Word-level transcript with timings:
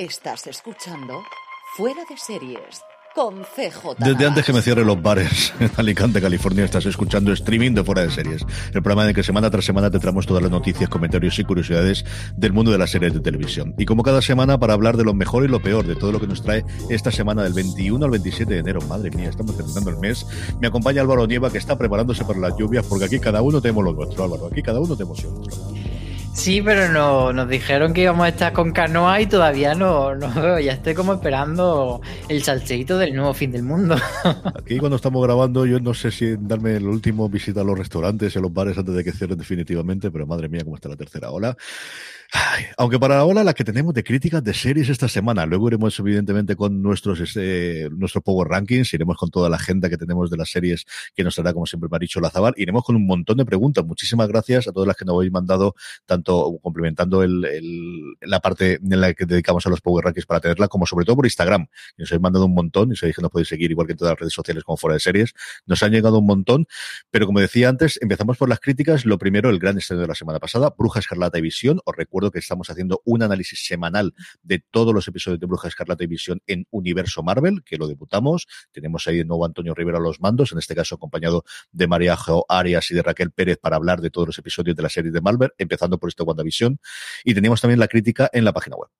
Estás 0.00 0.46
escuchando 0.46 1.22
Fuera 1.76 2.06
de 2.08 2.16
Series 2.16 2.80
con 3.14 3.42
CJ. 3.42 3.96
Desde 3.98 4.26
antes 4.26 4.46
que 4.46 4.52
me 4.54 4.62
cierre 4.62 4.82
los 4.82 5.02
bares 5.02 5.52
en 5.60 5.70
Alicante, 5.76 6.22
California, 6.22 6.64
estás 6.64 6.86
escuchando 6.86 7.30
streaming 7.34 7.72
de 7.72 7.84
Fuera 7.84 8.00
de 8.00 8.10
Series. 8.10 8.46
El 8.72 8.82
programa 8.82 9.02
en 9.02 9.08
el 9.10 9.14
que 9.14 9.22
semana 9.22 9.50
tras 9.50 9.66
semana 9.66 9.90
te 9.90 9.98
traemos 9.98 10.26
todas 10.26 10.42
las 10.42 10.50
noticias, 10.50 10.88
comentarios 10.88 11.38
y 11.38 11.44
curiosidades 11.44 12.06
del 12.34 12.54
mundo 12.54 12.70
de 12.72 12.78
las 12.78 12.88
series 12.88 13.12
de 13.12 13.20
televisión. 13.20 13.74
Y 13.76 13.84
como 13.84 14.02
cada 14.02 14.22
semana, 14.22 14.58
para 14.58 14.72
hablar 14.72 14.96
de 14.96 15.04
lo 15.04 15.12
mejor 15.12 15.44
y 15.44 15.48
lo 15.48 15.60
peor 15.60 15.86
de 15.86 15.96
todo 15.96 16.12
lo 16.12 16.18
que 16.18 16.26
nos 16.26 16.42
trae 16.42 16.64
esta 16.88 17.10
semana 17.10 17.42
del 17.42 17.52
21 17.52 18.02
al 18.02 18.10
27 18.10 18.54
de 18.54 18.60
enero. 18.60 18.80
Madre 18.88 19.10
mía, 19.10 19.28
estamos 19.28 19.54
terminando 19.54 19.90
el 19.90 19.98
mes. 19.98 20.26
Me 20.62 20.68
acompaña 20.68 21.02
Álvaro 21.02 21.26
Nieva, 21.26 21.52
que 21.52 21.58
está 21.58 21.76
preparándose 21.76 22.24
para 22.24 22.38
las 22.38 22.56
lluvias, 22.56 22.86
porque 22.86 23.04
aquí 23.04 23.20
cada 23.20 23.42
uno 23.42 23.60
tenemos 23.60 23.84
lo 23.84 23.92
nuestro, 23.92 24.24
Álvaro. 24.24 24.46
Aquí 24.46 24.62
cada 24.62 24.80
uno 24.80 24.96
tenemos 24.96 25.22
lo 25.22 25.30
nuestro. 25.30 25.89
Sí, 26.32 26.62
pero 26.62 26.90
no, 26.90 27.32
nos 27.32 27.48
dijeron 27.48 27.92
que 27.92 28.02
íbamos 28.02 28.24
a 28.24 28.28
estar 28.28 28.52
con 28.52 28.72
canoa 28.72 29.20
y 29.20 29.26
todavía 29.26 29.74
no, 29.74 30.14
no 30.14 30.32
veo. 30.32 30.58
Ya 30.58 30.72
estoy 30.72 30.94
como 30.94 31.14
esperando 31.14 32.00
el 32.28 32.42
salseíto 32.42 32.96
del 32.98 33.14
nuevo 33.14 33.34
fin 33.34 33.52
del 33.52 33.62
mundo. 33.62 33.96
Aquí 34.58 34.78
cuando 34.78 34.96
estamos 34.96 35.22
grabando, 35.22 35.66
yo 35.66 35.80
no 35.80 35.92
sé 35.92 36.10
si 36.10 36.36
darme 36.38 36.76
el 36.76 36.86
último 36.86 37.28
visita 37.28 37.60
a 37.60 37.64
los 37.64 37.78
restaurantes 37.78 38.34
y 38.34 38.38
a 38.38 38.42
los 38.42 38.52
bares 38.52 38.78
antes 38.78 38.94
de 38.94 39.04
que 39.04 39.12
cierren 39.12 39.38
definitivamente, 39.38 40.10
pero 40.10 40.26
madre 40.26 40.48
mía, 40.48 40.62
cómo 40.64 40.76
está 40.76 40.88
la 40.88 40.96
tercera 40.96 41.30
ola. 41.30 41.56
Aunque 42.76 42.98
para 42.98 43.18
ahora 43.18 43.42
la 43.42 43.54
que 43.54 43.64
tenemos 43.64 43.92
de 43.92 44.04
críticas 44.04 44.42
de 44.44 44.54
series 44.54 44.88
esta 44.88 45.08
semana, 45.08 45.46
luego 45.46 45.68
iremos 45.68 45.98
evidentemente 45.98 46.54
con 46.54 46.80
nuestros 46.80 47.18
este, 47.20 47.88
nuestros 47.90 48.22
Power 48.22 48.48
Rankings, 48.48 48.94
iremos 48.94 49.16
con 49.16 49.30
toda 49.30 49.48
la 49.48 49.56
agenda 49.56 49.88
que 49.88 49.96
tenemos 49.96 50.30
de 50.30 50.36
las 50.36 50.50
series 50.50 50.84
que 51.14 51.24
nos 51.24 51.38
hará 51.38 51.52
como 51.52 51.66
siempre 51.66 51.88
Maricho 51.90 52.20
Lazabal, 52.20 52.54
iremos 52.56 52.84
con 52.84 52.94
un 52.94 53.06
montón 53.06 53.38
de 53.38 53.44
preguntas. 53.44 53.84
Muchísimas 53.84 54.28
gracias 54.28 54.68
a 54.68 54.72
todas 54.72 54.86
las 54.86 54.96
que 54.96 55.04
nos 55.04 55.16
habéis 55.16 55.32
mandado, 55.32 55.74
tanto 56.06 56.58
complementando 56.62 57.22
el, 57.24 57.44
el, 57.44 58.14
la 58.20 58.38
parte 58.40 58.78
en 58.82 59.00
la 59.00 59.12
que 59.12 59.26
dedicamos 59.26 59.66
a 59.66 59.70
los 59.70 59.80
Power 59.80 60.04
Rankings 60.04 60.26
para 60.26 60.40
tenerla, 60.40 60.68
como 60.68 60.86
sobre 60.86 61.04
todo 61.04 61.16
por 61.16 61.26
Instagram, 61.26 61.66
que 61.66 62.02
nos 62.02 62.12
habéis 62.12 62.22
mandado 62.22 62.46
un 62.46 62.54
montón 62.54 62.92
y 62.92 62.96
sabéis 62.96 63.16
que 63.16 63.22
nos 63.22 63.30
podéis 63.32 63.48
seguir 63.48 63.72
igual 63.72 63.88
que 63.88 63.92
en 63.92 63.98
todas 63.98 64.12
las 64.12 64.20
redes 64.20 64.34
sociales 64.34 64.62
como 64.62 64.76
fuera 64.76 64.94
de 64.94 65.00
series. 65.00 65.32
Nos 65.66 65.82
han 65.82 65.90
llegado 65.90 66.18
un 66.18 66.26
montón, 66.26 66.66
pero 67.10 67.26
como 67.26 67.40
decía 67.40 67.68
antes, 67.68 67.98
empezamos 68.00 68.36
por 68.36 68.48
las 68.48 68.60
críticas. 68.60 69.04
Lo 69.04 69.18
primero, 69.18 69.50
el 69.50 69.58
gran 69.58 69.78
estreno 69.78 70.02
de 70.02 70.08
la 70.08 70.14
semana 70.14 70.38
pasada, 70.38 70.72
Bruja 70.78 71.00
Escarlata 71.00 71.36
y 71.38 71.42
Visión. 71.42 71.80
Os 71.84 71.96
recuerdo 71.96 72.19
que 72.30 72.40
estamos 72.40 72.68
haciendo 72.68 73.00
un 73.04 73.22
análisis 73.22 73.64
semanal 73.64 74.14
de 74.42 74.62
todos 74.70 74.92
los 74.92 75.06
episodios 75.08 75.40
de 75.40 75.46
Bruja 75.46 75.68
Escarlata 75.68 76.04
y 76.04 76.08
Visión 76.08 76.42
en 76.46 76.66
Universo 76.70 77.22
Marvel, 77.22 77.62
que 77.64 77.76
lo 77.76 77.86
debutamos. 77.86 78.46
Tenemos 78.72 79.06
ahí 79.06 79.18
de 79.18 79.24
nuevo 79.24 79.44
Antonio 79.46 79.74
Rivera 79.74 79.98
a 79.98 80.00
los 80.00 80.20
mandos, 80.20 80.52
en 80.52 80.58
este 80.58 80.74
caso 80.74 80.96
acompañado 80.96 81.44
de 81.72 81.86
María 81.86 82.16
Geo 82.16 82.44
Arias 82.48 82.90
y 82.90 82.94
de 82.94 83.02
Raquel 83.02 83.30
Pérez 83.30 83.58
para 83.58 83.76
hablar 83.76 84.00
de 84.00 84.10
todos 84.10 84.28
los 84.28 84.38
episodios 84.38 84.76
de 84.76 84.82
la 84.82 84.88
serie 84.88 85.10
de 85.10 85.20
Marvel, 85.20 85.50
empezando 85.58 85.98
por 85.98 86.08
este 86.08 86.22
WandaVision. 86.22 86.78
Y 87.24 87.34
teníamos 87.34 87.60
también 87.60 87.78
la 87.78 87.88
crítica 87.88 88.28
en 88.32 88.44
la 88.44 88.52
página 88.52 88.76
web. 88.76 88.90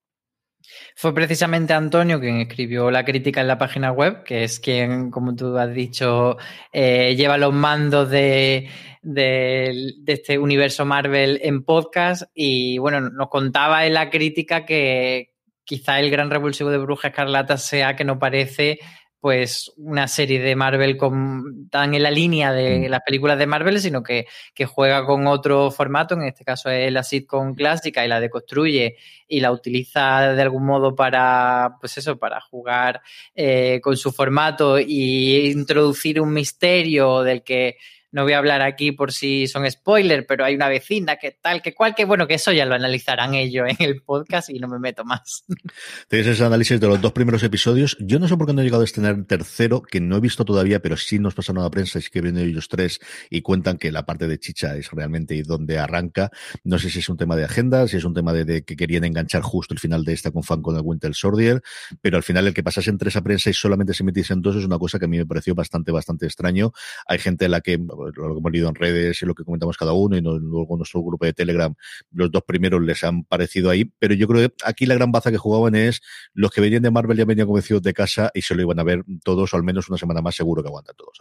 Fue 1.00 1.14
precisamente 1.14 1.72
Antonio 1.72 2.20
quien 2.20 2.42
escribió 2.42 2.90
la 2.90 3.06
crítica 3.06 3.40
en 3.40 3.48
la 3.48 3.56
página 3.56 3.90
web, 3.90 4.22
que 4.22 4.44
es 4.44 4.60
quien, 4.60 5.10
como 5.10 5.34
tú 5.34 5.56
has 5.56 5.72
dicho, 5.72 6.36
eh, 6.74 7.14
lleva 7.16 7.38
los 7.38 7.54
mandos 7.54 8.10
de, 8.10 8.68
de, 9.00 9.94
de, 9.96 10.12
este 10.12 10.38
universo 10.38 10.84
Marvel 10.84 11.40
en 11.42 11.64
podcast. 11.64 12.24
Y 12.34 12.76
bueno, 12.76 13.00
nos 13.00 13.30
contaba 13.30 13.86
en 13.86 13.94
la 13.94 14.10
crítica 14.10 14.66
que 14.66 15.30
quizá 15.64 16.00
el 16.00 16.10
gran 16.10 16.28
revulsivo 16.28 16.68
de 16.68 16.76
Bruja 16.76 17.08
Escarlata 17.08 17.56
sea 17.56 17.96
que 17.96 18.04
no 18.04 18.18
parece 18.18 18.78
pues 19.20 19.70
una 19.76 20.08
serie 20.08 20.40
de 20.40 20.56
Marvel 20.56 20.96
con, 20.96 21.68
tan 21.68 21.94
en 21.94 22.02
la 22.02 22.10
línea 22.10 22.52
de 22.52 22.88
las 22.88 23.00
películas 23.04 23.38
de 23.38 23.46
Marvel, 23.46 23.78
sino 23.80 24.02
que, 24.02 24.26
que, 24.54 24.64
juega 24.64 25.04
con 25.04 25.26
otro 25.26 25.70
formato, 25.70 26.14
en 26.14 26.22
este 26.22 26.44
caso 26.44 26.70
es 26.70 26.90
la 26.90 27.02
sitcom 27.02 27.54
clásica 27.54 28.04
y 28.04 28.08
la 28.08 28.18
deconstruye 28.18 28.96
y 29.28 29.40
la 29.40 29.52
utiliza 29.52 30.32
de 30.32 30.42
algún 30.42 30.64
modo 30.64 30.94
para, 30.94 31.76
pues 31.80 31.98
eso, 31.98 32.18
para 32.18 32.40
jugar 32.40 33.02
eh, 33.34 33.80
con 33.82 33.96
su 33.96 34.10
formato 34.10 34.78
y 34.78 35.50
introducir 35.50 36.20
un 36.20 36.32
misterio 36.32 37.22
del 37.22 37.42
que 37.42 37.76
no 38.12 38.24
voy 38.24 38.32
a 38.32 38.38
hablar 38.38 38.62
aquí 38.62 38.92
por 38.92 39.12
si 39.12 39.46
son 39.46 39.70
spoilers, 39.70 40.24
pero 40.26 40.44
hay 40.44 40.54
una 40.54 40.68
vecina 40.68 41.16
que 41.16 41.32
tal, 41.40 41.62
que 41.62 41.74
cual, 41.74 41.94
que 41.94 42.04
bueno, 42.04 42.26
que 42.26 42.34
eso 42.34 42.52
ya 42.52 42.64
lo 42.66 42.74
analizarán 42.74 43.34
ellos 43.34 43.68
en 43.68 43.76
el 43.78 44.02
podcast 44.02 44.50
y 44.50 44.58
no 44.58 44.68
me 44.68 44.78
meto 44.78 45.04
más. 45.04 45.44
Tenéis 46.08 46.28
ese 46.28 46.44
análisis 46.44 46.80
de 46.80 46.86
los 46.88 47.00
dos 47.00 47.12
primeros 47.12 47.42
episodios. 47.42 47.96
Yo 48.00 48.18
no 48.18 48.28
sé 48.28 48.36
por 48.36 48.46
qué 48.46 48.52
no 48.52 48.62
he 48.62 48.64
llegado 48.64 48.82
a 48.82 48.84
estrenar 48.84 49.14
el 49.14 49.26
tercero, 49.26 49.82
que 49.82 50.00
no 50.00 50.16
he 50.16 50.20
visto 50.20 50.44
todavía, 50.44 50.80
pero 50.80 50.96
sí 50.96 51.18
nos 51.18 51.34
pasaron 51.34 51.60
a 51.60 51.64
la 51.64 51.70
prensa, 51.70 51.98
es 51.98 52.10
que 52.10 52.20
vienen 52.20 52.48
ellos 52.48 52.68
tres 52.68 53.00
y 53.30 53.42
cuentan 53.42 53.78
que 53.78 53.92
la 53.92 54.04
parte 54.04 54.26
de 54.26 54.38
Chicha 54.38 54.76
es 54.76 54.90
realmente 54.90 55.40
donde 55.42 55.78
arranca. 55.78 56.30
No 56.64 56.78
sé 56.78 56.90
si 56.90 56.98
es 56.98 57.08
un 57.08 57.16
tema 57.16 57.36
de 57.36 57.44
agenda, 57.44 57.86
si 57.88 57.96
es 57.96 58.04
un 58.04 58.14
tema 58.14 58.32
de, 58.32 58.64
que 58.64 58.76
querían 58.76 59.04
enganchar 59.04 59.42
justo 59.42 59.74
el 59.74 59.80
final 59.80 60.04
de 60.04 60.12
esta 60.12 60.30
con 60.30 60.42
fan 60.42 60.62
con 60.62 60.76
el 60.76 60.82
Winter 60.82 61.14
Soldier, 61.14 61.62
pero 62.00 62.16
al 62.16 62.22
final 62.22 62.46
el 62.46 62.54
que 62.54 62.62
pasase 62.62 62.90
entre 62.90 63.08
esa 63.08 63.22
prensa 63.22 63.50
y 63.50 63.54
solamente 63.54 63.94
se 63.94 64.04
metiesen 64.04 64.42
dos 64.42 64.56
es 64.56 64.64
una 64.64 64.78
cosa 64.78 64.98
que 64.98 65.04
a 65.04 65.08
mí 65.08 65.18
me 65.18 65.26
pareció 65.26 65.54
bastante, 65.54 65.92
bastante 65.92 66.26
extraño. 66.26 66.72
Hay 67.06 67.18
gente 67.18 67.46
a 67.46 67.48
la 67.48 67.60
que 67.60 67.78
lo 68.06 68.34
que 68.34 68.38
hemos 68.38 68.52
leído 68.52 68.68
en 68.68 68.74
redes 68.74 69.22
y 69.22 69.26
lo 69.26 69.34
que 69.34 69.44
comentamos 69.44 69.76
cada 69.76 69.92
uno 69.92 70.16
y 70.16 70.22
no, 70.22 70.38
luego 70.38 70.76
nuestro 70.76 71.02
grupo 71.02 71.24
de 71.24 71.32
Telegram, 71.32 71.74
los 72.12 72.30
dos 72.30 72.42
primeros 72.42 72.82
les 72.82 73.02
han 73.04 73.24
parecido 73.24 73.70
ahí, 73.70 73.84
pero 73.98 74.14
yo 74.14 74.26
creo 74.26 74.48
que 74.48 74.54
aquí 74.64 74.86
la 74.86 74.94
gran 74.94 75.12
baza 75.12 75.30
que 75.30 75.38
jugaban 75.38 75.74
es 75.74 76.00
los 76.32 76.50
que 76.50 76.60
venían 76.60 76.82
de 76.82 76.90
Marvel 76.90 77.16
ya 77.16 77.24
venían 77.24 77.46
convencidos 77.46 77.82
de 77.82 77.94
casa 77.94 78.30
y 78.34 78.42
se 78.42 78.54
lo 78.54 78.62
iban 78.62 78.78
a 78.78 78.84
ver 78.84 79.04
todos 79.24 79.52
o 79.52 79.56
al 79.56 79.62
menos 79.62 79.88
una 79.88 79.98
semana 79.98 80.20
más 80.20 80.34
seguro 80.34 80.62
que 80.62 80.68
aguantan 80.68 80.96
todos. 80.96 81.18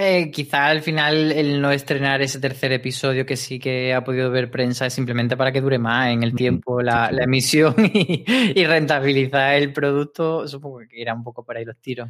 Eh, 0.00 0.30
quizá 0.30 0.66
al 0.66 0.80
final 0.80 1.32
el 1.32 1.60
no 1.60 1.72
estrenar 1.72 2.22
ese 2.22 2.38
tercer 2.38 2.70
episodio 2.70 3.26
que 3.26 3.36
sí 3.36 3.58
que 3.58 3.92
ha 3.92 4.04
podido 4.04 4.30
ver 4.30 4.48
prensa 4.48 4.86
es 4.86 4.92
simplemente 4.92 5.36
para 5.36 5.50
que 5.50 5.60
dure 5.60 5.80
más 5.80 6.10
en 6.10 6.22
el 6.22 6.36
tiempo 6.36 6.80
la, 6.82 7.10
la 7.10 7.24
emisión 7.24 7.74
y, 7.92 8.24
y 8.54 8.64
rentabilizar 8.64 9.56
el 9.56 9.72
producto. 9.72 10.46
Supongo 10.46 10.78
que 10.88 11.00
irá 11.00 11.14
un 11.14 11.24
poco 11.24 11.44
por 11.44 11.56
ahí 11.56 11.64
los 11.64 11.80
tiros. 11.80 12.08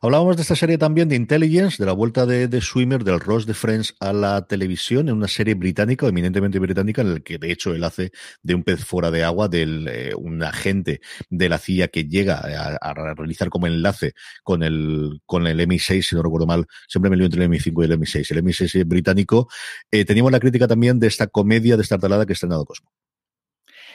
Hablábamos 0.00 0.36
de 0.36 0.42
esta 0.42 0.56
serie 0.56 0.78
también 0.78 1.08
de 1.08 1.16
Intelligence, 1.16 1.76
de 1.78 1.86
la 1.86 1.92
vuelta 1.92 2.26
de, 2.26 2.48
de 2.48 2.60
Swimmer, 2.60 3.04
del 3.04 3.20
Ross 3.20 3.46
de 3.46 3.54
Friends 3.54 3.94
a 4.00 4.12
la 4.12 4.46
televisión, 4.46 5.08
en 5.08 5.16
una 5.16 5.28
serie 5.28 5.54
británica, 5.54 6.06
eminentemente 6.06 6.58
británica, 6.58 7.02
en 7.02 7.14
la 7.14 7.20
que 7.20 7.38
de 7.38 7.50
hecho 7.50 7.74
él 7.74 7.84
hace 7.84 8.12
de 8.42 8.54
un 8.54 8.62
pez 8.62 8.84
fuera 8.84 9.10
de 9.10 9.24
agua, 9.24 9.48
de 9.48 9.62
eh, 9.62 10.14
un 10.14 10.42
agente 10.42 11.00
de 11.30 11.48
la 11.48 11.58
CIA 11.58 11.88
que 11.88 12.04
llega 12.04 12.38
a, 12.38 12.94
realizar 12.94 13.48
como 13.48 13.66
enlace 13.66 14.12
con 14.42 14.62
el, 14.62 15.20
con 15.26 15.46
el 15.46 15.60
MI6, 15.60 16.02
si 16.02 16.16
no 16.16 16.22
recuerdo 16.22 16.46
mal, 16.46 16.66
siempre 16.88 17.10
me 17.10 17.16
lío 17.16 17.26
entre 17.26 17.44
el 17.44 17.50
MI5 17.50 17.82
y 17.82 17.84
el 17.84 17.98
MI6, 17.98 18.30
el 18.30 18.44
MI6 18.44 18.86
británico. 18.86 19.48
Eh, 19.90 20.04
teníamos 20.04 20.32
la 20.32 20.40
crítica 20.40 20.66
también 20.66 20.98
de 20.98 21.06
esta 21.06 21.26
comedia 21.26 21.76
de 21.76 21.82
esta 21.82 21.98
talada 21.98 22.26
que 22.26 22.32
ha 22.32 22.34
estrenado 22.34 22.64
Cosmo. 22.64 22.90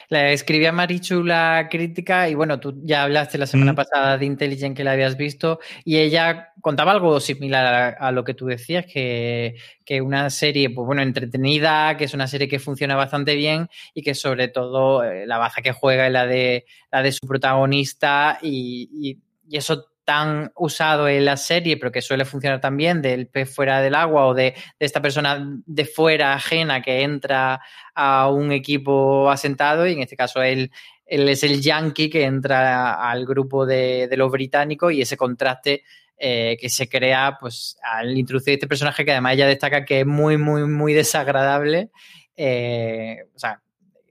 La 0.08 0.30
escribí 0.30 0.66
a 0.66 0.72
Marichu 0.72 1.22
la 1.22 1.68
crítica 1.70 2.28
y 2.28 2.34
bueno, 2.34 2.60
tú 2.60 2.80
ya 2.82 3.02
hablaste 3.04 3.38
la 3.38 3.46
semana 3.46 3.72
mm. 3.72 3.76
pasada 3.76 4.18
de 4.18 4.26
Intelligent 4.26 4.76
que 4.76 4.84
la 4.84 4.92
habías 4.92 5.16
visto 5.16 5.60
y 5.84 5.98
ella 5.98 6.52
contaba 6.60 6.92
algo 6.92 7.20
similar 7.20 7.96
a, 7.98 8.08
a 8.08 8.12
lo 8.12 8.24
que 8.24 8.34
tú 8.34 8.46
decías, 8.46 8.86
que, 8.86 9.56
que, 9.84 10.00
una 10.00 10.30
serie, 10.30 10.70
pues 10.70 10.86
bueno, 10.86 11.02
entretenida, 11.02 11.96
que 11.96 12.04
es 12.04 12.14
una 12.14 12.26
serie 12.26 12.48
que 12.48 12.58
funciona 12.58 12.96
bastante 12.96 13.34
bien 13.34 13.68
y 13.94 14.02
que 14.02 14.14
sobre 14.14 14.48
todo 14.48 15.04
eh, 15.04 15.26
la 15.26 15.38
baza 15.38 15.62
que 15.62 15.72
juega 15.72 16.06
es 16.06 16.12
la 16.12 16.26
de, 16.26 16.66
la 16.90 17.02
de 17.02 17.12
su 17.12 17.26
protagonista 17.26 18.38
y, 18.42 18.88
y, 18.92 19.18
y 19.48 19.56
eso 19.56 19.93
tan 20.04 20.52
usado 20.54 21.08
en 21.08 21.24
la 21.24 21.36
serie, 21.36 21.76
pero 21.76 21.90
que 21.90 22.02
suele 22.02 22.24
funcionar 22.24 22.60
también, 22.60 23.02
del 23.02 23.26
pez 23.26 23.54
fuera 23.54 23.80
del 23.80 23.94
agua 23.94 24.26
o 24.26 24.34
de, 24.34 24.54
esta 24.78 25.00
persona 25.00 25.44
de 25.66 25.84
fuera 25.84 26.34
ajena 26.34 26.82
que 26.82 27.02
entra 27.02 27.60
a 27.94 28.28
un 28.28 28.52
equipo 28.52 29.30
asentado 29.30 29.86
y 29.86 29.92
en 29.94 30.00
este 30.00 30.16
caso 30.16 30.42
él, 30.42 30.70
él 31.06 31.28
es 31.28 31.42
el 31.42 31.60
yankee 31.60 32.10
que 32.10 32.24
entra 32.24 33.10
al 33.10 33.24
grupo 33.26 33.66
de, 33.66 34.08
de 34.08 34.16
los 34.16 34.30
británicos 34.30 34.92
y 34.92 35.02
ese 35.02 35.16
contraste 35.16 35.82
eh, 36.16 36.56
que 36.60 36.70
se 36.70 36.88
crea 36.88 37.38
pues 37.40 37.76
al 37.82 38.16
introducir 38.16 38.54
este 38.54 38.68
personaje 38.68 39.04
que 39.04 39.10
además 39.10 39.34
ella 39.34 39.48
destaca 39.48 39.84
que 39.84 40.00
es 40.00 40.06
muy, 40.06 40.38
muy, 40.38 40.64
muy 40.64 40.94
desagradable. 40.94 41.90
Eh, 42.36 43.18
o 43.34 43.38
sea, 43.38 43.60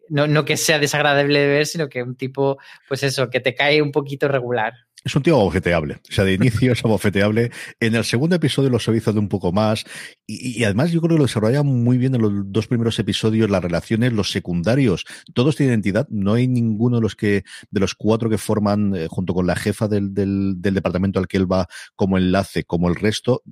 no, 0.10 0.28
no, 0.28 0.44
que 0.44 0.58
sea 0.58 0.80
desagradable 0.80 1.40
de 1.40 1.48
ver, 1.48 1.66
sino 1.66 1.88
que 1.88 2.04
un 2.04 2.16
tipo, 2.16 2.58
pues 2.90 3.04
eso, 3.04 3.30
que 3.30 3.40
te 3.40 3.56
cae 3.56 3.82
un 3.82 3.92
poquito 3.92 4.28
regular. 4.28 4.74
Es 5.04 5.16
un 5.16 5.24
tío 5.24 5.36
abofeteable. 5.36 5.96
O 6.10 6.14
sea, 6.14 6.24
de 6.24 6.34
inicio 6.34 6.72
es 6.72 6.84
abofeteable. 6.86 7.52
En 7.80 7.96
el 7.96 8.06
segundo 8.06 8.36
episodio 8.36 8.70
lo 8.70 8.80
suaviza 8.80 9.12
de 9.12 9.20
un 9.20 9.28
poco 9.28 9.52
más. 9.52 9.84
Y, 10.26 10.60
y, 10.60 10.64
además 10.64 10.92
yo 10.92 11.02
creo 11.02 11.12
que 11.12 11.18
lo 11.18 11.24
desarrolla 11.24 11.62
muy 11.62 11.98
bien 11.98 12.16
en 12.16 12.22
los 12.22 12.32
dos 12.46 12.68
primeros 12.68 12.98
episodios, 13.00 13.50
las 13.50 13.64
relaciones, 13.64 14.14
los 14.14 14.32
secundarios. 14.32 15.06
Todos 15.34 15.58
tienen 15.58 15.74
identidad. 15.74 16.08
No 16.10 16.34
hay 16.34 16.48
ninguno 16.48 16.98
de 16.98 17.02
los 17.02 17.16
que, 17.16 17.44
de 17.70 17.80
los 17.80 17.96
cuatro 17.96 18.30
que 18.30 18.38
forman, 18.38 18.96
eh, 18.96 19.08
junto 19.10 19.34
con 19.34 19.46
la 19.46 19.56
jefa 19.56 19.88
del, 19.88 20.14
del, 20.14 20.56
del 20.58 20.74
departamento 20.74 21.20
al 21.20 21.28
que 21.28 21.38
él 21.38 21.52
va 21.52 21.68
como 21.96 22.18
enlace, 22.18 22.64
como 22.64 22.88
el 22.88 22.96
resto, 22.96 23.44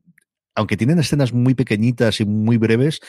aunque 0.56 0.78
tienen 0.78 1.00
escenas 1.00 1.34
muy 1.34 1.56
pequeñitas 1.56 2.20
y 2.22 2.26
muy 2.26 2.58
breves, 2.58 3.00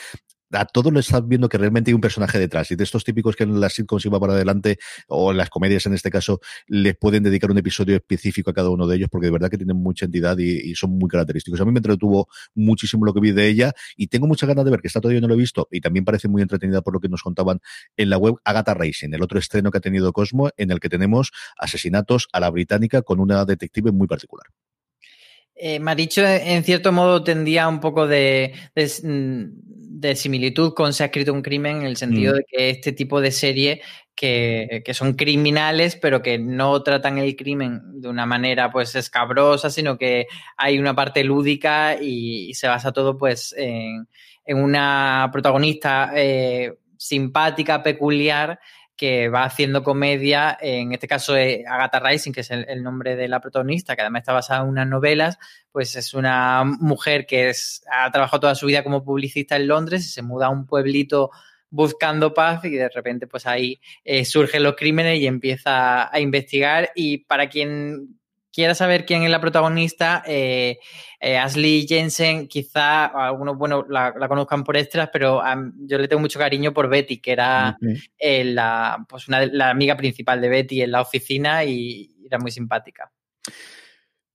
a 0.53 0.65
todos 0.65 0.93
le 0.93 0.99
estás 0.99 1.27
viendo 1.27 1.49
que 1.49 1.57
realmente 1.57 1.91
hay 1.91 1.95
un 1.95 2.01
personaje 2.01 2.39
detrás. 2.39 2.71
Y 2.71 2.75
de 2.75 2.83
estos 2.83 3.03
típicos 3.03 3.35
que 3.35 3.43
en 3.43 3.59
las 3.59 3.73
sitcoms 3.73 4.05
iba 4.05 4.19
para 4.19 4.33
adelante, 4.33 4.77
o 5.07 5.31
en 5.31 5.37
las 5.37 5.49
comedias 5.49 5.85
en 5.85 5.93
este 5.93 6.09
caso, 6.09 6.39
les 6.67 6.95
pueden 6.95 7.23
dedicar 7.23 7.51
un 7.51 7.57
episodio 7.57 7.95
específico 7.95 8.51
a 8.51 8.53
cada 8.53 8.69
uno 8.69 8.87
de 8.87 8.95
ellos, 8.95 9.09
porque 9.11 9.27
de 9.27 9.31
verdad 9.31 9.49
que 9.49 9.57
tienen 9.57 9.77
mucha 9.77 10.05
entidad 10.05 10.37
y, 10.37 10.71
y 10.71 10.75
son 10.75 10.91
muy 10.97 11.09
característicos. 11.09 11.59
A 11.61 11.65
mí 11.65 11.71
me 11.71 11.79
entretuvo 11.79 12.27
muchísimo 12.55 13.05
lo 13.05 13.13
que 13.13 13.19
vi 13.19 13.31
de 13.31 13.47
ella 13.47 13.73
y 13.97 14.07
tengo 14.07 14.27
muchas 14.27 14.47
ganas 14.47 14.65
de 14.65 14.71
ver, 14.71 14.81
que 14.81 14.87
está 14.87 15.01
todavía 15.01 15.21
no 15.21 15.27
lo 15.27 15.33
he 15.33 15.37
visto, 15.37 15.67
y 15.71 15.81
también 15.81 16.05
parece 16.05 16.27
muy 16.27 16.41
entretenida 16.41 16.81
por 16.81 16.93
lo 16.93 16.99
que 16.99 17.09
nos 17.09 17.21
contaban 17.21 17.59
en 17.97 18.09
la 18.09 18.17
web, 18.17 18.35
Agatha 18.43 18.73
Racing, 18.73 19.13
el 19.13 19.23
otro 19.23 19.39
estreno 19.39 19.71
que 19.71 19.77
ha 19.79 19.81
tenido 19.81 20.13
Cosmo, 20.13 20.49
en 20.57 20.71
el 20.71 20.79
que 20.79 20.89
tenemos 20.89 21.31
asesinatos 21.57 22.27
a 22.31 22.39
la 22.39 22.49
británica 22.49 23.01
con 23.01 23.19
una 23.19 23.45
detective 23.45 23.91
muy 23.91 24.07
particular. 24.07 24.47
Eh, 25.65 25.79
Maricho, 25.79 26.25
en 26.25 26.61
cierto 26.65 26.91
modo, 26.91 27.23
tendía 27.23 27.69
un 27.69 27.79
poco 27.79 28.05
de, 28.05 28.53
de, 28.75 28.91
de, 29.01 30.15
similitud 30.17 30.73
con 30.73 30.91
Se 30.91 31.03
ha 31.03 31.05
escrito 31.05 31.31
un 31.31 31.41
crimen, 31.41 31.77
en 31.77 31.85
el 31.85 31.95
sentido 31.95 32.33
mm. 32.33 32.35
de 32.35 32.43
que 32.45 32.69
este 32.69 32.91
tipo 32.91 33.21
de 33.21 33.31
serie 33.31 33.81
que, 34.13 34.81
que, 34.83 34.93
son 34.93 35.13
criminales, 35.13 35.95
pero 35.95 36.21
que 36.21 36.37
no 36.37 36.83
tratan 36.83 37.17
el 37.17 37.37
crimen 37.37 37.79
de 38.01 38.09
una 38.09 38.25
manera 38.25 38.73
pues 38.73 38.93
escabrosa, 38.95 39.69
sino 39.69 39.97
que 39.97 40.27
hay 40.57 40.79
una 40.79 40.95
parte 40.95 41.23
lúdica 41.23 41.95
y, 41.95 42.49
y 42.49 42.53
se 42.55 42.67
basa 42.67 42.91
todo 42.91 43.17
pues 43.17 43.55
en, 43.57 44.09
en 44.43 44.61
una 44.61 45.29
protagonista 45.31 46.11
eh, 46.13 46.73
simpática, 46.97 47.83
peculiar, 47.83 48.59
que 48.95 49.29
va 49.29 49.43
haciendo 49.43 49.83
comedia, 49.83 50.57
en 50.61 50.93
este 50.93 51.07
caso 51.07 51.35
eh, 51.35 51.63
Agatha 51.67 51.99
Rising, 51.99 52.31
que 52.31 52.41
es 52.41 52.51
el, 52.51 52.83
nombre 52.83 53.15
de 53.15 53.27
la 53.27 53.39
protagonista, 53.39 53.95
que 53.95 54.01
además 54.01 54.21
está 54.21 54.33
basada 54.33 54.61
en 54.63 54.69
unas 54.69 54.87
novelas, 54.87 55.37
pues 55.71 55.95
es 55.95 56.13
una 56.13 56.63
mujer 56.63 57.25
que 57.25 57.49
es, 57.49 57.83
ha 57.91 58.11
trabajado 58.11 58.41
toda 58.41 58.55
su 58.55 58.67
vida 58.67 58.83
como 58.83 59.03
publicista 59.03 59.55
en 59.55 59.67
Londres 59.67 60.05
y 60.05 60.09
se 60.09 60.21
muda 60.21 60.47
a 60.47 60.49
un 60.49 60.65
pueblito 60.65 61.31
buscando 61.69 62.35
paz 62.35 62.63
y 62.65 62.69
de 62.69 62.87
repente 62.87 63.25
pues 63.25 63.47
ahí 63.47 63.81
eh, 64.03 64.25
surgen 64.25 64.61
los 64.61 64.75
crímenes 64.75 65.19
y 65.19 65.25
empieza 65.25 66.13
a 66.13 66.19
investigar. 66.19 66.91
Y 66.93 67.25
para 67.25 67.49
quien 67.49 68.19
quiera 68.53 68.75
saber 68.75 69.05
quién 69.05 69.23
es 69.23 69.31
la 69.31 69.41
protagonista, 69.41 70.23
eh, 70.25 70.79
eh, 71.19 71.37
Ashley 71.37 71.87
Jensen, 71.87 72.47
quizá 72.47 73.05
algunos, 73.05 73.57
bueno, 73.57 73.85
la, 73.89 74.13
la 74.17 74.27
conozcan 74.27 74.63
por 74.63 74.77
extras, 74.77 75.09
pero 75.11 75.41
um, 75.41 75.73
yo 75.87 75.97
le 75.97 76.07
tengo 76.07 76.21
mucho 76.21 76.39
cariño 76.39 76.71
por 76.71 76.87
Betty, 76.87 77.19
que 77.19 77.31
era 77.31 77.75
okay. 77.75 77.97
eh, 78.17 78.43
la, 78.43 79.03
pues 79.09 79.27
una, 79.27 79.45
la 79.47 79.71
amiga 79.71 79.97
principal 79.97 80.39
de 80.39 80.49
Betty 80.49 80.81
en 80.83 80.91
la 80.91 81.01
oficina 81.01 81.65
y 81.65 82.11
era 82.25 82.37
muy 82.37 82.51
simpática 82.51 83.11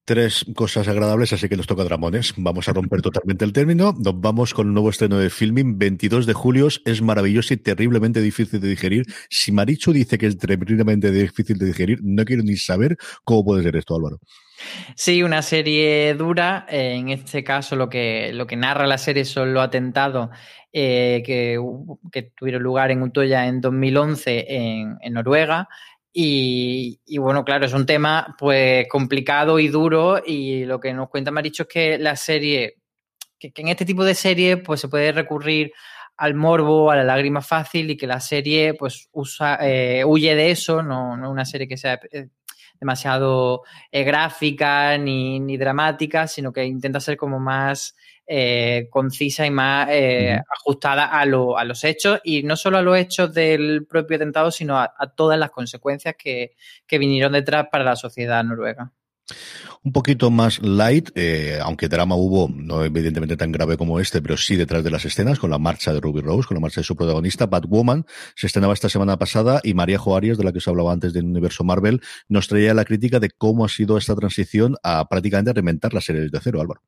tres 0.09 0.47
cosas 0.55 0.89
agradables, 0.89 1.35
así 1.35 1.51
que 1.51 1.57
nos 1.59 1.67
toca 1.67 1.85
dramones. 1.85 2.33
Vamos 2.39 2.67
a 2.67 2.73
romper 2.73 3.03
totalmente 3.03 3.45
el 3.45 3.53
término. 3.53 3.93
Nos 3.93 4.19
vamos 4.19 4.55
con 4.55 4.69
un 4.69 4.73
nuevo 4.73 4.89
estreno 4.89 5.19
de 5.19 5.29
filming. 5.29 5.79
22 5.79 6.25
de 6.25 6.33
julio 6.33 6.69
es 6.87 7.03
maravilloso 7.03 7.53
y 7.53 7.59
terriblemente 7.59 8.23
difícil 8.23 8.59
de 8.59 8.69
digerir. 8.69 9.05
Si 9.29 9.53
Marichu 9.53 9.93
dice 9.93 10.17
que 10.17 10.29
es 10.29 10.39
terriblemente 10.39 11.11
difícil 11.11 11.59
de 11.59 11.67
digerir, 11.67 11.99
no 12.03 12.25
quiero 12.25 12.43
ni 12.43 12.57
saber 12.57 12.97
cómo 13.23 13.45
puede 13.45 13.63
ser 13.63 13.77
esto, 13.77 13.97
Álvaro. 13.97 14.19
Sí, 14.97 15.23
una 15.23 15.43
serie 15.43 16.15
dura. 16.15 16.65
En 16.71 17.11
este 17.11 17.45
caso, 17.45 17.77
lo 17.77 17.91
que, 17.91 18.33
lo 18.33 18.47
que 18.47 18.57
narra 18.57 18.87
la 18.87 18.97
serie 18.97 19.27
son 19.27 19.53
los 19.53 19.63
atentados 19.63 20.31
eh, 20.73 21.23
que, 21.23 22.33
tuvieron 22.35 22.63
lugar 22.63 22.91
en 22.91 23.03
Utoya 23.03 23.47
en 23.47 23.61
2011 23.61 24.47
en, 24.49 24.97
en 25.03 25.13
Noruega. 25.13 25.69
Y, 26.21 27.17
bueno, 27.19 27.45
claro, 27.45 27.65
es 27.65 27.73
un 27.73 27.87
tema 27.87 28.35
pues 28.41 28.89
complicado 28.89 29.61
y 29.61 29.69
duro 29.69 30.21
y 30.27 30.65
lo 30.65 30.81
que 30.81 30.93
nos 30.93 31.09
cuenta 31.09 31.31
Maricho 31.31 31.63
es 31.63 31.69
que 31.69 31.97
la 31.97 32.17
serie, 32.17 32.79
que, 33.39 33.53
que 33.53 33.63
en 33.63 33.69
este 33.69 33.85
tipo 33.85 34.03
de 34.05 34.17
serie 34.17 34.57
pues 34.57 34.81
se 34.81 34.89
puede 34.89 35.13
recurrir 35.13 35.71
al 36.17 36.35
morbo, 36.35 36.91
a 36.91 36.97
la 36.97 37.05
lágrima 37.05 37.41
fácil 37.41 37.91
y 37.91 37.97
que 37.97 38.09
la 38.09 38.19
serie 38.19 38.75
pues 38.75 39.09
usa, 39.13 39.61
eh, 39.63 40.05
huye 40.05 40.35
de 40.35 40.51
eso, 40.51 40.83
no, 40.83 41.17
no 41.17 41.31
una 41.31 41.45
serie 41.45 41.69
que 41.69 41.77
sea 41.77 42.01
eh, 42.11 42.31
demasiado 42.81 43.63
eh, 43.93 44.03
gráfica 44.03 44.99
ni, 44.99 45.39
ni, 45.39 45.57
dramática, 45.57 46.27
sino 46.27 46.53
que 46.53 46.65
intenta 46.65 46.99
ser 46.99 47.17
como 47.17 47.39
más 47.39 47.95
eh, 48.29 48.89
concisa 48.91 49.47
y 49.47 49.51
más 49.51 49.89
eh, 49.91 50.35
uh 50.35 50.39
-huh. 50.39 50.45
ajustada 50.59 51.07
a, 51.07 51.25
lo, 51.25 51.57
a, 51.57 51.65
los 51.65 51.83
hechos 51.85 52.21
y 52.23 52.43
no 52.43 52.57
solo 52.57 52.77
a 52.77 52.83
los 52.83 52.99
hechos 52.99 53.33
del 53.33 53.87
propio 53.87 54.17
atentado, 54.17 54.51
sino 54.51 54.77
a, 54.77 54.93
a 54.99 55.07
todas 55.09 55.39
las 55.39 55.51
consecuencias 55.51 56.15
que, 56.19 56.55
que, 56.87 56.99
vinieron 56.99 57.33
detrás 57.33 57.69
para 57.73 57.85
la 57.85 57.97
sociedad 57.97 58.45
noruega. 58.45 58.93
Un 59.83 59.93
poquito 59.93 60.31
más 60.31 60.61
light, 60.61 61.11
eh, 61.15 61.59
aunque 61.63 61.89
drama 61.89 62.17
hubo, 62.17 62.49
no 62.55 62.85
evidentemente 62.85 63.37
tan 63.37 63.53
grave 63.53 63.77
como 63.77 64.01
este, 64.01 64.21
pero 64.21 64.37
sí 64.37 64.57
detrás 64.57 64.83
de 64.83 64.91
las 64.91 65.05
escenas, 65.05 65.39
con 65.39 65.51
la 65.51 65.59
marcha 65.59 65.93
de 65.93 66.01
Ruby 66.01 66.21
Rose, 66.21 66.49
con 66.49 66.57
la 66.57 66.61
marcha 66.61 66.81
de 66.81 66.85
su 66.85 66.97
protagonista, 66.97 67.47
Batwoman, 67.47 68.05
se 68.35 68.47
estrenaba 68.47 68.75
esta 68.75 68.89
semana 68.89 69.19
pasada 69.19 69.61
y 69.63 69.75
María 69.75 69.99
Joarias, 69.99 70.39
de 70.39 70.45
la 70.45 70.53
que 70.53 70.59
os 70.59 70.69
hablaba 70.69 70.93
antes 70.93 71.13
del 71.13 71.27
universo 71.27 71.65
Marvel, 71.65 72.01
nos 72.29 72.49
traía 72.49 72.75
la 72.75 72.85
crítica 72.85 73.21
de 73.21 73.31
cómo 73.31 73.65
ha 73.65 73.69
sido 73.69 73.97
esta 73.97 74.15
transición 74.17 74.77
a 74.83 75.09
prácticamente 75.09 75.53
reinventar 75.53 75.95
las 75.95 76.05
series 76.05 76.31
de 76.31 76.41
cero, 76.43 76.61
Álvaro. 76.61 76.83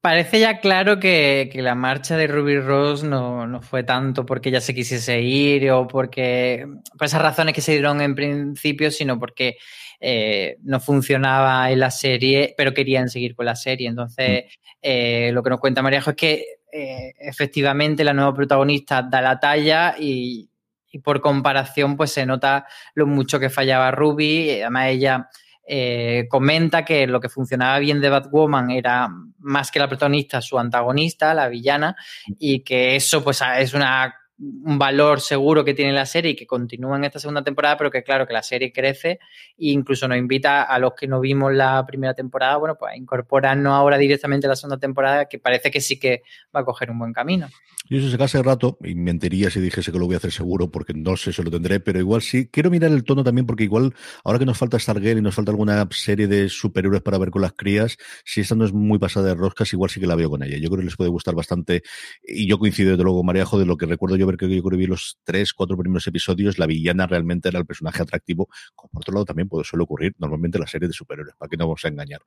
Parece 0.00 0.40
ya 0.40 0.60
claro 0.60 0.98
que, 0.98 1.50
que, 1.52 1.60
la 1.60 1.74
marcha 1.74 2.16
de 2.16 2.26
Ruby 2.26 2.58
Rose 2.58 3.06
no, 3.06 3.46
no, 3.46 3.60
fue 3.60 3.82
tanto 3.82 4.24
porque 4.24 4.48
ella 4.48 4.62
se 4.62 4.74
quisiese 4.74 5.20
ir 5.20 5.70
o 5.72 5.86
porque 5.86 6.66
por 6.96 7.04
esas 7.06 7.20
razones 7.20 7.54
que 7.54 7.60
se 7.60 7.72
dieron 7.72 8.00
en 8.00 8.14
principio, 8.14 8.90
sino 8.90 9.18
porque 9.18 9.58
eh, 10.00 10.56
no 10.62 10.80
funcionaba 10.80 11.70
en 11.70 11.80
la 11.80 11.90
serie, 11.90 12.54
pero 12.56 12.72
querían 12.72 13.10
seguir 13.10 13.34
con 13.34 13.44
la 13.44 13.54
serie. 13.56 13.88
Entonces, 13.88 14.44
eh, 14.80 15.30
lo 15.34 15.42
que 15.42 15.50
nos 15.50 15.60
cuenta 15.60 15.82
Maríajo 15.82 16.10
es 16.10 16.16
que 16.16 16.44
eh, 16.72 17.12
efectivamente 17.18 18.02
la 18.02 18.14
nueva 18.14 18.32
protagonista 18.32 19.02
da 19.02 19.20
la 19.20 19.38
talla 19.38 19.96
y, 19.98 20.48
y, 20.90 20.98
por 21.00 21.20
comparación, 21.20 21.98
pues 21.98 22.10
se 22.12 22.24
nota 22.24 22.66
lo 22.94 23.06
mucho 23.06 23.38
que 23.38 23.50
fallaba 23.50 23.90
Ruby. 23.90 24.62
Además, 24.62 24.86
ella 24.88 25.28
eh, 25.66 26.26
comenta 26.28 26.84
que 26.84 27.06
lo 27.06 27.20
que 27.20 27.28
funcionaba 27.28 27.78
bien 27.78 28.00
de 28.00 28.10
Batwoman 28.10 28.70
era 28.70 29.08
más 29.38 29.70
que 29.70 29.78
la 29.78 29.88
protagonista, 29.88 30.40
su 30.40 30.58
antagonista, 30.58 31.34
la 31.34 31.48
villana, 31.48 31.96
y 32.38 32.60
que 32.60 32.96
eso 32.96 33.22
pues 33.22 33.42
es 33.58 33.74
una 33.74 34.19
un 34.40 34.78
valor 34.78 35.20
seguro 35.20 35.64
que 35.64 35.74
tiene 35.74 35.92
la 35.92 36.06
serie 36.06 36.32
y 36.32 36.36
que 36.36 36.46
continúa 36.46 36.96
en 36.96 37.04
esta 37.04 37.18
segunda 37.18 37.44
temporada, 37.44 37.76
pero 37.76 37.90
que 37.90 38.02
claro 38.02 38.26
que 38.26 38.32
la 38.32 38.42
serie 38.42 38.72
crece 38.72 39.18
e 39.58 39.68
incluso 39.70 40.08
nos 40.08 40.16
invita 40.16 40.62
a 40.62 40.78
los 40.78 40.94
que 40.94 41.06
no 41.06 41.20
vimos 41.20 41.52
la 41.52 41.84
primera 41.86 42.14
temporada, 42.14 42.56
bueno, 42.56 42.76
pues 42.78 42.92
a 42.92 42.96
incorporarnos 42.96 43.72
ahora 43.72 43.98
directamente 43.98 44.46
a 44.46 44.50
la 44.50 44.56
segunda 44.56 44.78
temporada, 44.78 45.26
que 45.26 45.38
parece 45.38 45.70
que 45.70 45.80
sí 45.80 45.98
que 45.98 46.22
va 46.54 46.60
a 46.60 46.64
coger 46.64 46.90
un 46.90 46.98
buen 46.98 47.12
camino. 47.12 47.48
Yo 47.88 47.98
si 47.98 48.08
se 48.08 48.18
case 48.18 48.40
rato, 48.40 48.78
y 48.84 48.94
mentiría 48.94 49.50
si 49.50 49.58
dijese 49.58 49.90
que 49.90 49.98
lo 49.98 50.06
voy 50.06 50.14
a 50.14 50.18
hacer 50.18 50.30
seguro, 50.30 50.70
porque 50.70 50.94
no 50.94 51.16
sé 51.16 51.32
si 51.32 51.42
lo 51.42 51.50
tendré, 51.50 51.80
pero 51.80 51.98
igual 51.98 52.22
sí. 52.22 52.46
Quiero 52.46 52.70
mirar 52.70 52.92
el 52.92 53.02
tono 53.02 53.24
también, 53.24 53.46
porque 53.46 53.64
igual, 53.64 53.94
ahora 54.22 54.38
que 54.38 54.44
nos 54.46 54.56
falta 54.56 54.78
Stargirl 54.78 55.18
y 55.18 55.22
nos 55.22 55.34
falta 55.34 55.50
alguna 55.50 55.88
serie 55.90 56.28
de 56.28 56.48
superhéroes 56.48 57.02
para 57.02 57.18
ver 57.18 57.30
con 57.30 57.42
las 57.42 57.52
crías, 57.52 57.96
si 58.24 58.42
esta 58.42 58.54
no 58.54 58.64
es 58.64 58.72
muy 58.72 59.00
pasada 59.00 59.28
de 59.28 59.34
roscas, 59.34 59.72
igual 59.72 59.90
sí 59.90 59.98
que 59.98 60.06
la 60.06 60.14
veo 60.14 60.30
con 60.30 60.42
ella. 60.44 60.56
Yo 60.58 60.68
creo 60.68 60.78
que 60.78 60.84
les 60.84 60.96
puede 60.96 61.10
gustar 61.10 61.34
bastante, 61.34 61.82
y 62.22 62.46
yo 62.48 62.60
coincido 62.60 62.92
desde 62.92 63.02
luego, 63.02 63.24
Maríajo, 63.24 63.58
de 63.58 63.66
lo 63.66 63.76
que 63.76 63.86
recuerdo 63.86 64.16
yo 64.16 64.26
que 64.36 64.48
yo 64.48 64.62
creo 64.62 64.70
que 64.70 64.76
vi 64.76 64.86
los 64.86 65.18
tres, 65.24 65.52
cuatro 65.52 65.76
primeros 65.76 66.06
episodios, 66.06 66.58
la 66.58 66.66
villana 66.66 67.06
realmente 67.06 67.48
era 67.48 67.58
el 67.58 67.66
personaje 67.66 68.02
atractivo, 68.02 68.48
por 68.76 69.02
otro 69.02 69.14
lado 69.14 69.24
también 69.24 69.48
puede 69.48 69.64
suele 69.64 69.84
ocurrir 69.84 70.14
normalmente 70.18 70.58
en 70.58 70.60
las 70.60 70.70
series 70.70 70.90
de 70.90 70.94
superhéroes, 70.94 71.34
para 71.36 71.48
que 71.48 71.56
no 71.56 71.66
vamos 71.66 71.84
a 71.84 71.88
engañar. 71.88 72.20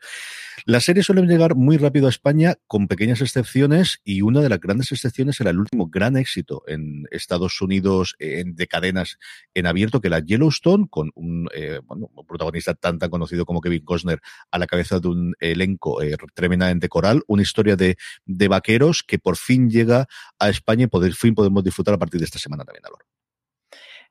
Las 0.65 0.85
series 0.85 1.05
suelen 1.05 1.27
llegar 1.27 1.55
muy 1.55 1.77
rápido 1.77 2.07
a 2.07 2.09
España, 2.09 2.55
con 2.67 2.87
pequeñas 2.87 3.21
excepciones, 3.21 3.99
y 4.03 4.21
una 4.21 4.41
de 4.41 4.49
las 4.49 4.59
grandes 4.59 4.91
excepciones 4.91 5.39
era 5.39 5.51
el 5.51 5.59
último 5.59 5.87
gran 5.87 6.17
éxito 6.17 6.63
en 6.67 7.05
Estados 7.11 7.61
Unidos 7.61 8.15
de 8.19 8.67
cadenas 8.67 9.17
en 9.53 9.67
abierto, 9.67 10.01
que 10.01 10.09
la 10.09 10.19
Yellowstone, 10.19 10.87
con 10.89 11.11
un, 11.15 11.49
eh, 11.53 11.79
un 11.87 12.25
protagonista 12.27 12.73
tan 12.73 12.99
tan 12.99 13.09
conocido 13.09 13.45
como 13.45 13.61
Kevin 13.61 13.83
Costner 13.83 14.21
a 14.51 14.59
la 14.59 14.67
cabeza 14.67 14.99
de 14.99 15.07
un 15.07 15.35
elenco 15.39 16.01
eh, 16.01 16.15
tremendamente 16.33 16.89
coral, 16.89 17.23
una 17.27 17.43
historia 17.43 17.75
de, 17.75 17.97
de 18.25 18.47
vaqueros 18.47 19.03
que 19.03 19.19
por 19.19 19.37
fin 19.37 19.69
llega 19.69 20.07
a 20.39 20.49
España 20.49 20.85
y 20.85 20.87
por 20.87 21.11
fin 21.13 21.35
podemos 21.35 21.63
disfrutar 21.63 21.92
a 21.95 21.99
partir 21.99 22.19
de 22.19 22.25
esta 22.25 22.39
semana 22.39 22.63
también, 22.63 22.85
Alor. 22.85 23.05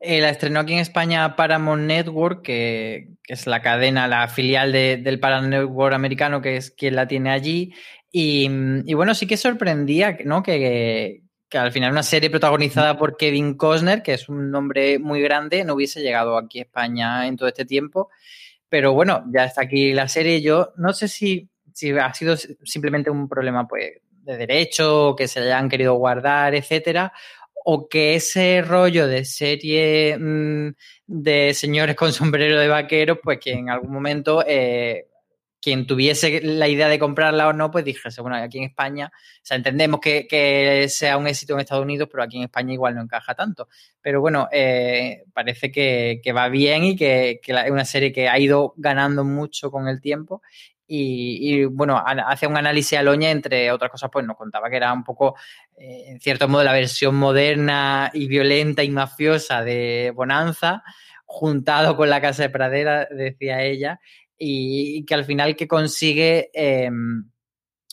Eh, 0.04 0.20
la 0.20 0.30
estrenó 0.30 0.58
aquí 0.58 0.72
en 0.72 0.80
España 0.80 1.36
Paramount 1.36 1.84
Network, 1.84 2.42
que, 2.42 3.10
que 3.22 3.34
es 3.34 3.46
la 3.46 3.62
cadena, 3.62 4.08
la 4.08 4.26
filial 4.26 4.72
de, 4.72 4.96
del 4.96 5.20
Paramount 5.20 5.50
Network 5.50 5.94
americano, 5.94 6.42
que 6.42 6.56
es 6.56 6.72
quien 6.72 6.96
la 6.96 7.06
tiene 7.06 7.30
allí. 7.30 7.72
Y, 8.10 8.48
y 8.84 8.94
bueno, 8.94 9.14
sí 9.14 9.28
que 9.28 9.36
sorprendía, 9.36 10.18
¿no? 10.24 10.42
Que, 10.42 11.22
que, 11.48 11.58
al 11.58 11.70
final 11.70 11.92
una 11.92 12.02
serie 12.02 12.30
protagonizada 12.30 12.98
por 12.98 13.16
Kevin 13.16 13.54
Costner, 13.56 14.02
que 14.02 14.14
es 14.14 14.28
un 14.28 14.50
nombre 14.50 14.98
muy 14.98 15.22
grande, 15.22 15.64
no 15.64 15.74
hubiese 15.74 16.00
llegado 16.00 16.36
aquí 16.36 16.58
a 16.58 16.62
España 16.62 17.28
en 17.28 17.36
todo 17.36 17.48
este 17.48 17.64
tiempo. 17.64 18.10
Pero 18.68 18.94
bueno, 18.94 19.24
ya 19.32 19.44
está 19.44 19.62
aquí 19.62 19.92
la 19.92 20.08
serie. 20.08 20.42
Yo 20.42 20.72
no 20.78 20.92
sé 20.92 21.06
si, 21.06 21.48
si 21.72 21.90
ha 21.90 22.12
sido 22.12 22.36
simplemente 22.36 23.08
un 23.08 23.28
problema 23.28 23.68
pues, 23.68 23.92
de 24.10 24.36
derecho, 24.36 25.14
que 25.16 25.28
se 25.28 25.40
hayan 25.40 25.68
querido 25.68 25.94
guardar, 25.94 26.54
etcétera, 26.54 27.12
o 27.64 27.88
que 27.88 28.14
ese 28.14 28.62
rollo 28.62 29.06
de 29.06 29.24
serie 29.24 30.16
mmm, 30.18 30.70
de 31.06 31.54
señores 31.54 31.96
con 31.96 32.12
sombrero 32.12 32.58
de 32.58 32.68
vaqueros, 32.68 33.18
pues 33.22 33.38
que 33.38 33.52
en 33.52 33.70
algún 33.70 33.92
momento 33.92 34.44
eh, 34.46 35.06
quien 35.62 35.86
tuviese 35.86 36.40
la 36.42 36.66
idea 36.66 36.88
de 36.88 36.98
comprarla 36.98 37.46
o 37.46 37.52
no, 37.52 37.70
pues 37.70 37.84
dijese, 37.84 38.20
bueno, 38.20 38.36
aquí 38.36 38.58
en 38.58 38.64
España, 38.64 39.12
o 39.14 39.40
sea, 39.44 39.56
entendemos 39.56 40.00
que, 40.00 40.26
que, 40.26 40.88
sea 40.88 41.16
un 41.16 41.28
éxito 41.28 41.54
en 41.54 41.60
Estados 41.60 41.84
Unidos, 41.84 42.08
pero 42.10 42.24
aquí 42.24 42.36
en 42.36 42.42
España 42.42 42.72
igual 42.72 42.96
no 42.96 43.02
encaja 43.02 43.36
tanto. 43.36 43.68
Pero 44.00 44.20
bueno, 44.20 44.48
eh, 44.50 45.22
parece 45.32 45.70
que, 45.70 46.20
que, 46.22 46.32
va 46.32 46.48
bien 46.48 46.82
y 46.82 46.96
que, 46.96 47.38
que 47.40 47.52
es 47.52 47.70
una 47.70 47.84
serie 47.84 48.12
que 48.12 48.28
ha 48.28 48.38
ido 48.40 48.74
ganando 48.76 49.22
mucho 49.22 49.70
con 49.70 49.86
el 49.86 50.00
tiempo 50.00 50.42
y, 50.86 51.64
bueno, 51.64 52.02
hace 52.04 52.46
un 52.46 52.56
análisis 52.56 52.98
a 52.98 53.02
Loña, 53.02 53.30
entre 53.30 53.70
otras 53.72 53.90
cosas, 53.90 54.10
pues 54.12 54.26
nos 54.26 54.36
contaba 54.36 54.68
que 54.68 54.76
era 54.76 54.92
un 54.92 55.04
poco, 55.04 55.36
eh, 55.76 56.04
en 56.08 56.20
cierto 56.20 56.48
modo, 56.48 56.64
la 56.64 56.72
versión 56.72 57.14
moderna 57.14 58.10
y 58.12 58.28
violenta 58.28 58.82
y 58.84 58.90
mafiosa 58.90 59.62
de 59.62 60.12
Bonanza, 60.14 60.82
juntado 61.24 61.96
con 61.96 62.10
la 62.10 62.20
Casa 62.20 62.42
de 62.42 62.50
Pradera, 62.50 63.06
decía 63.10 63.62
ella, 63.62 64.00
y, 64.36 65.04
que 65.06 65.14
al 65.14 65.24
final 65.24 65.56
que 65.56 65.68
consigue 65.68 66.50
eh, 66.52 66.90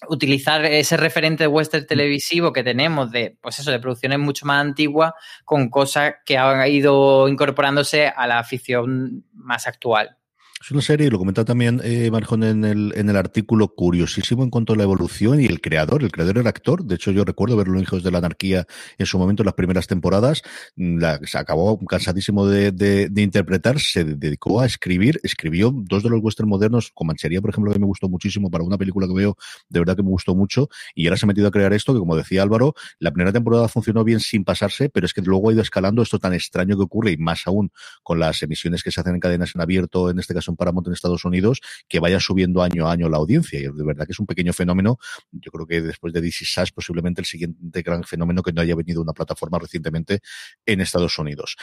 utilizar 0.08 0.66
ese 0.66 0.98
referente 0.98 1.44
de 1.44 1.48
western 1.48 1.86
televisivo 1.86 2.54
que 2.54 2.64
tenemos 2.64 3.12
de, 3.12 3.38
pues 3.42 3.60
eso, 3.60 3.72
de 3.72 3.80
producciones 3.80 4.20
mucho 4.20 4.46
más 4.46 4.62
antiguas 4.62 5.14
con 5.46 5.70
cosas 5.70 6.16
que 6.26 6.38
han 6.38 6.66
ido 6.70 7.28
incorporándose 7.28 8.08
a 8.08 8.28
la 8.28 8.40
afición 8.40 9.26
más 9.34 9.68
actual. 9.68 10.19
Es 10.62 10.72
una 10.72 10.82
serie, 10.82 11.10
lo 11.10 11.18
comentaba 11.18 11.46
también 11.46 11.80
eh, 11.86 12.12
Marjón 12.12 12.44
en 12.44 12.66
el, 12.66 12.92
en 12.98 13.08
el 13.10 13.16
artículo, 13.16 13.70
curiosísimo 13.70 14.44
en 14.44 14.50
cuanto 14.50 14.74
a 14.74 14.76
la 14.76 14.84
evolución 14.84 15.40
y 15.40 15.46
el 15.46 15.62
creador. 15.62 16.04
El 16.04 16.12
creador 16.12 16.38
era 16.38 16.50
actor. 16.50 16.84
De 16.84 16.96
hecho, 16.96 17.12
yo 17.12 17.24
recuerdo 17.24 17.56
verlo 17.56 17.78
en 17.78 17.84
Hijos 17.84 18.04
de 18.04 18.12
la 18.12 18.18
Anarquía 18.18 18.68
en 18.98 19.06
su 19.06 19.18
momento, 19.18 19.42
en 19.42 19.46
las 19.46 19.56
primeras 19.56 19.88
temporadas. 19.88 20.42
La, 20.76 21.18
se 21.24 21.38
acabó 21.38 21.80
cansadísimo 21.86 22.46
de, 22.46 22.74
de, 22.74 23.22
interpretar, 23.22 23.80
se 23.80 24.04
dedicó 24.04 24.60
a 24.60 24.66
escribir. 24.66 25.22
Escribió 25.24 25.72
dos 25.74 26.04
de 26.04 26.10
los 26.10 26.20
western 26.22 26.50
modernos, 26.50 26.92
con 26.94 27.08
Manchería, 27.08 27.40
por 27.40 27.52
ejemplo, 27.52 27.72
que 27.72 27.80
me 27.80 27.86
gustó 27.86 28.10
muchísimo 28.10 28.52
para 28.52 28.66
una 28.66 28.78
película 28.78 29.08
que 29.08 29.14
veo, 29.14 29.38
de 29.70 29.80
verdad 29.80 29.96
que 29.96 30.04
me 30.04 30.10
gustó 30.10 30.36
mucho. 30.36 30.68
Y 30.94 31.08
ahora 31.08 31.16
se 31.16 31.26
ha 31.26 31.28
metido 31.28 31.48
a 31.48 31.52
crear 31.52 31.72
esto, 31.72 31.94
que 31.94 32.00
como 32.00 32.18
decía 32.18 32.44
Álvaro, 32.44 32.76
la 33.00 33.12
primera 33.12 33.32
temporada 33.32 33.70
funcionó 33.70 34.04
bien 34.04 34.20
sin 34.20 34.44
pasarse, 34.44 34.90
pero 34.90 35.06
es 35.06 35.14
que 35.14 35.22
luego 35.22 35.50
ha 35.50 35.54
ido 35.54 35.62
escalando 35.62 36.02
esto 36.02 36.20
tan 36.20 36.34
extraño 36.34 36.76
que 36.76 36.84
ocurre, 36.84 37.12
y 37.12 37.18
más 37.18 37.48
aún 37.48 37.72
con 38.04 38.20
las 38.20 38.44
emisiones 38.44 38.84
que 38.84 38.92
se 38.92 39.00
hacen 39.00 39.14
en 39.14 39.22
cadenas 39.22 39.56
en 39.56 39.62
abierto, 39.62 40.10
en 40.10 40.20
este 40.20 40.34
caso 40.34 40.49
en 40.50 40.56
Paramount 40.56 40.88
en 40.88 40.94
Estados 40.94 41.26
Unidos, 41.26 41.62
que 41.88 42.00
vaya 42.00 42.20
subiendo 42.20 42.62
año 42.62 42.88
a 42.88 42.92
año 42.92 43.10
la 43.10 43.18
audiencia. 43.18 43.60
Y 43.60 43.64
de 43.64 43.84
verdad 43.84 44.06
que 44.06 44.12
es 44.12 44.20
un 44.20 44.26
pequeño 44.26 44.54
fenómeno. 44.54 44.98
Yo 45.32 45.52
creo 45.52 45.66
que 45.66 45.82
después 45.82 46.14
de 46.14 46.22
DC 46.22 46.46
Sass, 46.46 46.72
posiblemente 46.72 47.22
el 47.22 47.26
siguiente 47.26 47.82
gran 47.82 48.04
fenómeno 48.04 48.44
que 48.44 48.52
no 48.52 48.62
haya 48.62 48.76
venido 48.76 49.02
una 49.02 49.14
plataforma 49.14 49.60
recientemente 49.60 50.20
en 50.66 50.82
Estados 50.82 51.18
Unidos. 51.18 51.56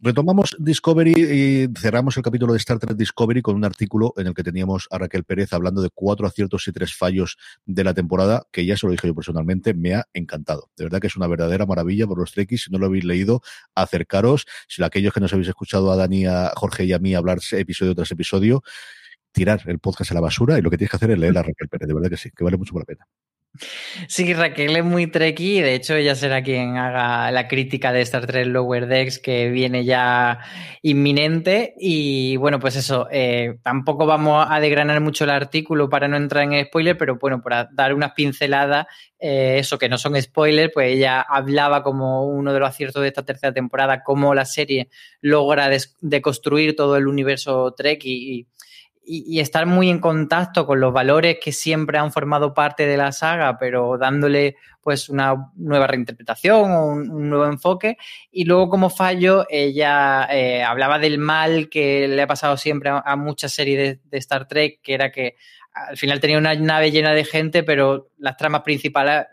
Retomamos 0.00 0.56
Discovery 0.58 1.12
y 1.12 1.78
cerramos 1.78 2.16
el 2.16 2.22
capítulo 2.22 2.52
de 2.52 2.58
Star 2.58 2.78
Trek 2.78 2.96
Discovery 2.96 3.42
con 3.42 3.56
un 3.56 3.64
artículo 3.64 4.14
en 4.16 4.28
el 4.28 4.34
que 4.34 4.42
teníamos 4.42 4.86
a 4.90 4.98
Raquel 4.98 5.24
Pérez 5.24 5.52
hablando 5.52 5.82
de 5.82 5.90
cuatro 5.90 6.26
aciertos 6.26 6.66
y 6.68 6.72
tres 6.72 6.94
fallos 6.94 7.36
de 7.66 7.84
la 7.84 7.94
temporada, 7.94 8.46
que 8.52 8.64
ya 8.64 8.76
se 8.76 8.86
lo 8.86 8.92
dije 8.92 9.08
yo 9.08 9.14
personalmente, 9.14 9.74
me 9.74 9.94
ha 9.94 10.06
encantado. 10.12 10.70
De 10.76 10.84
verdad 10.84 11.00
que 11.00 11.08
es 11.08 11.16
una 11.16 11.26
verdadera 11.26 11.66
maravilla 11.66 12.06
por 12.06 12.18
los 12.18 12.32
Trekkies. 12.32 12.64
Si 12.64 12.70
no 12.70 12.78
lo 12.78 12.86
habéis 12.86 13.04
leído, 13.04 13.42
acercaros. 13.74 14.46
Si 14.68 14.82
aquellos 14.82 15.12
que 15.12 15.20
nos 15.20 15.32
habéis 15.32 15.48
escuchado 15.48 15.90
a 15.90 15.96
Dani, 15.96 16.26
a 16.26 16.52
Jorge 16.54 16.84
y 16.84 16.92
a 16.92 16.98
mí 16.98 17.14
hablar 17.14 17.38
episodio 17.52 17.94
tras 17.94 18.10
episodio, 18.10 18.27
tirar 19.32 19.62
el 19.66 19.78
podcast 19.78 20.10
a 20.10 20.14
la 20.14 20.20
basura 20.20 20.58
y 20.58 20.62
lo 20.62 20.70
que 20.70 20.78
tienes 20.78 20.90
que 20.90 20.96
hacer 20.96 21.10
es 21.10 21.18
leer 21.18 21.38
a 21.38 21.42
Raquel. 21.42 21.68
De 21.70 21.94
verdad 21.94 22.10
que 22.10 22.16
sí, 22.16 22.30
que 22.36 22.44
vale 22.44 22.56
mucho 22.56 22.78
la 22.78 22.84
pena. 22.84 23.06
Sí, 24.08 24.32
Raquel 24.34 24.76
es 24.76 24.84
muy 24.84 25.06
treki, 25.06 25.60
de 25.60 25.74
hecho 25.74 25.94
ella 25.94 26.14
será 26.14 26.42
quien 26.42 26.76
haga 26.76 27.30
la 27.30 27.48
crítica 27.48 27.92
de 27.92 28.00
Star 28.02 28.26
Trek 28.26 28.46
Lower 28.46 28.86
Decks 28.86 29.18
que 29.18 29.50
viene 29.50 29.84
ya 29.84 30.40
inminente. 30.82 31.74
Y 31.78 32.36
bueno, 32.36 32.60
pues 32.60 32.76
eso, 32.76 33.08
eh, 33.10 33.58
tampoco 33.62 34.06
vamos 34.06 34.46
a 34.48 34.60
desgranar 34.60 35.00
mucho 35.00 35.24
el 35.24 35.30
artículo 35.30 35.88
para 35.88 36.08
no 36.08 36.16
entrar 36.16 36.44
en 36.44 36.64
spoiler, 36.66 36.96
pero 36.96 37.16
bueno, 37.16 37.42
para 37.42 37.68
dar 37.72 37.94
unas 37.94 38.12
pinceladas, 38.12 38.86
eh, 39.18 39.56
eso 39.58 39.78
que 39.78 39.88
no 39.88 39.98
son 39.98 40.20
spoilers, 40.20 40.72
pues 40.72 40.94
ella 40.96 41.20
hablaba 41.20 41.82
como 41.82 42.26
uno 42.26 42.52
de 42.52 42.60
los 42.60 42.68
aciertos 42.68 43.02
de 43.02 43.08
esta 43.08 43.24
tercera 43.24 43.52
temporada, 43.52 44.02
cómo 44.02 44.34
la 44.34 44.44
serie 44.44 44.88
logra 45.20 45.68
deconstruir 46.00 46.76
todo 46.76 46.96
el 46.96 47.08
universo 47.08 47.74
Trek 47.76 48.04
y, 48.04 48.38
y 48.38 48.46
y, 49.08 49.24
y, 49.26 49.40
estar 49.40 49.64
muy 49.64 49.88
en 49.88 50.00
contacto 50.00 50.66
con 50.66 50.80
los 50.80 50.92
valores 50.92 51.38
que 51.42 51.50
siempre 51.50 51.96
han 51.96 52.12
formado 52.12 52.52
parte 52.52 52.86
de 52.86 52.98
la 52.98 53.10
saga, 53.12 53.58
pero 53.58 53.96
dándole 53.96 54.56
pues 54.82 55.08
una 55.08 55.50
nueva 55.56 55.86
reinterpretación 55.86 56.70
o 56.70 56.86
un, 56.86 57.10
un 57.10 57.30
nuevo 57.30 57.46
enfoque. 57.46 57.96
Y 58.30 58.44
luego 58.44 58.68
como 58.68 58.90
fallo, 58.90 59.46
ella 59.48 60.28
eh, 60.30 60.62
hablaba 60.62 60.98
del 60.98 61.18
mal 61.18 61.70
que 61.70 62.06
le 62.06 62.20
ha 62.20 62.26
pasado 62.26 62.58
siempre 62.58 62.90
a, 62.90 62.98
a 62.98 63.16
muchas 63.16 63.52
series 63.52 63.78
de, 63.78 64.00
de, 64.04 64.18
Star 64.18 64.46
Trek, 64.46 64.80
que 64.82 64.94
era 64.94 65.10
que 65.10 65.36
al 65.72 65.96
final 65.96 66.20
tenía 66.20 66.36
una 66.38 66.54
nave 66.54 66.90
llena 66.90 67.14
de 67.14 67.24
gente, 67.24 67.62
pero 67.62 68.10
las 68.18 68.36
tramas 68.36 68.62
principales 68.62 69.26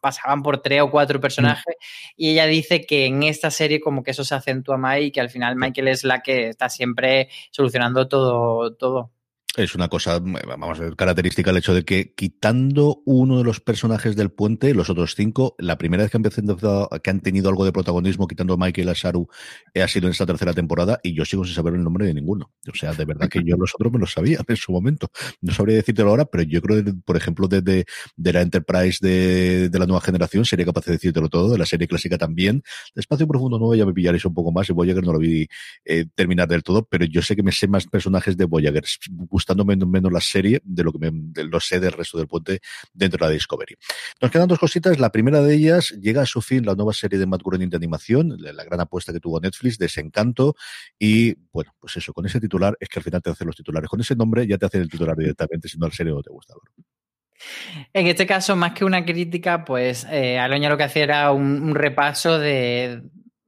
pasaban 0.00 0.42
por 0.42 0.60
tres 0.60 0.82
o 0.82 0.90
cuatro 0.90 1.20
personajes 1.20 1.76
mm. 1.78 2.12
y 2.16 2.30
ella 2.30 2.46
dice 2.46 2.80
que 2.84 3.06
en 3.06 3.22
esta 3.22 3.50
serie 3.50 3.80
como 3.80 4.02
que 4.02 4.10
eso 4.10 4.24
se 4.24 4.34
acentúa 4.34 4.76
más 4.76 5.00
y 5.00 5.12
que 5.12 5.20
al 5.20 5.30
final 5.30 5.56
Michael 5.56 5.88
es 5.88 6.04
la 6.04 6.20
que 6.20 6.48
está 6.48 6.68
siempre 6.68 7.28
solucionando 7.50 8.08
todo 8.08 8.74
todo 8.74 9.12
es 9.58 9.74
una 9.74 9.88
cosa, 9.88 10.20
vamos 10.20 10.78
a 10.78 10.82
ver, 10.82 10.96
característica 10.96 11.50
el 11.50 11.56
hecho 11.56 11.74
de 11.74 11.84
que 11.84 12.14
quitando 12.14 13.02
uno 13.04 13.38
de 13.38 13.44
los 13.44 13.60
personajes 13.60 14.14
del 14.14 14.30
puente, 14.30 14.72
los 14.72 14.88
otros 14.88 15.14
cinco, 15.16 15.56
la 15.58 15.76
primera 15.76 16.04
vez 16.04 16.12
que 16.12 16.16
han, 16.16 17.00
que 17.02 17.10
han 17.10 17.20
tenido 17.20 17.48
algo 17.48 17.64
de 17.64 17.72
protagonismo, 17.72 18.28
quitando 18.28 18.54
a 18.54 18.56
Michael 18.56 18.88
y 18.88 18.90
a 18.90 18.94
Saru, 18.94 19.28
eh, 19.74 19.82
ha 19.82 19.88
sido 19.88 20.06
en 20.06 20.12
esta 20.12 20.26
tercera 20.26 20.52
temporada 20.52 21.00
y 21.02 21.14
yo 21.14 21.24
sigo 21.24 21.44
sin 21.44 21.54
saber 21.54 21.74
el 21.74 21.82
nombre 21.82 22.06
de 22.06 22.14
ninguno. 22.14 22.52
O 22.72 22.74
sea, 22.74 22.92
de 22.92 23.04
verdad 23.04 23.28
que 23.28 23.42
yo 23.44 23.56
los 23.56 23.74
otros 23.74 23.92
me 23.92 23.98
los 23.98 24.12
sabía 24.12 24.40
en 24.46 24.56
su 24.56 24.72
momento. 24.72 25.10
No 25.40 25.52
sabría 25.52 25.76
decírtelo 25.76 26.10
ahora, 26.10 26.24
pero 26.24 26.44
yo 26.44 26.62
creo 26.62 26.84
que, 26.84 26.92
por 26.92 27.16
ejemplo, 27.16 27.48
desde 27.48 27.84
de, 28.16 28.32
la 28.32 28.42
Enterprise 28.42 28.98
de, 29.00 29.68
de, 29.68 29.78
la 29.78 29.86
nueva 29.86 30.00
generación 30.00 30.44
sería 30.44 30.66
capaz 30.66 30.84
de 30.84 30.92
decírtelo 30.92 31.28
todo, 31.28 31.50
de 31.50 31.58
la 31.58 31.66
serie 31.66 31.88
clásica 31.88 32.16
también. 32.16 32.62
Espacio 32.94 33.26
Profundo 33.26 33.58
Nuevo 33.58 33.74
ya 33.74 33.86
me 33.86 33.92
pillaréis 33.92 34.24
un 34.24 34.34
poco 34.34 34.52
más 34.52 34.68
y 34.70 34.72
Voyager 34.72 35.04
no 35.04 35.12
lo 35.12 35.18
vi 35.18 35.48
eh, 35.84 36.06
terminar 36.14 36.48
del 36.48 36.62
todo, 36.62 36.84
pero 36.84 37.04
yo 37.04 37.22
sé 37.22 37.34
que 37.34 37.42
me 37.42 37.52
sé 37.52 37.66
más 37.66 37.86
personajes 37.86 38.36
de 38.36 38.44
Voyager 38.44 38.84
gustando 39.48 39.64
menos, 39.64 39.88
menos 39.88 40.12
la 40.12 40.20
serie 40.20 40.60
de 40.62 40.84
lo 40.84 40.92
que 40.92 40.98
me, 40.98 41.44
lo 41.44 41.60
sé 41.60 41.80
del 41.80 41.92
resto 41.92 42.18
del 42.18 42.26
puente 42.26 42.60
dentro 42.92 43.18
de 43.18 43.30
la 43.30 43.32
Discovery. 43.32 43.76
Nos 44.20 44.30
quedan 44.30 44.48
dos 44.48 44.58
cositas. 44.58 44.98
La 44.98 45.10
primera 45.10 45.40
de 45.40 45.54
ellas 45.54 45.90
llega 46.00 46.22
a 46.22 46.26
su 46.26 46.42
fin 46.42 46.66
la 46.66 46.74
nueva 46.74 46.92
serie 46.92 47.18
de 47.18 47.26
Matt 47.26 47.42
Groening 47.42 47.70
de 47.70 47.76
animación, 47.76 48.36
la, 48.38 48.64
gran 48.64 48.80
apuesta 48.80 49.12
que 49.12 49.20
tuvo 49.20 49.40
Netflix, 49.40 49.78
Desencanto. 49.78 50.54
Y 50.98 51.34
bueno, 51.50 51.74
pues 51.78 51.96
eso, 51.96 52.12
con 52.12 52.26
ese 52.26 52.40
titular 52.40 52.76
es 52.78 52.88
que 52.88 52.98
al 52.98 53.04
final 53.04 53.22
te 53.22 53.30
hacen 53.30 53.46
los 53.46 53.56
titulares. 53.56 53.88
Con 53.88 54.00
ese 54.00 54.14
nombre 54.14 54.46
ya 54.46 54.58
te 54.58 54.66
hacen 54.66 54.82
el 54.82 54.90
titular 54.90 55.16
directamente, 55.16 55.68
si 55.68 55.78
no 55.78 55.86
la 55.86 55.94
serie 55.94 56.12
no 56.12 56.22
te 56.22 56.30
gusta. 56.30 56.54
En 57.92 58.06
este 58.06 58.26
caso, 58.26 58.54
más 58.56 58.72
que 58.72 58.84
una 58.84 59.04
crítica, 59.04 59.64
pues 59.64 60.06
eh, 60.10 60.38
Aloña 60.38 60.68
lo 60.68 60.76
que 60.76 60.84
hacía 60.84 61.04
era 61.04 61.32
un, 61.32 61.62
un 61.62 61.74
repaso 61.74 62.38
de, 62.38 63.00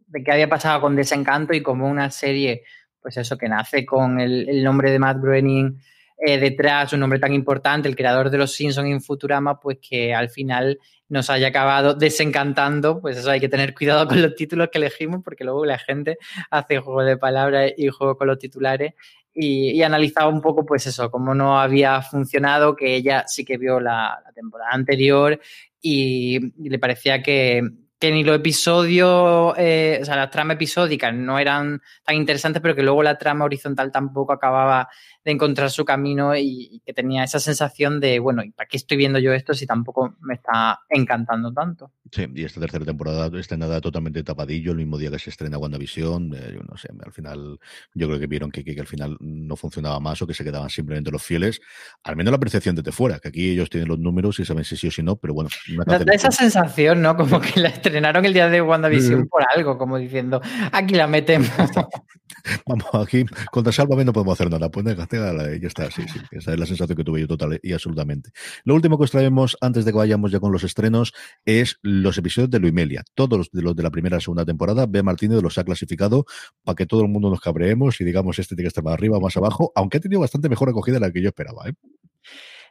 de 0.06 0.24
qué 0.24 0.32
había 0.32 0.48
pasado 0.48 0.80
con 0.80 0.96
Desencanto 0.96 1.52
y 1.52 1.62
como 1.62 1.88
una 1.88 2.10
serie, 2.10 2.62
pues 3.00 3.16
eso, 3.16 3.36
que 3.36 3.48
nace 3.48 3.84
con 3.84 4.20
el, 4.20 4.62
nombre 4.62 4.90
de 4.90 4.98
Matt 4.98 5.18
Groening 5.20 5.78
eh, 6.18 6.38
detrás, 6.38 6.92
un 6.92 7.00
nombre 7.00 7.18
tan 7.18 7.32
importante, 7.32 7.88
el 7.88 7.96
creador 7.96 8.30
de 8.30 8.38
los 8.38 8.52
Simpsons 8.52 8.88
en 8.88 9.00
Futurama, 9.00 9.58
pues 9.58 9.78
que 9.80 10.14
al 10.14 10.28
final 10.28 10.78
nos 11.08 11.28
haya 11.30 11.48
acabado 11.48 11.94
desencantando, 11.94 13.00
pues 13.00 13.16
eso 13.16 13.30
hay 13.30 13.40
que 13.40 13.48
tener 13.48 13.74
cuidado 13.74 14.06
con 14.06 14.20
los 14.22 14.34
títulos 14.34 14.68
que 14.70 14.78
elegimos, 14.78 15.22
porque 15.24 15.44
luego 15.44 15.64
la 15.64 15.78
gente 15.78 16.18
hace 16.50 16.78
juego 16.78 17.02
de 17.02 17.16
palabras 17.16 17.72
y 17.76 17.88
juego 17.88 18.16
con 18.16 18.28
los 18.28 18.38
titulares 18.38 18.94
y, 19.34 19.82
analizaba 19.82 20.28
un 20.28 20.40
poco, 20.40 20.66
pues 20.66 20.86
eso, 20.86 21.10
cómo 21.10 21.34
no 21.34 21.58
había 21.60 22.02
funcionado, 22.02 22.76
que 22.76 22.94
ella 22.96 23.24
sí 23.26 23.44
que 23.44 23.58
vio 23.58 23.80
la, 23.80 24.22
temporada 24.34 24.70
anterior 24.72 25.40
y, 25.80 26.52
le 26.68 26.78
parecía 26.78 27.22
que, 27.22 27.62
que 28.00 28.10
ni 28.10 28.24
los 28.24 28.34
episodios, 28.34 29.54
eh, 29.58 29.98
o 30.00 30.04
sea, 30.06 30.16
las 30.16 30.30
tramas 30.30 30.54
episódicas 30.54 31.12
no 31.14 31.38
eran 31.38 31.82
tan 32.02 32.16
interesantes, 32.16 32.62
pero 32.62 32.74
que 32.74 32.82
luego 32.82 33.02
la 33.02 33.18
trama 33.18 33.44
horizontal 33.44 33.92
tampoco 33.92 34.32
acababa 34.32 34.88
de 35.24 35.32
encontrar 35.32 35.70
su 35.70 35.84
camino 35.84 36.34
y, 36.36 36.80
que 36.84 36.94
tenía 36.94 37.24
esa 37.24 37.40
sensación 37.40 38.00
de, 38.00 38.18
bueno, 38.18 38.42
¿y 38.42 38.52
para 38.52 38.68
qué 38.68 38.76
estoy 38.76 38.96
viendo 38.96 39.18
yo 39.18 39.32
esto 39.32 39.52
si 39.52 39.66
tampoco 39.66 40.16
me 40.20 40.34
está 40.34 40.80
encantando 40.88 41.52
tanto? 41.52 41.92
Sí, 42.10 42.26
y 42.34 42.44
esta 42.44 42.60
tercera 42.60 42.84
temporada 42.84 43.30
estrenada 43.38 43.80
totalmente 43.80 44.22
tapadillo, 44.22 44.72
el 44.72 44.78
mismo 44.78 44.98
día 44.98 45.10
que 45.10 45.18
se 45.18 45.30
estrena 45.30 45.58
WandaVision, 45.58 46.34
eh, 46.34 46.52
yo 46.54 46.60
no 46.62 46.76
sé, 46.76 46.88
al 47.04 47.12
final 47.12 47.58
yo 47.94 48.06
creo 48.08 48.18
que 48.18 48.26
vieron 48.26 48.50
que, 48.50 48.64
que, 48.64 48.80
al 48.80 48.86
final 48.86 49.16
no 49.20 49.56
funcionaba 49.56 50.00
más 50.00 50.20
o 50.22 50.26
que 50.26 50.34
se 50.34 50.42
quedaban 50.42 50.70
simplemente 50.70 51.10
los 51.10 51.22
fieles, 51.22 51.60
al 52.02 52.16
menos 52.16 52.32
la 52.32 52.38
percepción 52.38 52.74
desde 52.74 52.92
fuera, 52.92 53.18
que 53.18 53.28
aquí 53.28 53.50
ellos 53.50 53.68
tienen 53.68 53.88
los 53.88 53.98
números 53.98 54.40
y 54.40 54.44
saben 54.44 54.64
si 54.64 54.76
sí 54.76 54.88
o 54.88 54.90
si 54.90 55.02
no, 55.02 55.16
pero 55.16 55.34
bueno. 55.34 55.50
Da, 55.86 55.98
esa 56.12 56.30
sensación, 56.30 57.02
¿no? 57.02 57.16
Como 57.16 57.40
que 57.40 57.60
la 57.60 57.68
estrenaron 57.68 58.24
el 58.24 58.32
día 58.32 58.48
de 58.48 58.62
WandaVision 58.62 59.28
por 59.28 59.44
algo, 59.54 59.76
como 59.76 59.98
diciendo, 59.98 60.40
aquí 60.72 60.94
la 60.94 61.06
metemos. 61.06 61.50
Vamos, 62.66 62.86
aquí 62.94 63.24
contra 63.50 63.72
Sálvame 63.72 64.04
no 64.04 64.12
podemos 64.12 64.34
hacer 64.34 64.50
nada, 64.50 64.70
pues 64.70 64.84
ya 64.86 65.66
está, 65.66 65.90
sí, 65.90 66.02
sí. 66.12 66.20
Esa 66.30 66.52
es 66.52 66.58
la 66.58 66.66
sensación 66.66 66.96
que 66.96 67.04
tuve 67.04 67.20
yo 67.20 67.26
total 67.26 67.58
y 67.62 67.72
absolutamente. 67.72 68.30
Lo 68.64 68.74
último 68.74 68.98
que 68.98 69.04
os 69.04 69.10
traemos 69.10 69.56
antes 69.60 69.84
de 69.84 69.92
que 69.92 69.98
vayamos 69.98 70.32
ya 70.32 70.40
con 70.40 70.52
los 70.52 70.64
estrenos 70.64 71.12
es 71.44 71.78
los 71.82 72.16
episodios 72.18 72.50
de 72.50 72.58
Luimelia. 72.58 73.04
Todos 73.14 73.50
los 73.52 73.76
de 73.76 73.82
la 73.82 73.90
primera 73.90 74.18
y 74.18 74.20
segunda 74.20 74.44
temporada, 74.44 74.86
B. 74.86 75.02
Martínez 75.02 75.42
los 75.42 75.58
ha 75.58 75.64
clasificado 75.64 76.24
para 76.64 76.76
que 76.76 76.86
todo 76.86 77.02
el 77.02 77.08
mundo 77.08 77.30
nos 77.30 77.40
cabreemos 77.40 78.00
y 78.00 78.04
digamos 78.04 78.38
este 78.38 78.54
tiene 78.54 78.64
que 78.64 78.68
estar 78.68 78.84
más 78.84 78.94
arriba 78.94 79.18
o 79.18 79.20
más 79.20 79.36
abajo, 79.36 79.72
aunque 79.74 79.98
ha 79.98 80.00
tenido 80.00 80.20
bastante 80.20 80.48
mejor 80.48 80.68
acogida 80.70 80.94
de 80.94 81.00
la 81.00 81.12
que 81.12 81.22
yo 81.22 81.28
esperaba. 81.28 81.68
¿eh? 81.68 81.72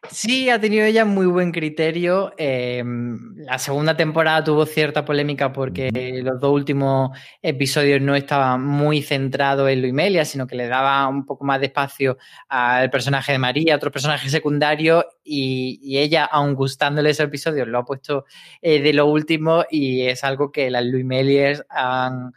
Sí, 0.08 0.50
ha 0.50 0.60
tenido 0.60 0.86
ella 0.86 1.03
muy 1.03 1.25
buen 1.25 1.51
criterio. 1.51 2.34
Em, 2.38 3.36
la 3.36 3.60
segunda 3.60 3.98
temporada 3.98 4.44
tuvo 4.44 4.65
cierta 4.65 5.03
polémica 5.03 5.51
porque 5.51 5.91
los 6.24 6.39
dos 6.39 6.51
últimos 6.53 7.18
episodios 7.41 8.01
no 8.01 8.15
estaban 8.15 8.63
muy 8.65 9.01
centrados 9.01 9.70
en 9.70 9.82
Luimelia, 9.82 10.24
sino 10.24 10.48
que 10.48 10.56
le 10.56 10.68
daba 10.68 11.08
un 11.08 11.25
poco 11.25 11.44
más 11.44 11.60
de 11.60 11.68
espacio 11.68 12.18
al 12.48 12.89
personaje 12.89 13.34
de 13.34 13.39
María, 13.39 13.75
otro 13.75 13.91
personaje 13.91 14.29
secundario, 14.29 15.06
y, 15.24 15.98
ella, 15.98 16.25
aun 16.25 16.56
gustándole 16.56 17.10
ese 17.10 17.24
episodio, 17.24 17.65
lo 17.65 17.79
ha 17.79 17.86
puesto 17.86 18.25
eh, 18.62 18.82
de 18.82 18.94
lo 18.94 19.06
último 19.06 19.65
y 19.70 20.03
es 20.08 20.24
algo 20.24 20.51
que 20.51 20.72
las 20.72 20.86
Luimeliers 20.86 21.63
han, 21.70 22.34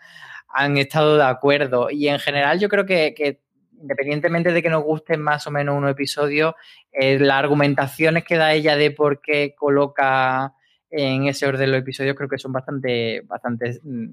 han 0.48 0.76
estado 0.78 1.16
de 1.16 1.24
acuerdo. 1.24 1.90
Y 1.90 2.08
en 2.08 2.18
general 2.18 2.58
yo 2.58 2.68
creo 2.68 2.86
que, 2.86 3.14
que 3.16 3.40
independientemente 3.82 4.52
de 4.52 4.62
que 4.62 4.70
nos 4.70 4.84
gusten 4.84 5.20
más 5.20 5.46
o 5.46 5.50
menos 5.50 5.76
unos 5.76 5.90
episodios, 5.90 6.54
eh, 6.92 7.18
las 7.18 7.38
argumentaciones 7.38 8.24
que 8.24 8.36
da 8.36 8.54
ella 8.54 8.76
de 8.76 8.90
por 8.92 9.20
qué 9.20 9.54
coloca 9.56 10.54
en 10.92 11.26
ese 11.26 11.46
orden 11.46 11.70
los 11.70 11.80
episodios 11.80 12.14
creo 12.16 12.28
que 12.28 12.38
son 12.38 12.52
bastante, 12.52 13.22
bastante 13.22 13.80
mm, 13.82 14.06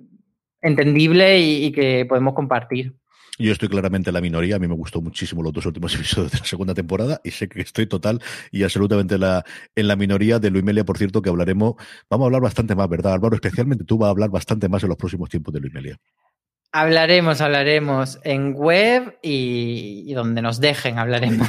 entendibles 0.62 1.42
y, 1.42 1.72
que 1.72 2.06
podemos 2.08 2.34
compartir. 2.34 2.96
Yo 3.38 3.54
estoy 3.54 3.70
claramente 3.70 4.10
en 4.10 4.16
la 4.16 4.22
minoría. 4.22 4.58
A 4.58 4.60
mí 4.60 4.68
me 4.68 4.76
gustó 4.76 5.02
muchísimo 5.02 5.42
los 5.44 5.54
dos 5.54 5.66
últimos 5.66 5.94
episodios 5.96 6.32
de 6.32 6.40
la 6.40 6.46
segunda 6.46 6.74
temporada 6.74 7.22
y 7.24 7.32
sé 7.32 7.48
que 7.48 7.62
estoy 7.62 7.86
total 7.86 8.22
y 8.52 8.64
absolutamente 8.64 9.16
en 9.16 9.22
la, 9.22 9.46
en 9.76 9.88
la 9.88 9.96
minoría 9.96 10.40
de 10.40 10.50
Luimelia, 10.50 10.84
por 10.84 10.98
cierto, 10.98 11.22
que 11.22 11.30
hablaremos. 11.30 11.76
Vamos 12.10 12.26
a 12.26 12.28
hablar 12.28 12.42
bastante 12.42 12.76
más, 12.76 12.90
¿verdad, 12.90 13.14
Álvaro? 13.14 13.36
Especialmente 13.36 13.84
tú 13.84 13.98
vas 13.98 14.08
a 14.08 14.12
hablar 14.12 14.30
bastante 14.30 14.68
más 14.68 14.84
en 14.84 14.90
los 14.90 14.98
próximos 14.98 15.30
tiempos 15.30 15.54
de 15.54 15.60
Luimelia. 15.60 15.98
Hablaremos, 16.72 17.42
hablaremos 17.42 18.20
en 18.24 18.54
web 18.54 19.18
y, 19.24 20.14
donde 20.14 20.44
nos 20.44 20.60
dejen 20.60 21.00
hablaremos. 21.00 21.48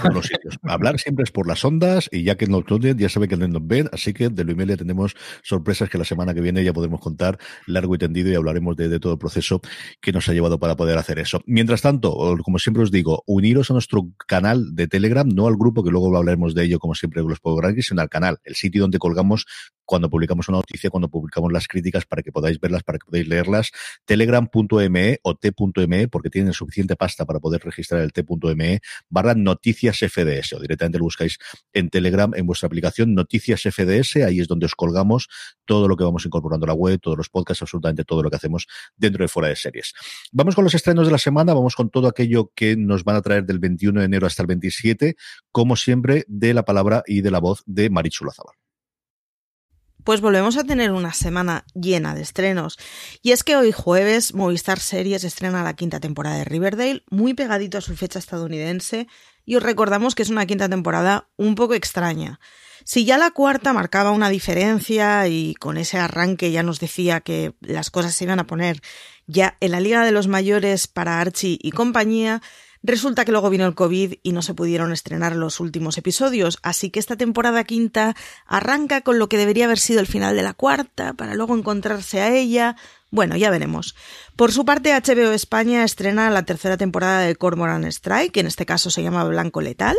Hablar 0.63 0.99
siempre 0.99 1.25
es 1.25 1.31
por 1.31 1.47
las 1.47 1.63
ondas 1.63 2.09
y 2.11 2.23
ya 2.23 2.37
que 2.37 2.47
nos 2.47 2.65
ven, 2.65 2.97
ya 2.97 3.11
sabe 3.11 3.29
que 3.29 3.37
no 3.37 3.47
nos 3.47 3.67
ven, 3.67 3.91
así 3.93 4.15
que 4.15 4.31
de 4.31 4.45
Luimelia 4.45 4.79
tenemos 4.79 5.15
sorpresas 5.43 5.91
que 5.91 5.99
la 5.99 6.07
semana 6.07 6.33
que 6.33 6.41
viene 6.41 6.65
ya 6.65 6.73
podemos 6.73 7.01
contar 7.01 7.39
largo 7.67 7.95
y 7.95 7.99
tendido 7.99 8.31
y 8.31 8.35
hablaremos 8.35 8.77
de, 8.77 8.99
todo 8.99 9.13
el 9.13 9.19
proceso 9.19 9.61
que 10.01 10.11
nos 10.11 10.27
ha 10.31 10.33
llevado 10.33 10.59
para 10.59 10.75
poder 10.75 10.97
hacer 10.97 11.19
eso. 11.19 11.43
Mientras 11.45 11.83
tanto, 11.83 12.17
como 12.43 12.59
siempre 12.59 12.83
os 12.83 12.91
digo, 12.91 13.23
uniros 13.27 13.71
a 13.71 13.75
nuestro 13.75 14.09
canal 14.27 14.75
de 14.75 14.89
Telegram, 14.89 15.29
no 15.29 15.49
al 15.49 15.57
grupo 15.57 15.85
que 15.85 15.91
luego 15.91 16.17
hablaremos 16.17 16.55
de 16.55 16.65
ello 16.65 16.79
como 16.79 16.95
siempre 16.95 17.23
los 17.23 17.41
puedo 17.41 17.61
sino 17.83 18.01
al 18.01 18.09
canal, 18.09 18.39
el 18.45 18.55
sitio 18.55 18.81
donde 18.81 18.99
colgamos 18.99 19.45
cuando 19.85 20.09
publicamos 20.09 20.49
una 20.49 20.59
noticia, 20.59 20.89
cuando 20.89 21.09
publicamos 21.09 21.53
las 21.53 21.67
críticas 21.67 22.07
para 22.07 22.23
que 22.23 22.33
podáis 22.33 22.61
verlas, 22.61 22.85
para 22.85 22.99
que 22.99 23.07
podáis 23.07 23.27
leerlas, 23.27 23.73
telegram.me 24.07 25.10
o 25.23 25.35
t.me, 25.35 26.09
porque 26.09 26.31
tienen 26.31 26.53
suficiente 26.53 26.97
pasta 26.97 27.25
para 27.25 27.41
poder 27.41 27.63
registrar 27.63 28.01
el 28.01 28.13
t.me, 28.13 28.81
barra 29.09 29.35
noticias 29.35 29.99
FDS, 29.99 30.55
o 30.55 30.61
directamente 30.61 30.99
lo 30.99 31.05
buscáis 31.05 31.39
en 31.73 31.91
Telegram, 31.91 32.33
en 32.35 32.47
vuestra 32.47 32.67
aplicación 32.67 33.15
Noticias 33.15 33.63
FDS, 33.63 34.17
ahí 34.17 34.41
es 34.41 34.49
donde 34.49 34.67
os 34.67 34.75
colgamos 34.75 35.29
todo 35.65 35.89
lo 35.89 35.97
que 35.97 36.05
vamos 36.05 36.25
incorporando 36.25 36.65
a 36.65 36.69
la 36.69 36.75
web, 36.75 36.99
todos 37.01 37.17
los 37.17 37.29
podcasts, 37.29 37.63
absolutamente 37.63 38.05
todo 38.05 38.23
lo 38.23 38.31
que 38.31 38.37
hacemos 38.37 38.67
dentro 38.97 39.25
de 39.25 39.29
fuera 39.29 39.49
de 39.49 39.57
series. 39.57 39.93
Vamos 40.33 40.55
con 40.55 40.65
los 40.65 40.75
estrenos 40.75 41.07
de 41.07 41.13
la 41.13 41.19
semana, 41.19 41.55
vamos 41.55 41.75
con 41.75 41.91
todo 41.91 42.09
aquello 42.09 42.53
que 42.55 42.77
nos 42.77 43.05
van 43.05 43.17
a 43.17 43.23
traer 43.23 43.45
del 43.45 43.59
21 43.59 44.01
de 44.01 44.07
enero 44.07 44.27
hasta 44.27 44.43
el 44.43 44.47
27, 44.49 45.17
como 45.53 45.77
siempre, 45.77 46.25
de 46.29 46.55
la 46.55 46.65
palabra 46.65 47.03
y 47.07 47.21
de 47.21 47.31
la 47.31 47.41
voz 47.41 47.63
de 47.67 47.91
Marichu 47.91 48.25
Lazabal. 48.25 48.55
Pues 50.05 50.21
volvemos 50.21 50.57
a 50.57 50.65
tener 50.65 50.93
una 50.93 51.13
semana 51.13 51.65
llena 51.75 52.15
de 52.15 52.23
estrenos. 52.23 52.79
Y 53.23 53.33
es 53.33 53.43
que 53.43 53.57
hoy 53.57 53.73
jueves 53.73 54.35
Movistar 54.35 54.81
Series 54.81 55.25
estrena 55.25 55.63
la 55.63 55.75
quinta 55.75 56.01
temporada 56.01 56.37
de 56.37 56.45
Riverdale, 56.45 57.03
muy 57.11 57.35
pegadito 57.35 57.79
a 57.79 57.83
su 57.83 57.97
fecha 57.97 58.19
estadounidense, 58.19 59.09
y 59.45 59.57
os 59.57 59.63
recordamos 59.63 60.15
que 60.15 60.23
es 60.23 60.31
una 60.31 60.47
quinta 60.47 60.69
temporada 60.69 61.29
un 61.37 61.55
poco 61.55 61.75
extraña. 61.75 62.41
Si 62.85 63.05
ya 63.05 63.19
la 63.19 63.31
cuarta 63.31 63.73
marcaba 63.73 64.11
una 64.11 64.31
diferencia 64.31 65.27
y 65.29 65.55
con 65.55 65.77
ese 65.77 65.99
arranque 65.99 66.51
ya 66.51 66.63
nos 66.63 66.81
decía 66.81 67.21
que 67.21 67.53
las 67.61 67.91
cosas 67.91 68.15
se 68.15 68.25
iban 68.25 68.39
a 68.39 68.47
poner 68.47 68.81
ya 69.27 69.57
en 69.61 69.73
la 69.73 69.81
Liga 69.81 70.05
de 70.05 70.13
los 70.13 70.29
Mayores 70.29 70.87
para 70.87 71.21
Archie 71.21 71.59
y 71.61 71.73
compañía, 71.73 72.41
Resulta 72.83 73.27
que 73.27 73.33
luego 73.33 73.51
vino 73.51 73.67
el 73.67 73.75
COVID 73.75 74.15
y 74.23 74.33
no 74.33 74.41
se 74.41 74.55
pudieron 74.55 74.91
estrenar 74.93 75.37
los 75.37 75.61
últimos 75.61 75.99
episodios, 75.99 76.59
así 76.63 76.89
que 76.89 76.99
esta 76.99 77.17
temporada 77.17 77.65
quinta 77.65 78.17
arranca 78.47 79.03
con 79.03 79.19
lo 79.19 79.29
que 79.29 79.37
debería 79.37 79.67
haber 79.67 79.79
sido 79.79 80.01
el 80.01 80.07
final 80.07 80.35
de 80.35 80.43
la 80.43 80.55
cuarta, 80.55 81.13
para 81.13 81.35
luego 81.35 81.55
encontrarse 81.55 82.23
a 82.23 82.35
ella. 82.35 82.77
Bueno, 83.11 83.37
ya 83.37 83.51
veremos. 83.51 83.97
Por 84.35 84.53
su 84.53 84.65
parte, 84.65 84.95
HBO 84.95 85.33
España 85.33 85.85
estrena 85.85 86.31
la 86.31 86.45
tercera 86.45 86.79
temporada 86.79 87.21
de 87.21 87.37
Cormoran 87.37 87.85
Strike, 87.85 88.33
que 88.33 88.41
en 88.41 88.47
este 88.47 88.65
caso 88.65 88.89
se 88.89 89.03
llama 89.03 89.25
Blanco 89.25 89.61
Letal, 89.61 89.97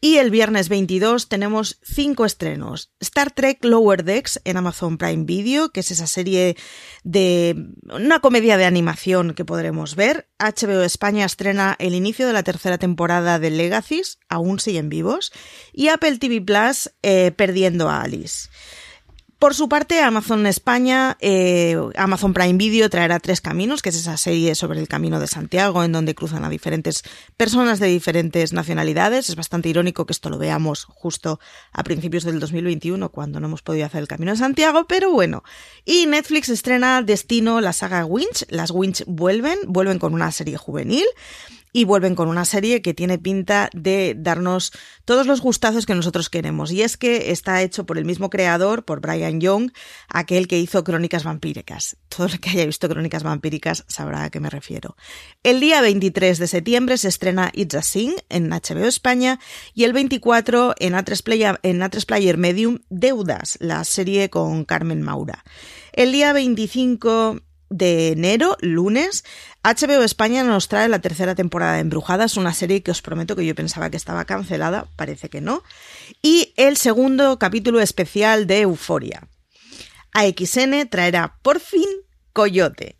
y 0.00 0.18
el 0.18 0.30
viernes 0.30 0.68
22 0.68 1.28
tenemos 1.28 1.78
cinco 1.82 2.26
estrenos. 2.26 2.92
Star 3.00 3.30
Trek 3.30 3.64
Lower 3.64 4.04
Decks 4.04 4.40
en 4.44 4.56
Amazon 4.56 4.98
Prime 4.98 5.24
Video, 5.24 5.70
que 5.70 5.80
es 5.80 5.90
esa 5.90 6.06
serie 6.06 6.56
de 7.02 7.72
una 7.88 8.20
comedia 8.20 8.56
de 8.56 8.66
animación 8.66 9.34
que 9.34 9.44
podremos 9.44 9.96
ver. 9.96 10.28
HBO 10.38 10.82
España 10.82 11.24
estrena 11.24 11.76
el 11.78 11.94
inicio 11.94 12.26
de 12.26 12.34
la 12.34 12.42
tercera 12.42 12.78
temporada 12.78 13.38
de 13.38 13.50
Legacies, 13.50 14.18
aún 14.28 14.60
siguen 14.60 14.90
vivos. 14.90 15.32
Y 15.72 15.88
Apple 15.88 16.18
TV 16.18 16.40
Plus 16.42 16.92
eh, 17.02 17.32
Perdiendo 17.32 17.88
a 17.88 18.02
Alice. 18.02 18.48
Por 19.38 19.54
su 19.54 19.68
parte, 19.68 20.00
Amazon 20.00 20.46
España, 20.46 21.18
eh, 21.20 21.76
Amazon 21.96 22.32
Prime 22.32 22.54
Video 22.54 22.88
traerá 22.88 23.20
Tres 23.20 23.42
Caminos, 23.42 23.82
que 23.82 23.90
es 23.90 23.96
esa 23.96 24.16
serie 24.16 24.54
sobre 24.54 24.80
el 24.80 24.88
Camino 24.88 25.20
de 25.20 25.26
Santiago, 25.26 25.84
en 25.84 25.92
donde 25.92 26.14
cruzan 26.14 26.46
a 26.46 26.48
diferentes 26.48 27.02
personas 27.36 27.78
de 27.78 27.88
diferentes 27.88 28.54
nacionalidades. 28.54 29.28
Es 29.28 29.36
bastante 29.36 29.68
irónico 29.68 30.06
que 30.06 30.14
esto 30.14 30.30
lo 30.30 30.38
veamos 30.38 30.86
justo 30.86 31.38
a 31.72 31.84
principios 31.84 32.24
del 32.24 32.40
2021, 32.40 33.10
cuando 33.10 33.38
no 33.38 33.48
hemos 33.48 33.60
podido 33.60 33.84
hacer 33.84 34.00
el 34.00 34.08
Camino 34.08 34.32
de 34.32 34.38
Santiago, 34.38 34.86
pero 34.86 35.10
bueno. 35.10 35.44
Y 35.84 36.06
Netflix 36.06 36.48
estrena 36.48 37.02
Destino, 37.02 37.60
la 37.60 37.74
saga 37.74 38.06
Winch. 38.06 38.46
Las 38.48 38.70
Winch 38.70 39.04
vuelven, 39.06 39.58
vuelven 39.66 39.98
con 39.98 40.14
una 40.14 40.32
serie 40.32 40.56
juvenil 40.56 41.04
y 41.76 41.84
vuelven 41.84 42.14
con 42.14 42.28
una 42.28 42.46
serie 42.46 42.80
que 42.80 42.94
tiene 42.94 43.18
pinta 43.18 43.68
de 43.74 44.14
darnos 44.16 44.72
todos 45.04 45.26
los 45.26 45.42
gustazos 45.42 45.84
que 45.84 45.94
nosotros 45.94 46.30
queremos. 46.30 46.72
Y 46.72 46.80
es 46.80 46.96
que 46.96 47.32
está 47.32 47.60
hecho 47.60 47.84
por 47.84 47.98
el 47.98 48.06
mismo 48.06 48.30
creador, 48.30 48.86
por 48.86 49.02
Brian 49.02 49.42
Young, 49.42 49.72
aquel 50.08 50.48
que 50.48 50.58
hizo 50.58 50.84
Crónicas 50.84 51.24
Vampíricas. 51.24 51.98
Todo 52.08 52.28
el 52.28 52.40
que 52.40 52.48
haya 52.48 52.64
visto 52.64 52.88
Crónicas 52.88 53.24
Vampíricas 53.24 53.84
sabrá 53.88 54.24
a 54.24 54.30
qué 54.30 54.40
me 54.40 54.48
refiero. 54.48 54.96
El 55.42 55.60
día 55.60 55.82
23 55.82 56.38
de 56.38 56.46
septiembre 56.46 56.96
se 56.96 57.08
estrena 57.08 57.50
It's 57.52 57.74
a 57.74 57.82
Sing 57.82 58.14
en 58.30 58.48
HBO 58.48 58.86
España 58.86 59.38
y 59.74 59.84
el 59.84 59.92
24 59.92 60.76
en 60.78 60.94
A3 60.94 61.22
Player, 61.22 61.60
en 61.62 61.86
Player 62.06 62.38
Medium 62.38 62.78
Deudas, 62.88 63.58
la 63.60 63.84
serie 63.84 64.30
con 64.30 64.64
Carmen 64.64 65.02
Maura. 65.02 65.44
El 65.92 66.12
día 66.12 66.32
25 66.32 67.42
de 67.70 68.12
enero, 68.12 68.56
lunes, 68.60 69.24
HBO 69.62 70.02
España 70.02 70.44
nos 70.44 70.68
trae 70.68 70.88
la 70.88 71.00
tercera 71.00 71.34
temporada 71.34 71.74
de 71.74 71.80
Embrujadas, 71.80 72.36
una 72.36 72.54
serie 72.54 72.82
que 72.82 72.90
os 72.90 73.02
prometo 73.02 73.36
que 73.36 73.46
yo 73.46 73.54
pensaba 73.54 73.90
que 73.90 73.96
estaba 73.96 74.24
cancelada, 74.24 74.86
parece 74.96 75.28
que 75.28 75.40
no, 75.40 75.62
y 76.22 76.52
el 76.56 76.76
segundo 76.76 77.38
capítulo 77.38 77.80
especial 77.80 78.46
de 78.46 78.60
Euforia. 78.60 79.28
AXN 80.12 80.88
traerá 80.88 81.38
por 81.42 81.60
fin 81.60 81.88
Coyote. 82.32 82.95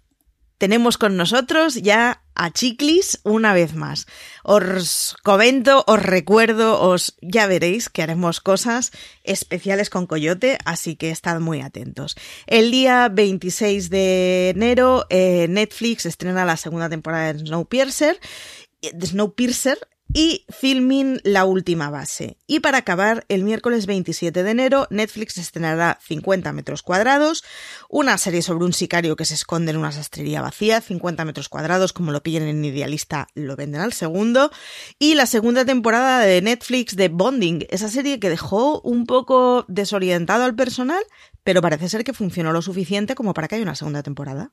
Tenemos 0.58 0.96
con 0.96 1.16
nosotros 1.16 1.74
ya 1.74 2.22
a 2.34 2.50
Chiclis 2.50 3.20
una 3.24 3.52
vez 3.52 3.74
más. 3.74 4.06
Os 4.42 5.16
comento, 5.22 5.84
os 5.86 6.02
recuerdo, 6.02 6.80
os 6.80 7.16
ya 7.20 7.46
veréis 7.46 7.88
que 7.90 8.02
haremos 8.02 8.40
cosas 8.40 8.90
especiales 9.22 9.90
con 9.90 10.06
Coyote, 10.06 10.58
así 10.64 10.96
que 10.96 11.10
estad 11.10 11.40
muy 11.40 11.60
atentos. 11.60 12.16
El 12.46 12.70
día 12.70 13.08
26 13.08 13.90
de 13.90 14.50
enero 14.50 15.06
eh, 15.10 15.46
Netflix 15.48 16.06
estrena 16.06 16.44
la 16.44 16.56
segunda 16.56 16.88
temporada 16.88 17.32
de 17.32 17.40
Snowpiercer, 17.40 18.18
Snowpiercer 19.02 19.78
y 20.12 20.44
Filming 20.48 21.20
La 21.24 21.44
Última 21.44 21.90
Base. 21.90 22.36
Y 22.46 22.60
para 22.60 22.78
acabar, 22.78 23.24
el 23.28 23.44
miércoles 23.44 23.86
27 23.86 24.42
de 24.42 24.50
enero, 24.50 24.86
Netflix 24.90 25.38
estrenará 25.38 25.98
50 26.02 26.52
metros 26.52 26.82
cuadrados, 26.82 27.44
una 27.88 28.16
serie 28.18 28.42
sobre 28.42 28.64
un 28.64 28.72
sicario 28.72 29.16
que 29.16 29.24
se 29.24 29.34
esconde 29.34 29.72
en 29.72 29.76
una 29.76 29.92
sastrería 29.92 30.42
vacía, 30.42 30.80
50 30.80 31.24
metros 31.24 31.48
cuadrados, 31.48 31.92
como 31.92 32.12
lo 32.12 32.22
pillen 32.22 32.44
en 32.44 32.64
Idealista, 32.64 33.28
lo 33.34 33.56
venden 33.56 33.80
al 33.80 33.92
segundo, 33.92 34.50
y 34.98 35.14
la 35.14 35.26
segunda 35.26 35.64
temporada 35.64 36.20
de 36.20 36.40
Netflix 36.42 36.96
de 36.96 37.08
Bonding, 37.08 37.66
esa 37.70 37.88
serie 37.88 38.20
que 38.20 38.30
dejó 38.30 38.80
un 38.80 39.06
poco 39.06 39.64
desorientado 39.68 40.44
al 40.44 40.54
personal, 40.54 41.02
pero 41.44 41.62
parece 41.62 41.88
ser 41.88 42.04
que 42.04 42.12
funcionó 42.12 42.52
lo 42.52 42.62
suficiente 42.62 43.14
como 43.14 43.34
para 43.34 43.48
que 43.48 43.56
haya 43.56 43.62
una 43.62 43.74
segunda 43.74 44.02
temporada. 44.02 44.50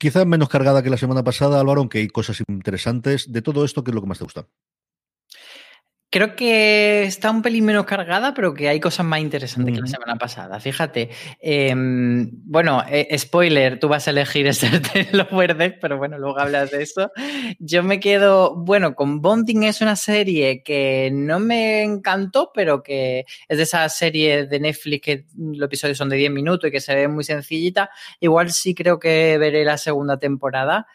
Quizás 0.00 0.26
menos 0.26 0.48
cargada 0.48 0.82
que 0.82 0.88
la 0.88 0.96
semana 0.96 1.22
pasada, 1.22 1.60
Álvaro, 1.60 1.80
aunque 1.80 1.98
hay 1.98 2.08
cosas 2.08 2.42
interesantes. 2.48 3.30
De 3.30 3.42
todo 3.42 3.66
esto, 3.66 3.84
¿qué 3.84 3.90
es 3.90 3.94
lo 3.94 4.00
que 4.00 4.06
más 4.06 4.16
te 4.16 4.24
gusta? 4.24 4.48
Creo 6.12 6.34
que 6.34 7.04
está 7.04 7.30
un 7.30 7.40
pelín 7.40 7.64
menos 7.64 7.84
cargada, 7.84 8.34
pero 8.34 8.52
que 8.52 8.68
hay 8.68 8.80
cosas 8.80 9.06
más 9.06 9.20
interesantes 9.20 9.72
que 9.72 9.80
la 9.80 9.86
semana 9.86 10.16
pasada. 10.16 10.58
Fíjate. 10.58 11.08
Em, 11.40 12.30
bueno, 12.32 12.82
eh, 12.90 13.16
spoiler, 13.16 13.78
tú 13.78 13.86
vas 13.86 14.08
a 14.08 14.10
elegir 14.10 14.50
de 14.94 15.08
los 15.12 15.30
verdes, 15.30 15.74
pero 15.80 15.98
bueno, 15.98 16.18
luego 16.18 16.40
hablas 16.40 16.72
de 16.72 16.82
eso. 16.82 17.12
Yo 17.60 17.84
me 17.84 18.00
quedo, 18.00 18.56
bueno, 18.56 18.96
con 18.96 19.20
Bonding 19.20 19.62
es 19.62 19.82
una 19.82 19.94
serie 19.94 20.64
que 20.64 21.10
no 21.12 21.38
me 21.38 21.84
encantó, 21.84 22.50
pero 22.52 22.82
que 22.82 23.24
es 23.48 23.56
de 23.56 23.62
esa 23.62 23.88
serie 23.88 24.46
de 24.46 24.58
Netflix 24.58 25.02
que 25.02 25.26
los 25.36 25.66
episodios 25.66 25.96
son 25.96 26.08
de 26.08 26.16
10 26.16 26.32
minutos 26.32 26.68
y 26.68 26.72
que 26.72 26.80
se 26.80 26.92
ve 26.92 27.06
muy 27.06 27.22
sencillita. 27.22 27.88
Igual 28.18 28.50
sí 28.50 28.74
creo 28.74 28.98
que 28.98 29.38
veré 29.38 29.64
la 29.64 29.78
segunda 29.78 30.18
temporada 30.18 30.88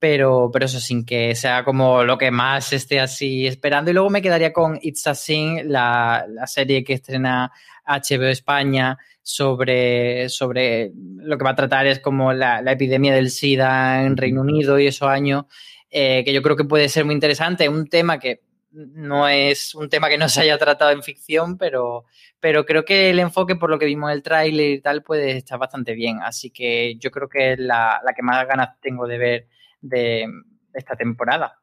pero, 0.00 0.50
pero 0.50 0.64
eso 0.64 0.80
sin 0.80 1.04
que 1.04 1.34
sea 1.34 1.62
como 1.62 2.02
lo 2.04 2.16
que 2.16 2.30
más 2.30 2.72
esté 2.72 2.98
así 2.98 3.46
esperando. 3.46 3.90
Y 3.90 3.94
luego 3.94 4.08
me 4.08 4.22
quedaría 4.22 4.52
con 4.52 4.78
It's 4.80 5.06
a 5.06 5.14
Sin, 5.14 5.70
la, 5.70 6.24
la 6.26 6.46
serie 6.46 6.82
que 6.82 6.94
estrena 6.94 7.52
HBO 7.86 8.26
España 8.26 8.98
sobre, 9.22 10.30
sobre 10.30 10.92
lo 10.94 11.36
que 11.36 11.44
va 11.44 11.50
a 11.50 11.54
tratar 11.54 11.86
es 11.86 12.00
como 12.00 12.32
la, 12.32 12.62
la 12.62 12.72
epidemia 12.72 13.14
del 13.14 13.30
SIDA 13.30 14.02
en 14.04 14.16
Reino 14.16 14.40
Unido 14.40 14.78
y 14.78 14.86
esos 14.86 15.08
años, 15.08 15.44
eh, 15.90 16.24
que 16.24 16.32
yo 16.32 16.40
creo 16.40 16.56
que 16.56 16.64
puede 16.64 16.88
ser 16.88 17.04
muy 17.04 17.14
interesante. 17.14 17.68
Un 17.68 17.86
tema 17.86 18.18
que 18.18 18.40
no 18.72 19.28
es 19.28 19.74
un 19.74 19.90
tema 19.90 20.08
que 20.08 20.16
no 20.16 20.28
se 20.30 20.40
haya 20.40 20.56
tratado 20.56 20.92
en 20.92 21.02
ficción, 21.02 21.58
pero, 21.58 22.06
pero 22.38 22.64
creo 22.64 22.86
que 22.86 23.10
el 23.10 23.18
enfoque, 23.18 23.54
por 23.56 23.68
lo 23.68 23.78
que 23.78 23.84
vimos 23.84 24.10
en 24.10 24.16
el 24.16 24.22
tráiler 24.22 24.70
y 24.70 24.80
tal, 24.80 25.02
puede 25.02 25.36
estar 25.36 25.58
bastante 25.58 25.92
bien. 25.92 26.20
Así 26.22 26.50
que 26.50 26.96
yo 26.96 27.10
creo 27.10 27.28
que 27.28 27.52
es 27.52 27.58
la, 27.58 28.00
la 28.02 28.14
que 28.14 28.22
más 28.22 28.46
ganas 28.48 28.80
tengo 28.80 29.06
de 29.06 29.18
ver 29.18 29.48
de 29.80 30.26
esta 30.74 30.96
temporada. 30.96 31.59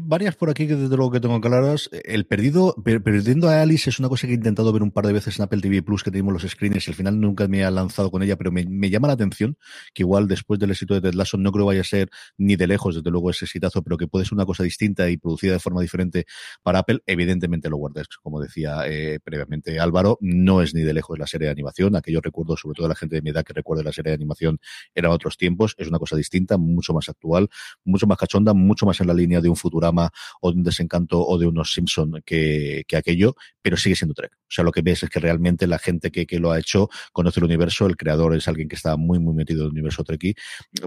Varias 0.00 0.36
por 0.36 0.50
aquí 0.50 0.66
que 0.66 0.76
desde 0.76 0.96
luego 0.96 1.12
que 1.12 1.20
tengo 1.20 1.40
claras. 1.40 1.90
El 2.04 2.26
perdido, 2.26 2.74
perdiendo 2.82 3.48
a 3.48 3.62
Alice 3.62 3.90
es 3.90 3.98
una 3.98 4.08
cosa 4.08 4.26
que 4.26 4.34
he 4.34 4.36
intentado 4.36 4.72
ver 4.72 4.82
un 4.82 4.90
par 4.90 5.06
de 5.06 5.12
veces 5.12 5.38
en 5.38 5.44
Apple 5.44 5.60
TV 5.60 5.82
Plus, 5.82 6.02
que 6.02 6.10
tenemos 6.10 6.32
los 6.32 6.50
screens 6.50 6.86
y 6.86 6.90
al 6.90 6.94
final 6.94 7.20
nunca 7.20 7.48
me 7.48 7.64
ha 7.64 7.70
lanzado 7.70 8.10
con 8.10 8.22
ella, 8.22 8.36
pero 8.36 8.50
me, 8.52 8.90
llama 8.90 9.08
la 9.08 9.14
atención 9.14 9.56
que 9.94 10.02
igual 10.02 10.28
después 10.28 10.58
del 10.58 10.70
éxito 10.70 10.94
de 10.94 11.00
Ted 11.00 11.14
Lasso 11.14 11.36
no 11.36 11.52
creo 11.52 11.66
vaya 11.66 11.82
a 11.82 11.84
ser 11.84 12.10
ni 12.38 12.56
de 12.56 12.66
lejos, 12.66 12.94
desde 12.94 13.10
luego 13.10 13.30
ese 13.30 13.44
exitazo, 13.44 13.82
pero 13.82 13.96
que 13.96 14.06
puede 14.06 14.24
ser 14.24 14.34
una 14.34 14.46
cosa 14.46 14.62
distinta 14.62 15.08
y 15.10 15.16
producida 15.16 15.52
de 15.52 15.58
forma 15.58 15.80
diferente 15.80 16.26
para 16.62 16.80
Apple. 16.80 17.00
Evidentemente 17.06 17.68
lo 17.68 17.76
guardes, 17.76 18.08
como 18.22 18.40
decía 18.40 18.82
eh, 18.86 19.20
previamente 19.22 19.78
Álvaro, 19.80 20.18
no 20.20 20.62
es 20.62 20.74
ni 20.74 20.82
de 20.82 20.94
lejos 20.94 21.18
la 21.18 21.26
serie 21.26 21.46
de 21.46 21.52
animación. 21.52 21.96
Aquello 21.96 22.20
recuerdo, 22.20 22.56
sobre 22.56 22.76
todo 22.76 22.88
la 22.88 22.94
gente 22.94 23.16
de 23.16 23.22
mi 23.22 23.30
edad 23.30 23.44
que 23.44 23.52
recuerda 23.52 23.82
la 23.82 23.92
serie 23.92 24.10
de 24.10 24.14
animación, 24.14 24.58
eran 24.94 25.12
otros 25.12 25.36
tiempos. 25.36 25.74
Es 25.78 25.88
una 25.88 25.98
cosa 25.98 26.16
distinta, 26.16 26.56
mucho 26.56 26.92
más 26.94 27.08
actual, 27.08 27.48
mucho 27.84 28.06
más 28.06 28.18
cachonda, 28.18 28.54
mucho 28.54 28.86
más 28.86 29.00
en 29.00 29.06
la 29.06 29.14
línea 29.14 29.41
de 29.42 29.48
un 29.48 29.56
Futurama 29.56 30.10
o 30.40 30.52
de 30.52 30.58
un 30.58 30.64
desencanto 30.64 31.20
o 31.24 31.38
de 31.38 31.46
unos 31.46 31.72
Simpson 31.72 32.22
que, 32.24 32.84
que 32.86 32.96
aquello, 32.96 33.36
pero 33.60 33.76
sigue 33.76 33.96
siendo 33.96 34.14
Trek. 34.14 34.32
O 34.34 34.54
sea, 34.54 34.64
lo 34.64 34.72
que 34.72 34.82
ves 34.82 35.02
es 35.02 35.10
que 35.10 35.20
realmente 35.20 35.66
la 35.66 35.78
gente 35.78 36.10
que, 36.10 36.26
que, 36.26 36.38
lo 36.38 36.50
ha 36.50 36.58
hecho 36.58 36.88
conoce 37.12 37.40
el 37.40 37.44
universo, 37.44 37.86
el 37.86 37.96
creador 37.96 38.34
es 38.34 38.48
alguien 38.48 38.68
que 38.68 38.76
está 38.76 38.96
muy, 38.96 39.18
muy 39.18 39.34
metido 39.34 39.62
en 39.62 39.66
el 39.66 39.72
universo 39.72 40.04
Trekkie. 40.04 40.34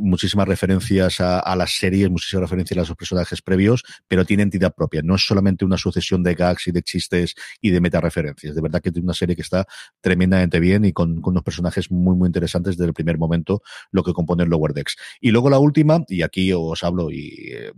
Muchísimas 0.01 0.47
referencias 0.47 1.19
a, 1.19 1.39
a, 1.39 1.55
las 1.55 1.77
series, 1.77 2.09
muchísimas 2.09 2.41
referencias 2.41 2.77
a 2.77 2.81
los 2.81 2.95
personajes 2.95 3.41
previos, 3.41 3.83
pero 4.07 4.25
tiene 4.25 4.43
entidad 4.43 4.73
propia. 4.75 5.01
No 5.03 5.15
es 5.15 5.25
solamente 5.25 5.65
una 5.65 5.77
sucesión 5.77 6.23
de 6.23 6.35
gags 6.35 6.67
y 6.67 6.71
de 6.71 6.83
chistes 6.83 7.35
y 7.61 7.71
de 7.71 7.81
meta-referencias. 7.81 8.55
De 8.55 8.61
verdad 8.61 8.81
que 8.81 8.91
tiene 8.91 9.05
una 9.05 9.13
serie 9.13 9.35
que 9.35 9.41
está 9.41 9.65
tremendamente 10.01 10.59
bien 10.59 10.85
y 10.85 10.93
con, 10.93 11.21
con 11.21 11.31
unos 11.31 11.43
personajes 11.43 11.91
muy, 11.91 12.15
muy 12.15 12.27
interesantes 12.27 12.77
desde 12.77 12.87
el 12.87 12.93
primer 12.93 13.17
momento, 13.17 13.61
lo 13.91 14.03
que 14.03 14.13
compone 14.13 14.43
el 14.43 14.49
Lower 14.49 14.73
Decks. 14.73 14.95
Y 15.21 15.31
luego 15.31 15.49
la 15.49 15.59
última, 15.59 16.03
y 16.07 16.21
aquí 16.21 16.51
os 16.53 16.83
hablo 16.83 17.11
y 17.11 17.51
eh, 17.51 17.71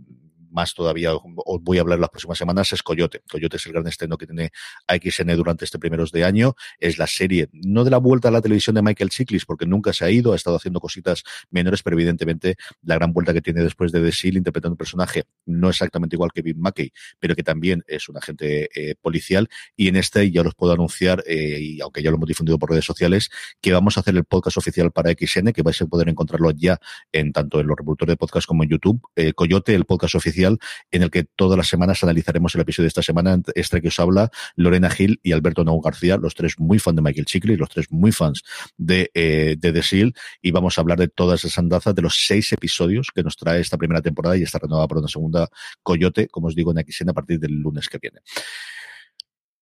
más 0.58 0.74
todavía 0.74 1.14
os 1.14 1.62
voy 1.62 1.78
a 1.78 1.82
hablar 1.82 2.00
las 2.00 2.10
próximas 2.10 2.36
semanas, 2.36 2.72
es 2.72 2.82
Coyote. 2.82 3.22
Coyote 3.30 3.58
es 3.58 3.66
el 3.66 3.72
gran 3.74 3.86
estreno 3.86 4.18
que 4.18 4.26
tiene 4.26 4.50
AXN 4.88 5.36
durante 5.36 5.64
este 5.64 5.78
primeros 5.78 6.10
de 6.10 6.24
año. 6.24 6.56
Es 6.80 6.98
la 6.98 7.06
serie, 7.06 7.48
no 7.52 7.84
de 7.84 7.92
la 7.92 7.98
vuelta 7.98 8.26
a 8.26 8.32
la 8.32 8.40
televisión 8.40 8.74
de 8.74 8.82
Michael 8.82 9.10
Chiklis, 9.10 9.44
porque 9.44 9.66
nunca 9.66 9.92
se 9.92 10.04
ha 10.04 10.10
ido, 10.10 10.32
ha 10.32 10.36
estado 10.36 10.56
haciendo 10.56 10.80
cositas 10.80 11.22
menores, 11.50 11.84
pero 11.84 11.94
evidentemente 11.94 12.56
la 12.82 12.96
gran 12.96 13.12
vuelta 13.12 13.32
que 13.32 13.40
tiene 13.40 13.62
después 13.62 13.92
de 13.92 14.00
The 14.00 14.10
Seal 14.10 14.36
interpretando 14.36 14.72
un 14.72 14.78
personaje 14.78 15.22
no 15.46 15.68
exactamente 15.68 16.16
igual 16.16 16.32
que 16.34 16.42
Bill 16.42 16.56
Mackey, 16.56 16.90
pero 17.20 17.36
que 17.36 17.44
también 17.44 17.84
es 17.86 18.08
un 18.08 18.16
agente 18.16 18.68
eh, 18.74 18.96
policial. 19.00 19.48
Y 19.76 19.86
en 19.86 19.94
este 19.94 20.28
ya 20.32 20.42
los 20.42 20.56
puedo 20.56 20.72
anunciar, 20.72 21.22
eh, 21.28 21.58
y 21.60 21.80
aunque 21.80 22.02
ya 22.02 22.10
lo 22.10 22.16
hemos 22.16 22.28
difundido 22.28 22.58
por 22.58 22.70
redes 22.70 22.84
sociales, 22.84 23.30
que 23.60 23.72
vamos 23.72 23.96
a 23.96 24.00
hacer 24.00 24.16
el 24.16 24.24
podcast 24.24 24.56
oficial 24.56 24.90
para 24.90 25.12
XN, 25.12 25.52
que 25.52 25.62
vais 25.62 25.80
a 25.80 25.86
poder 25.86 26.08
encontrarlo 26.08 26.50
ya 26.50 26.80
en 27.12 27.32
tanto 27.32 27.60
en 27.60 27.68
los 27.68 27.76
reproductores 27.76 28.14
de 28.14 28.16
podcast 28.16 28.48
como 28.48 28.64
en 28.64 28.70
YouTube. 28.70 29.00
Eh, 29.14 29.34
Coyote, 29.34 29.76
el 29.76 29.84
podcast 29.84 30.16
oficial 30.16 30.47
en 30.90 31.02
el 31.02 31.10
que 31.10 31.24
todas 31.24 31.58
las 31.58 31.68
semanas 31.68 32.02
analizaremos 32.02 32.54
el 32.54 32.60
episodio 32.62 32.84
de 32.84 32.88
esta 32.88 33.02
semana. 33.02 33.40
Este 33.54 33.82
que 33.82 33.88
os 33.88 34.00
habla, 34.00 34.30
Lorena 34.56 34.88
Gil 34.90 35.20
y 35.22 35.32
Alberto 35.32 35.64
Nau 35.64 35.80
García, 35.80 36.16
los 36.16 36.34
tres 36.34 36.58
muy 36.58 36.78
fans 36.78 36.96
de 36.96 37.02
Michael 37.02 37.26
Chickley, 37.26 37.56
los 37.56 37.68
tres 37.68 37.86
muy 37.90 38.12
fans 38.12 38.42
de, 38.76 39.10
eh, 39.14 39.56
de 39.58 39.72
The 39.72 39.82
Seal, 39.82 40.14
y 40.40 40.50
vamos 40.50 40.78
a 40.78 40.80
hablar 40.80 40.98
de 40.98 41.08
todas 41.08 41.44
esas 41.44 41.58
andazas, 41.58 41.94
de 41.94 42.02
los 42.02 42.26
seis 42.26 42.52
episodios 42.52 43.08
que 43.14 43.22
nos 43.22 43.36
trae 43.36 43.60
esta 43.60 43.76
primera 43.76 44.00
temporada 44.00 44.36
y 44.36 44.42
está 44.42 44.58
renovada 44.58 44.88
por 44.88 44.98
una 44.98 45.08
segunda 45.08 45.48
Coyote, 45.82 46.28
como 46.28 46.48
os 46.48 46.54
digo, 46.54 46.72
en 46.72 46.84
XN 46.84 47.10
a 47.10 47.14
partir 47.14 47.38
del 47.38 47.52
lunes 47.52 47.88
que 47.88 47.98
viene. 47.98 48.20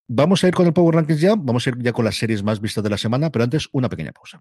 Vamos 0.08 0.44
a 0.44 0.48
ir 0.48 0.54
con 0.54 0.66
el 0.66 0.72
Power 0.72 0.94
Rankings 0.94 1.20
ya, 1.20 1.34
vamos 1.36 1.66
a 1.66 1.70
ir 1.70 1.78
ya 1.80 1.92
con 1.92 2.04
las 2.04 2.16
series 2.16 2.42
más 2.42 2.60
vistas 2.60 2.84
de 2.84 2.90
la 2.90 2.98
semana, 2.98 3.30
pero 3.30 3.42
antes 3.42 3.68
una 3.72 3.88
pequeña 3.88 4.12
pausa. 4.12 4.40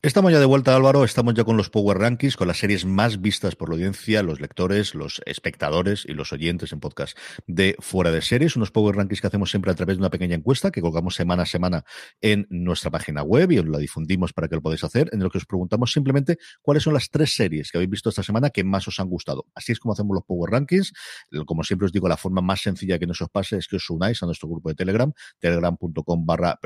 Estamos 0.00 0.30
ya 0.30 0.38
de 0.38 0.44
vuelta, 0.46 0.76
Álvaro. 0.76 1.02
Estamos 1.02 1.34
ya 1.34 1.42
con 1.42 1.56
los 1.56 1.70
Power 1.70 1.98
Rankings, 1.98 2.36
con 2.36 2.46
las 2.46 2.58
series 2.58 2.84
más 2.84 3.20
vistas 3.20 3.56
por 3.56 3.68
la 3.68 3.74
audiencia, 3.74 4.22
los 4.22 4.40
lectores, 4.40 4.94
los 4.94 5.20
espectadores 5.26 6.04
y 6.06 6.12
los 6.12 6.32
oyentes 6.32 6.72
en 6.72 6.78
podcast 6.78 7.18
de 7.48 7.74
Fuera 7.80 8.12
de 8.12 8.22
Series. 8.22 8.54
Unos 8.54 8.70
Power 8.70 8.94
Rankings 8.94 9.20
que 9.20 9.26
hacemos 9.26 9.50
siempre 9.50 9.72
a 9.72 9.74
través 9.74 9.96
de 9.96 10.02
una 10.02 10.10
pequeña 10.10 10.36
encuesta 10.36 10.70
que 10.70 10.80
colgamos 10.82 11.16
semana 11.16 11.42
a 11.42 11.46
semana 11.46 11.84
en 12.20 12.46
nuestra 12.48 12.92
página 12.92 13.24
web 13.24 13.50
y 13.50 13.58
os 13.58 13.66
la 13.66 13.78
difundimos 13.78 14.32
para 14.32 14.46
que 14.46 14.54
lo 14.54 14.62
podáis 14.62 14.84
hacer, 14.84 15.10
en 15.12 15.20
lo 15.20 15.30
que 15.30 15.38
os 15.38 15.46
preguntamos 15.46 15.90
simplemente 15.90 16.38
cuáles 16.62 16.84
son 16.84 16.94
las 16.94 17.10
tres 17.10 17.34
series 17.34 17.72
que 17.72 17.78
habéis 17.78 17.90
visto 17.90 18.08
esta 18.08 18.22
semana 18.22 18.50
que 18.50 18.62
más 18.62 18.86
os 18.86 19.00
han 19.00 19.08
gustado. 19.08 19.46
Así 19.52 19.72
es 19.72 19.80
como 19.80 19.94
hacemos 19.94 20.14
los 20.14 20.22
Power 20.22 20.52
Rankings. 20.52 20.92
Como 21.44 21.64
siempre 21.64 21.86
os 21.86 21.92
digo, 21.92 22.08
la 22.08 22.16
forma 22.16 22.40
más 22.40 22.62
sencilla 22.62 23.00
que 23.00 23.06
nos 23.08 23.20
os 23.20 23.30
pase 23.30 23.56
es 23.56 23.66
que 23.66 23.74
os 23.74 23.90
unáis 23.90 24.22
a 24.22 24.26
nuestro 24.26 24.48
grupo 24.48 24.68
de 24.68 24.76
Telegram, 24.76 25.12
telegram.com 25.40 26.24
barra, 26.24 26.56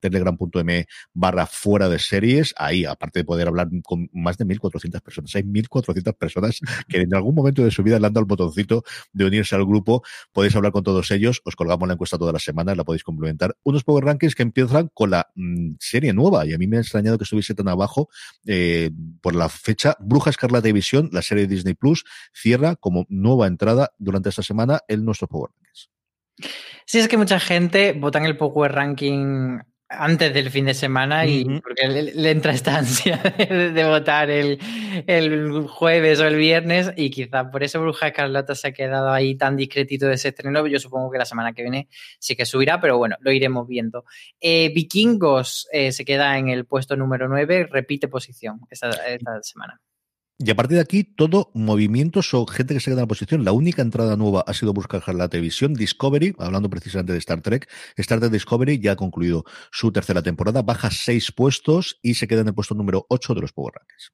telegram.me 0.00 0.86
barra 1.12 1.44
fuera 1.44 1.90
de 1.90 1.98
series. 1.98 2.54
Ahí 2.56 2.77
aparte 2.84 3.20
de 3.20 3.24
poder 3.24 3.48
hablar 3.48 3.68
con 3.82 4.08
más 4.12 4.36
de 4.38 4.46
1.400 4.46 5.00
personas, 5.00 5.34
hay 5.34 5.42
1.400 5.42 6.16
personas 6.16 6.60
que 6.88 6.98
en 6.98 7.14
algún 7.14 7.34
momento 7.34 7.64
de 7.64 7.70
su 7.70 7.82
vida 7.82 7.98
le 7.98 8.06
han 8.06 8.12
dado 8.12 8.22
el 8.22 8.28
botoncito 8.28 8.84
de 9.12 9.24
unirse 9.24 9.54
al 9.54 9.64
grupo. 9.64 10.02
Podéis 10.32 10.54
hablar 10.56 10.72
con 10.72 10.82
todos 10.82 11.10
ellos, 11.10 11.40
os 11.44 11.56
colgamos 11.56 11.86
la 11.88 11.94
encuesta 11.94 12.18
todas 12.18 12.32
las 12.32 12.42
semanas, 12.42 12.76
la 12.76 12.84
podéis 12.84 13.04
complementar. 13.04 13.56
Unos 13.62 13.84
Power 13.84 14.04
Rankings 14.04 14.34
que 14.34 14.42
empiezan 14.42 14.90
con 14.94 15.10
la 15.10 15.28
mm, 15.34 15.74
serie 15.78 16.12
nueva, 16.12 16.46
y 16.46 16.54
a 16.54 16.58
mí 16.58 16.66
me 16.66 16.78
ha 16.78 16.80
extrañado 16.80 17.18
que 17.18 17.24
estuviese 17.24 17.54
tan 17.54 17.68
abajo 17.68 18.08
eh, 18.46 18.90
por 19.20 19.34
la 19.34 19.48
fecha. 19.48 19.96
Bruja 20.00 20.30
Escarlata 20.30 20.68
y 20.68 20.72
la 21.12 21.22
serie 21.22 21.46
de 21.46 21.54
Disney 21.54 21.74
Plus, 21.74 22.04
cierra 22.32 22.76
como 22.76 23.06
nueva 23.08 23.46
entrada 23.46 23.92
durante 23.98 24.28
esta 24.28 24.42
semana 24.42 24.80
en 24.88 25.04
nuestros 25.04 25.28
Power 25.28 25.50
Rankings. 25.54 25.90
Sí, 26.86 26.98
es 26.98 27.08
que 27.08 27.16
mucha 27.16 27.40
gente 27.40 27.92
vota 27.92 28.18
en 28.18 28.24
el 28.24 28.36
Power 28.36 28.72
Ranking 28.72 29.58
antes 29.88 30.34
del 30.34 30.50
fin 30.50 30.66
de 30.66 30.74
semana 30.74 31.26
y 31.26 31.44
porque 31.60 31.88
le, 31.88 32.30
entra 32.30 32.52
esta 32.52 32.76
ansia 32.78 33.16
de, 33.16 33.84
votar 33.84 34.30
el, 34.30 34.58
jueves 35.68 36.20
o 36.20 36.26
el 36.26 36.36
viernes 36.36 36.92
y 36.96 37.10
quizá 37.10 37.50
por 37.50 37.62
eso 37.62 37.80
Bruja 37.80 38.08
Escarlata 38.08 38.54
se 38.54 38.68
ha 38.68 38.72
quedado 38.72 39.10
ahí 39.10 39.34
tan 39.36 39.56
discretito 39.56 40.06
de 40.06 40.14
ese 40.14 40.28
estreno. 40.28 40.66
Yo 40.66 40.78
supongo 40.78 41.10
que 41.10 41.18
la 41.18 41.24
semana 41.24 41.52
que 41.52 41.62
viene 41.62 41.88
sí 42.18 42.36
que 42.36 42.44
subirá, 42.44 42.80
pero 42.80 42.98
bueno, 42.98 43.16
lo 43.20 43.32
iremos 43.32 43.66
viendo. 43.66 44.04
Eh, 44.40 44.70
Vikingos 44.74 45.68
eh, 45.72 45.92
se 45.92 46.04
queda 46.04 46.38
en 46.38 46.48
el 46.48 46.66
puesto 46.66 46.96
número 46.96 47.28
9, 47.28 47.68
repite 47.70 48.08
posición 48.08 48.60
esta 48.70 48.90
semana. 49.42 49.80
Y 50.40 50.52
a 50.52 50.54
partir 50.54 50.76
de 50.76 50.82
aquí, 50.82 51.02
todo 51.02 51.50
movimientos 51.52 52.32
o 52.32 52.46
gente 52.46 52.72
que 52.72 52.78
se 52.78 52.90
queda 52.90 53.00
en 53.00 53.04
la 53.04 53.08
posición. 53.08 53.44
La 53.44 53.50
única 53.50 53.82
entrada 53.82 54.16
nueva 54.16 54.44
ha 54.46 54.54
sido 54.54 54.72
buscar 54.72 55.02
la 55.12 55.28
televisión. 55.28 55.74
Discovery, 55.74 56.36
hablando 56.38 56.70
precisamente 56.70 57.12
de 57.12 57.18
Star 57.18 57.40
Trek, 57.40 57.68
Star 57.96 58.20
Trek 58.20 58.30
Discovery 58.30 58.78
ya 58.78 58.92
ha 58.92 58.96
concluido 58.96 59.44
su 59.72 59.90
tercera 59.90 60.22
temporada, 60.22 60.62
baja 60.62 60.92
seis 60.92 61.32
puestos 61.32 61.98
y 62.02 62.14
se 62.14 62.28
queda 62.28 62.42
en 62.42 62.48
el 62.48 62.54
puesto 62.54 62.76
número 62.76 63.04
8 63.08 63.34
de 63.34 63.40
los 63.40 63.52
Power 63.52 63.74
Rankings. 63.74 64.12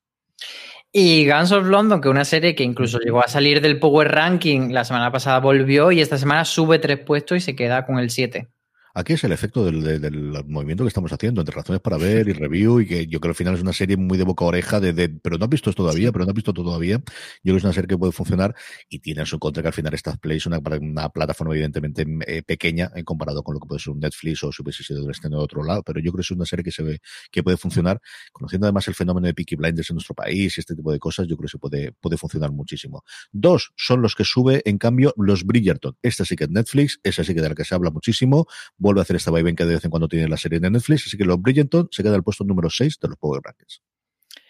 Y 0.91 1.29
Guns 1.29 1.53
of 1.53 1.67
London, 1.67 2.01
que 2.01 2.09
una 2.09 2.25
serie 2.25 2.55
que 2.55 2.65
incluso 2.65 3.01
llegó 3.01 3.23
a 3.23 3.29
salir 3.29 3.61
del 3.61 3.79
Power 3.79 4.11
Ranking, 4.11 4.73
la 4.73 4.85
semana 4.85 5.13
pasada 5.13 5.41
volvió 5.41 5.93
y 5.93 6.01
esta 6.01 6.17
semana 6.17 6.47
sube 6.47 6.79
tres 6.79 7.01
puestos 7.01 7.37
y 7.37 7.41
se 7.43 7.55
queda 7.55 7.85
con 7.85 7.99
el 7.99 8.09
7. 8.09 8.54
Aquí 8.95 9.15
es 9.15 9.25
el 9.25 9.33
efecto 9.33 9.65
del, 9.65 10.45
movimiento 10.47 10.85
que 10.85 10.89
estamos 10.89 11.13
haciendo, 11.13 11.41
entre 11.41 11.55
razones 11.55 11.81
para 11.83 11.97
ver 11.97 12.29
y 12.29 12.33
review, 12.33 12.81
y 12.81 12.87
que 12.87 13.07
yo 13.07 13.21
creo 13.21 13.31
que 13.35 13.35
al 13.35 13.35
final 13.35 13.55
es 13.55 13.63
una 13.63 13.73
serie 13.73 13.97
muy 13.97 14.17
de 14.17 14.25
boca 14.25 14.45
a 14.45 14.49
oreja, 14.49 14.79
de, 14.79 15.09
pero 15.09 15.37
no 15.37 15.45
has 15.45 15.51
visto 15.51 15.69
esto 15.69 15.83
todavía, 15.83 16.13
pero 16.13 16.25
no 16.25 16.31
has 16.31 16.35
visto 16.35 16.53
esto 16.53 16.63
todavía. 16.63 16.99
Yo 16.99 17.03
creo 17.43 17.55
que 17.55 17.59
es 17.59 17.65
una 17.65 17.73
serie 17.73 17.89
que 17.89 17.99
puede 17.99 18.13
funcionar 18.13 18.55
y 18.89 19.01
tiene 19.01 19.21
en 19.21 19.27
su 19.27 19.39
contra 19.39 19.63
que 19.63 19.69
al 19.69 19.75
final 19.75 19.95
esta 19.95 20.17
Play 20.17 20.37
es 20.37 20.47
una, 20.47 20.61
una 20.81 21.09
plataforma 21.09 21.55
evidentemente 21.55 22.07
eh, 22.27 22.43
pequeña 22.43 22.91
en 22.95 23.05
comparado 23.05 23.43
con 23.43 23.55
lo 23.55 23.61
que 23.61 23.67
puede 23.67 23.81
ser 23.81 23.93
un 23.93 24.01
Netflix 24.01 24.45
o 24.45 24.53
si 24.53 24.63
hubiese 24.63 24.85
sido 24.85 25.05
de 25.05 25.37
otro 25.37 25.65
lado, 25.65 25.83
pero 25.83 26.01
yo 26.01 26.13
creo 26.13 26.19
que 26.19 26.23
es 26.23 26.31
una 26.31 26.47
serie 26.47 26.63
que 26.63 26.71
se 26.71 26.83
ve 26.83 27.01
que 27.31 27.43
puede 27.43 27.57
funcionar, 27.57 28.01
conociendo 28.33 28.67
además 28.67 28.87
el 28.89 28.95
fenómeno 28.95 29.27
de 29.27 29.35
Peaky 29.35 29.57
Blinders 29.57 29.91
en 29.91 29.95
nuestro 29.97 30.15
país 30.15 30.57
y 30.57 30.61
este 30.61 30.75
tipo 30.75 30.93
de 30.93 30.99
cosas, 30.99 31.27
yo 31.27 31.37
creo 31.37 31.47
que 31.47 31.51
se 31.51 31.59
puede, 31.59 31.93
puede 31.93 32.17
funcionar 32.17 32.53
muchísimo. 32.53 33.05
Dos 33.33 33.73
son 33.77 34.03
los 34.03 34.15
que 34.15 34.25
sube, 34.25 34.63
en 34.65 34.79
cambio, 34.79 35.13
los 35.17 35.45
Bridgerton. 35.45 35.97
Esta 36.03 36.25
sí 36.25 36.37
que 36.37 36.45
es 36.45 36.51
Netflix, 36.51 37.01
esa 37.03 37.25
sí 37.25 37.35
que 37.35 37.41
de 37.41 37.49
la 37.49 37.55
que 37.55 37.65
se 37.65 37.75
habla 37.75 37.91
muchísimo, 37.91 38.47
vuelve 38.85 39.01
a 39.01 39.03
hacer 39.03 39.17
esta 39.17 39.31
vaivén 39.31 39.57
que 39.57 39.65
de 39.65 39.75
vez 39.75 39.85
en 39.85 39.91
cuando 39.91 40.09
tiene 40.09 40.29
la 40.29 40.37
serie 40.37 40.61
de 40.61 40.71
Netflix, 40.71 41.07
así 41.07 41.17
que 41.17 41.25
los 41.25 41.41
Bridgerton 41.41 41.89
se 41.91 42.03
queda 42.03 42.17
el 42.17 42.23
puesto 42.23 42.45
número 42.45 42.71
6 42.71 42.99
de 43.01 43.09
los 43.09 43.17
Power 43.19 43.41
Rankings. 43.43 43.83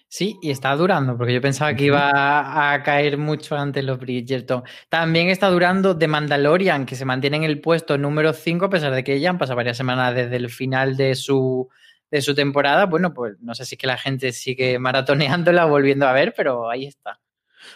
Sí, 0.09 0.39
y 0.43 0.51
está 0.51 0.77
durando, 0.77 1.17
porque 1.17 1.35
yo 1.35 1.41
pensaba 1.41 1.75
que 1.75 1.87
iba 1.87 2.73
a, 2.73 2.83
caer 2.85 3.19
mucho 3.19 3.57
antes 3.57 3.83
los 3.83 3.99
Bridgerton. 3.99 4.63
También 4.89 5.29
está 5.29 5.49
durando 5.49 5.99
The 5.99 6.07
Mandalorian, 6.07 6.87
que 6.87 6.95
se 6.95 7.05
mantiene 7.05 7.39
en 7.39 7.45
el 7.45 7.61
puesto 7.61 7.99
número 7.99 8.33
5, 8.33 8.67
a 8.67 8.71
pesar 8.71 8.95
de 8.95 9.03
que 9.03 9.19
ya 9.19 9.31
han 9.31 9.39
pasado 9.39 9.57
varias 9.57 9.77
semanas 9.77 10.15
desde 10.15 10.37
el 10.37 10.51
final 10.51 10.97
de 10.97 11.17
su, 11.17 11.69
de 12.13 12.23
su 12.23 12.35
temporada. 12.35 12.87
Bueno, 12.87 13.13
pues 13.13 13.35
no 13.41 13.57
sé 13.57 13.65
si 13.65 13.75
es 13.75 13.79
que 13.81 13.89
la 13.89 13.99
gente 13.99 14.31
sigue 14.33 14.79
maratoneándola, 14.79 15.65
volviendo 15.65 16.07
a 16.07 16.13
ver, 16.13 16.33
pero 16.37 16.71
ahí 16.71 16.87
está. 16.87 17.19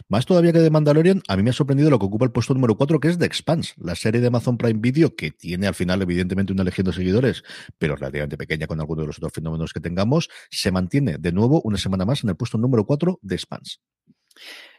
Más 0.09 0.27
todavía 0.27 0.53
que 0.53 0.59
de 0.59 0.71
Mandalorian, 0.71 1.23
a 1.29 1.37
mí 1.37 1.43
me 1.43 1.51
ha 1.51 1.53
sorprendido 1.53 1.91
lo 1.91 1.99
que 1.99 2.07
ocupa 2.07 2.25
el 2.25 2.33
puesto 2.33 2.55
número 2.55 2.77
4, 2.77 3.01
que 3.01 3.09
es 3.09 3.19
The 3.19 3.25
Expanse, 3.25 3.75
la 3.79 3.95
serie 3.95 4.21
de 4.21 4.29
Amazon 4.29 4.57
Prime 4.59 4.81
Video, 4.81 5.15
que 5.15 5.31
tiene 5.31 5.67
al 5.67 5.75
final, 5.75 6.03
evidentemente, 6.03 6.53
una 6.53 6.65
legión 6.65 6.87
de 6.87 6.93
seguidores, 6.93 7.43
pero 7.79 7.97
relativamente 7.97 8.37
pequeña 8.37 8.67
con 8.67 8.81
algunos 8.81 9.03
de 9.03 9.07
los 9.09 9.19
otros 9.19 9.33
fenómenos 9.33 9.73
que 9.73 9.81
tengamos, 9.81 10.29
se 10.51 10.71
mantiene 10.71 11.19
de 11.19 11.33
nuevo 11.33 11.61
una 11.63 11.79
semana 11.79 12.05
más 12.05 12.25
en 12.25 12.31
el 12.31 12.37
puesto 12.37 12.59
número 12.59 12.85
4 12.85 13.19
de 13.23 13.35
Expanse. 13.35 13.79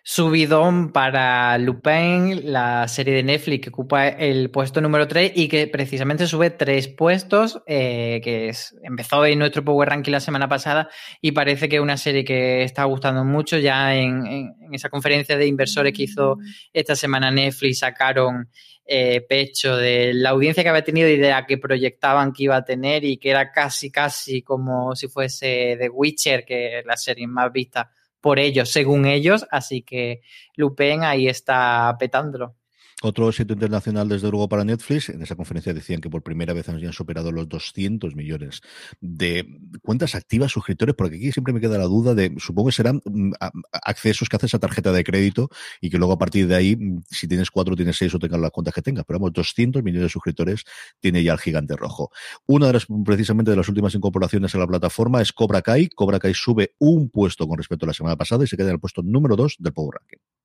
Subidón 0.04 0.92
para 0.92 1.58
Lupin, 1.58 2.52
la 2.52 2.88
serie 2.88 3.14
de 3.14 3.24
Netflix 3.24 3.64
que 3.64 3.70
ocupa 3.70 4.08
el 4.08 4.50
puesto 4.50 4.82
número 4.82 5.08
3 5.08 5.34
y 5.36 5.48
que 5.48 5.68
precisamente 5.68 6.26
sube 6.26 6.50
tres 6.50 6.88
puestos, 6.88 7.62
eh, 7.68 8.22
que 8.24 8.52
empezó 8.84 9.26
en 9.26 9.40
nuestro 9.40 9.64
Power 9.64 9.90
Ranking 9.90 10.12
la 10.12 10.20
semana 10.20 10.48
pasada 10.48 10.90
y 11.22 11.32
parece 11.32 11.70
que 11.70 11.76
es 11.76 11.82
una 11.82 11.98
serie 11.98 12.24
que 12.24 12.64
está 12.64 12.86
gustando 12.86 13.24
mucho. 13.24 13.58
Ya 13.58 13.96
en, 13.96 14.56
esa 14.72 14.90
conferencia 14.90 15.38
de 15.38 15.48
inversores 15.48 15.94
que 15.94 16.04
hizo 16.04 16.38
esta 16.74 16.96
semana 16.96 17.30
Netflix 17.30 17.80
sacaron 17.80 18.50
eh, 18.86 19.22
pecho 19.28 19.76
de 19.76 20.14
la 20.14 20.32
audiencia 20.32 20.64
que 20.64 20.70
había 20.70 20.84
tenido 20.84 21.08
y 21.10 21.18
de 21.18 21.30
la 21.30 21.46
que 21.46 21.58
proyectaban 21.58 22.34
que 22.34 22.44
iba 22.44 22.56
a 22.56 22.66
tener 22.66 23.04
y 23.06 23.18
que 23.18 23.30
era 23.30 23.52
casi, 23.52 23.92
casi 23.92 24.42
como 24.42 24.96
si 24.96 25.08
fuese 25.08 25.78
The 25.80 25.90
Witcher, 25.90 26.46
que 26.46 26.80
es 26.80 26.86
la 26.86 26.98
serie 26.98 27.28
más 27.28 27.52
vista 27.52 27.92
por 28.22 28.40
ellos, 28.40 28.70
según 28.70 29.06
ellos, 29.06 29.46
así 29.52 29.82
que 29.82 30.22
Lupin 30.56 31.04
ahí 31.04 31.28
está 31.28 31.96
petándolo. 32.00 32.56
Otro 33.02 33.30
éxito 33.30 33.54
internacional, 33.54 34.10
desde 34.10 34.30
luego, 34.30 34.50
para 34.50 34.66
Netflix. 34.66 35.08
En 35.08 35.22
esa 35.22 35.38
conferencia 35.38 35.74
decían 35.74 36.02
que 36.02 36.10
por 36.10 36.22
primera 36.22 36.54
vez 36.54 36.68
han 36.68 36.92
superado 36.92 37.32
los 37.32 37.48
200 37.48 38.14
millones 38.14 38.60
de 39.00 39.48
cuentas 39.82 40.16
activas, 40.16 40.52
suscriptores, 40.52 40.96
porque 40.96 41.16
aquí 41.16 41.32
siempre 41.32 41.54
me 41.54 41.62
queda 41.62 41.78
la 41.78 41.86
duda 41.86 42.14
de, 42.14 42.36
supongo 42.40 42.70
que 42.70 42.76
serán 42.76 43.02
mm, 43.06 43.32
accesos 43.72 44.28
que 44.28 44.36
haces 44.36 44.54
a 44.54 44.60
tarjeta 44.60 44.92
de 44.92 45.06
crédito 45.06 45.50
y 45.80 45.90
que 45.90 45.98
luego 45.98 46.12
a 46.12 46.18
partir 46.18 46.48
de 46.48 46.56
ahí, 46.56 46.76
mm, 46.76 47.04
si 47.10 47.28
tienes 47.30 47.50
cuatro, 47.52 47.74
tienes 47.78 47.96
seis 47.96 48.14
o 48.16 48.20
tengas 48.20 48.40
las 48.42 48.52
cuentas 48.52 48.74
que 48.74 48.82
tengas. 48.82 49.06
Pero 49.06 49.20
vamos, 49.20 49.32
200 49.32 49.82
millones 49.82 50.04
de 50.04 50.10
suscriptores 50.10 50.66
tiene 51.00 51.24
ya 51.24 51.34
el 51.34 51.40
gigante 51.40 51.78
rojo. 51.78 52.12
Una 52.48 52.68
de 52.68 52.74
las, 52.74 52.88
precisamente, 53.06 53.52
de 53.52 53.58
las 53.58 53.70
últimas 53.70 53.96
incorporaciones 53.96 54.54
a 54.56 54.58
la 54.58 54.68
plataforma 54.68 55.22
es 55.22 55.32
Cobra 55.32 55.62
Kai. 55.62 55.88
Cobra 55.88 56.20
Kai 56.20 56.34
sube 56.34 56.76
un 56.80 57.10
puesto 57.10 57.48
con 57.48 57.58
respecto 57.58 57.86
a 57.86 57.88
la 57.88 57.94
semana 57.94 58.18
pasada 58.18 58.44
y 58.44 58.48
se 58.48 58.58
queda 58.58 58.68
en 58.68 58.74
el 58.74 58.80
puesto 58.82 59.02
número 59.04 59.38
dos 59.38 59.56
del 59.58 59.72
Power 59.72 60.00
Ranking. 60.02 60.39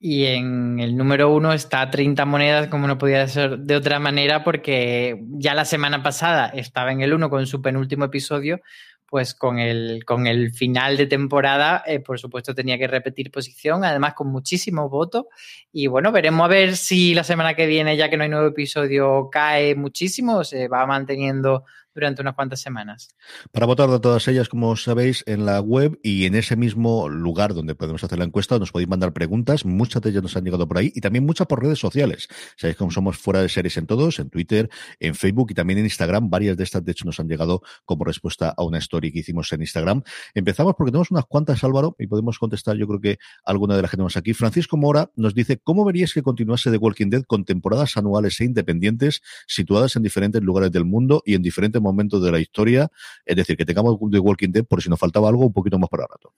Y 0.00 0.26
en 0.26 0.78
el 0.78 0.96
número 0.96 1.32
uno 1.34 1.52
está 1.52 1.90
30 1.90 2.24
monedas, 2.24 2.68
como 2.68 2.86
no 2.86 2.98
podía 2.98 3.26
ser 3.26 3.58
de 3.58 3.74
otra 3.74 3.98
manera, 3.98 4.44
porque 4.44 5.20
ya 5.30 5.54
la 5.54 5.64
semana 5.64 6.02
pasada 6.04 6.48
estaba 6.48 6.92
en 6.92 7.00
el 7.00 7.12
uno 7.12 7.28
con 7.30 7.46
su 7.48 7.60
penúltimo 7.60 8.04
episodio, 8.04 8.60
pues 9.06 9.34
con 9.34 9.58
el, 9.58 10.04
con 10.04 10.26
el 10.28 10.52
final 10.52 10.96
de 10.96 11.06
temporada, 11.06 11.82
eh, 11.86 11.98
por 11.98 12.20
supuesto, 12.20 12.54
tenía 12.54 12.78
que 12.78 12.86
repetir 12.86 13.32
posición, 13.32 13.84
además 13.84 14.14
con 14.14 14.28
muchísimos 14.28 14.88
votos. 14.88 15.24
Y 15.72 15.88
bueno, 15.88 16.12
veremos 16.12 16.44
a 16.44 16.48
ver 16.48 16.76
si 16.76 17.14
la 17.14 17.24
semana 17.24 17.54
que 17.54 17.66
viene, 17.66 17.96
ya 17.96 18.08
que 18.08 18.16
no 18.16 18.22
hay 18.22 18.28
nuevo 18.28 18.46
episodio, 18.46 19.30
cae 19.32 19.74
muchísimo 19.74 20.44
se 20.44 20.68
va 20.68 20.86
manteniendo 20.86 21.64
durante 21.94 22.22
unas 22.22 22.34
cuantas 22.34 22.60
semanas. 22.60 23.08
Para 23.52 23.66
votar 23.66 23.90
de 23.90 24.00
todas 24.00 24.26
ellas, 24.28 24.48
como 24.48 24.76
sabéis, 24.76 25.24
en 25.26 25.46
la 25.46 25.60
web 25.60 25.98
y 26.02 26.26
en 26.26 26.34
ese 26.34 26.56
mismo 26.56 27.08
lugar 27.08 27.54
donde 27.54 27.74
podemos 27.74 28.02
hacer 28.04 28.18
la 28.18 28.24
encuesta, 28.24 28.58
nos 28.58 28.72
podéis 28.72 28.88
mandar 28.88 29.12
preguntas. 29.12 29.64
Muchas 29.64 30.02
de 30.02 30.10
ellas 30.10 30.22
nos 30.22 30.36
han 30.36 30.44
llegado 30.44 30.66
por 30.68 30.78
ahí 30.78 30.92
y 30.94 31.00
también 31.00 31.24
muchas 31.24 31.46
por 31.46 31.62
redes 31.62 31.78
sociales. 31.78 32.28
Sabéis 32.56 32.76
cómo 32.76 32.90
somos 32.90 33.16
fuera 33.16 33.42
de 33.42 33.48
series 33.48 33.76
en 33.76 33.86
todos, 33.86 34.18
en 34.18 34.30
Twitter, 34.30 34.70
en 35.00 35.14
Facebook 35.14 35.50
y 35.50 35.54
también 35.54 35.78
en 35.78 35.84
Instagram. 35.84 36.30
Varias 36.30 36.56
de 36.56 36.64
estas, 36.64 36.84
de 36.84 36.92
hecho, 36.92 37.04
nos 37.04 37.18
han 37.20 37.28
llegado 37.28 37.62
como 37.84 38.04
respuesta 38.04 38.54
a 38.56 38.62
una 38.62 38.78
story 38.78 39.12
que 39.12 39.20
hicimos 39.20 39.52
en 39.52 39.60
Instagram. 39.60 40.02
Empezamos 40.34 40.74
porque 40.76 40.90
tenemos 40.90 41.10
unas 41.10 41.26
cuantas, 41.26 41.62
Álvaro, 41.64 41.96
y 41.98 42.06
podemos 42.06 42.38
contestar, 42.38 42.76
yo 42.76 42.86
creo 42.86 43.00
que 43.00 43.18
alguna 43.44 43.76
de 43.76 43.82
las 43.82 43.90
que 43.90 43.96
tenemos 43.96 44.16
aquí. 44.16 44.34
Francisco 44.34 44.76
Mora 44.76 45.10
nos 45.16 45.34
dice, 45.34 45.58
¿cómo 45.58 45.84
veríais 45.84 46.14
que 46.14 46.22
continuase 46.22 46.70
The 46.70 46.76
Walking 46.76 47.10
Dead 47.10 47.22
con 47.24 47.44
temporadas 47.44 47.96
anuales 47.96 48.40
e 48.40 48.44
independientes 48.44 49.22
situadas 49.46 49.96
en 49.96 50.02
diferentes 50.02 50.42
lugares 50.42 50.70
del 50.70 50.84
mundo 50.84 51.22
y 51.24 51.34
en 51.34 51.42
diferentes 51.42 51.80
momentos 51.88 52.22
de 52.22 52.30
la 52.30 52.38
historia, 52.38 52.88
es 53.24 53.36
decir, 53.36 53.56
que 53.56 53.64
tengamos 53.64 53.98
The 54.10 54.18
Walking 54.18 54.50
Dead 54.50 54.64
por 54.64 54.82
si 54.82 54.88
nos 54.88 54.98
faltaba 54.98 55.28
algo 55.28 55.46
un 55.46 55.52
poquito 55.52 55.78
más 55.78 55.88
para 55.88 56.04
rato. 56.04 56.34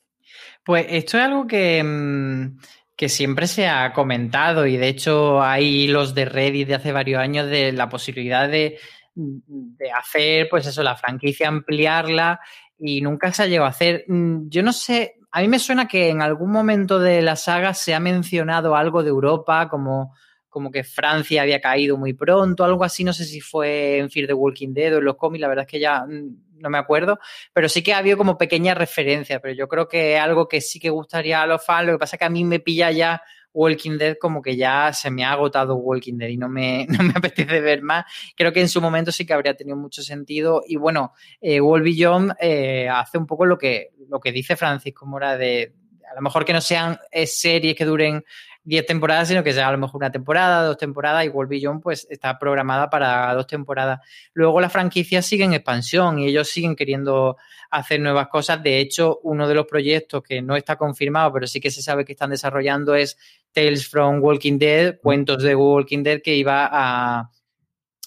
Pues 0.64 0.86
esto 0.88 1.18
es 1.18 1.24
algo 1.24 1.46
que, 1.46 1.82
mm, 1.82 2.58
que 2.96 3.08
siempre 3.08 3.46
se 3.46 3.66
ha 3.66 3.92
comentado 3.92 4.66
y 4.66 4.76
de 4.76 4.88
hecho 4.88 5.42
hay 5.42 5.88
los 5.88 6.14
de 6.14 6.24
Reddit 6.26 6.68
de 6.68 6.74
hace 6.74 6.92
varios 6.92 7.20
años 7.20 7.48
de 7.48 7.72
la 7.72 7.88
posibilidad 7.88 8.48
de, 8.48 8.78
de 9.14 9.90
hacer, 9.90 10.48
pues 10.48 10.66
eso, 10.66 10.82
la 10.82 10.96
franquicia, 10.96 11.48
ampliarla 11.48 12.40
y 12.78 13.00
nunca 13.00 13.32
se 13.32 13.42
ha 13.42 13.46
llegado 13.46 13.66
a 13.66 13.70
hacer. 13.70 14.04
Mm, 14.08 14.48
yo 14.48 14.62
no 14.62 14.72
sé, 14.72 15.16
a 15.30 15.40
mí 15.40 15.48
me 15.48 15.58
suena 15.58 15.86
que 15.88 16.08
en 16.08 16.22
algún 16.22 16.50
momento 16.50 16.98
de 16.98 17.22
la 17.22 17.36
saga 17.36 17.74
se 17.74 17.94
ha 17.94 18.00
mencionado 18.00 18.76
algo 18.76 19.02
de 19.02 19.10
Europa, 19.10 19.68
como, 19.68 20.14
como 20.50 20.70
que 20.70 20.84
Francia 20.84 21.42
había 21.42 21.60
caído 21.60 21.96
muy 21.96 22.12
pronto, 22.12 22.64
algo 22.64 22.84
así, 22.84 23.04
no 23.04 23.12
sé 23.12 23.24
si 23.24 23.40
fue 23.40 23.98
en 23.98 24.10
Fear 24.10 24.26
the 24.26 24.34
Walking 24.34 24.74
Dead 24.74 24.94
o 24.94 24.98
en 24.98 25.04
los 25.04 25.16
cómics, 25.16 25.40
la 25.40 25.48
verdad 25.48 25.64
es 25.64 25.70
que 25.70 25.80
ya 25.80 26.04
mm, 26.04 26.58
no 26.58 26.68
me 26.68 26.78
acuerdo, 26.78 27.18
pero 27.54 27.68
sí 27.68 27.82
que 27.82 27.94
ha 27.94 27.98
habido 27.98 28.18
como 28.18 28.36
pequeñas 28.36 28.76
referencias, 28.76 29.40
pero 29.40 29.54
yo 29.54 29.68
creo 29.68 29.88
que 29.88 30.18
algo 30.18 30.48
que 30.48 30.60
sí 30.60 30.78
que 30.78 30.90
gustaría 30.90 31.40
a 31.40 31.46
los 31.46 31.64
fans, 31.64 31.86
lo 31.86 31.92
que 31.92 31.98
pasa 31.98 32.16
es 32.16 32.18
que 32.18 32.26
a 32.26 32.30
mí 32.30 32.44
me 32.44 32.60
pilla 32.60 32.90
ya 32.90 33.22
Walking 33.52 33.98
Dead 33.98 34.16
como 34.20 34.42
que 34.42 34.56
ya 34.56 34.92
se 34.92 35.10
me 35.10 35.24
ha 35.24 35.32
agotado 35.32 35.74
Walking 35.76 36.18
Dead 36.18 36.28
y 36.28 36.36
no 36.36 36.48
me, 36.48 36.86
no 36.88 37.02
me 37.02 37.12
apetece 37.14 37.60
ver 37.60 37.82
más. 37.82 38.04
Creo 38.36 38.52
que 38.52 38.60
en 38.60 38.68
su 38.68 38.80
momento 38.80 39.12
sí 39.12 39.26
que 39.26 39.32
habría 39.32 39.54
tenido 39.54 39.76
mucho 39.76 40.02
sentido. 40.02 40.62
Y 40.66 40.76
bueno, 40.76 41.12
eh, 41.40 41.60
Wall 41.60 41.82
Beyond 41.82 42.34
eh, 42.40 42.88
hace 42.88 43.18
un 43.18 43.26
poco 43.26 43.44
lo 43.46 43.58
que, 43.58 43.90
lo 44.08 44.20
que 44.20 44.32
dice 44.32 44.56
Francisco 44.56 45.06
Mora 45.06 45.36
de 45.36 45.74
a 46.10 46.14
lo 46.16 46.22
mejor 46.22 46.44
que 46.44 46.52
no 46.52 46.60
sean 46.60 46.98
eh, 47.12 47.26
series 47.26 47.76
que 47.76 47.84
duren 47.84 48.24
10 48.70 48.86
temporadas, 48.86 49.26
sino 49.26 49.42
que 49.42 49.52
sea 49.52 49.66
a 49.66 49.72
lo 49.72 49.78
mejor 49.78 49.96
una 49.96 50.12
temporada, 50.12 50.64
dos 50.64 50.78
temporadas, 50.78 51.24
y 51.24 51.28
World 51.28 51.82
pues 51.82 52.06
está 52.08 52.38
programada 52.38 52.88
para 52.88 53.34
dos 53.34 53.48
temporadas. 53.48 53.98
Luego 54.32 54.60
la 54.60 54.70
franquicia 54.70 55.22
sigue 55.22 55.42
en 55.42 55.54
expansión 55.54 56.20
y 56.20 56.28
ellos 56.28 56.48
siguen 56.48 56.76
queriendo 56.76 57.36
hacer 57.68 57.98
nuevas 57.98 58.28
cosas. 58.28 58.62
De 58.62 58.78
hecho, 58.78 59.18
uno 59.24 59.48
de 59.48 59.56
los 59.56 59.66
proyectos 59.66 60.22
que 60.22 60.40
no 60.40 60.54
está 60.54 60.76
confirmado, 60.76 61.32
pero 61.32 61.48
sí 61.48 61.60
que 61.60 61.72
se 61.72 61.82
sabe 61.82 62.04
que 62.04 62.12
están 62.12 62.30
desarrollando 62.30 62.94
es 62.94 63.18
Tales 63.52 63.88
from 63.88 64.22
Walking 64.22 64.58
Dead, 64.58 65.00
cuentos 65.02 65.42
de 65.42 65.56
Walking 65.56 66.04
Dead 66.04 66.22
que 66.22 66.36
iba 66.36 66.68
a 66.70 67.30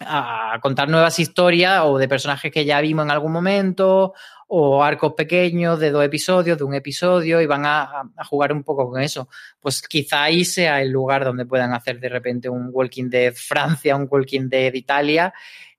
a 0.06 0.60
contar 0.62 0.90
nuevas 0.90 1.20
historias 1.20 1.84
o 1.86 1.98
de 1.98 2.08
personajes 2.08 2.52
que 2.52 2.66
ya 2.66 2.82
vimos 2.82 3.06
en 3.06 3.12
algún 3.12 3.32
momento 3.32 4.14
o 4.56 4.84
arcos 4.84 5.14
pequeños 5.14 5.80
de 5.80 5.90
dos 5.90 6.06
episodios, 6.06 6.60
de 6.60 6.64
un 6.64 6.76
episodio 6.76 7.42
y 7.42 7.48
van 7.48 7.66
a, 7.66 8.04
jugar 8.30 8.54
un 8.54 8.62
poco 8.62 8.88
con 8.88 9.02
eso. 9.02 9.28
Pues 9.60 9.82
quizá 9.82 10.22
ahí 10.22 10.46
sea 10.46 10.80
el 10.80 10.92
lugar 10.92 11.26
donde 11.26 11.48
puedan 11.48 11.74
hacer 11.74 12.00
de 12.00 12.08
repente 12.08 12.50
un 12.50 12.70
Walking 12.72 13.10
Dead 13.10 13.34
Francia, 13.34 13.96
un 13.96 14.08
Walking 14.08 14.50
Dead 14.50 14.72
Italia 14.76 15.34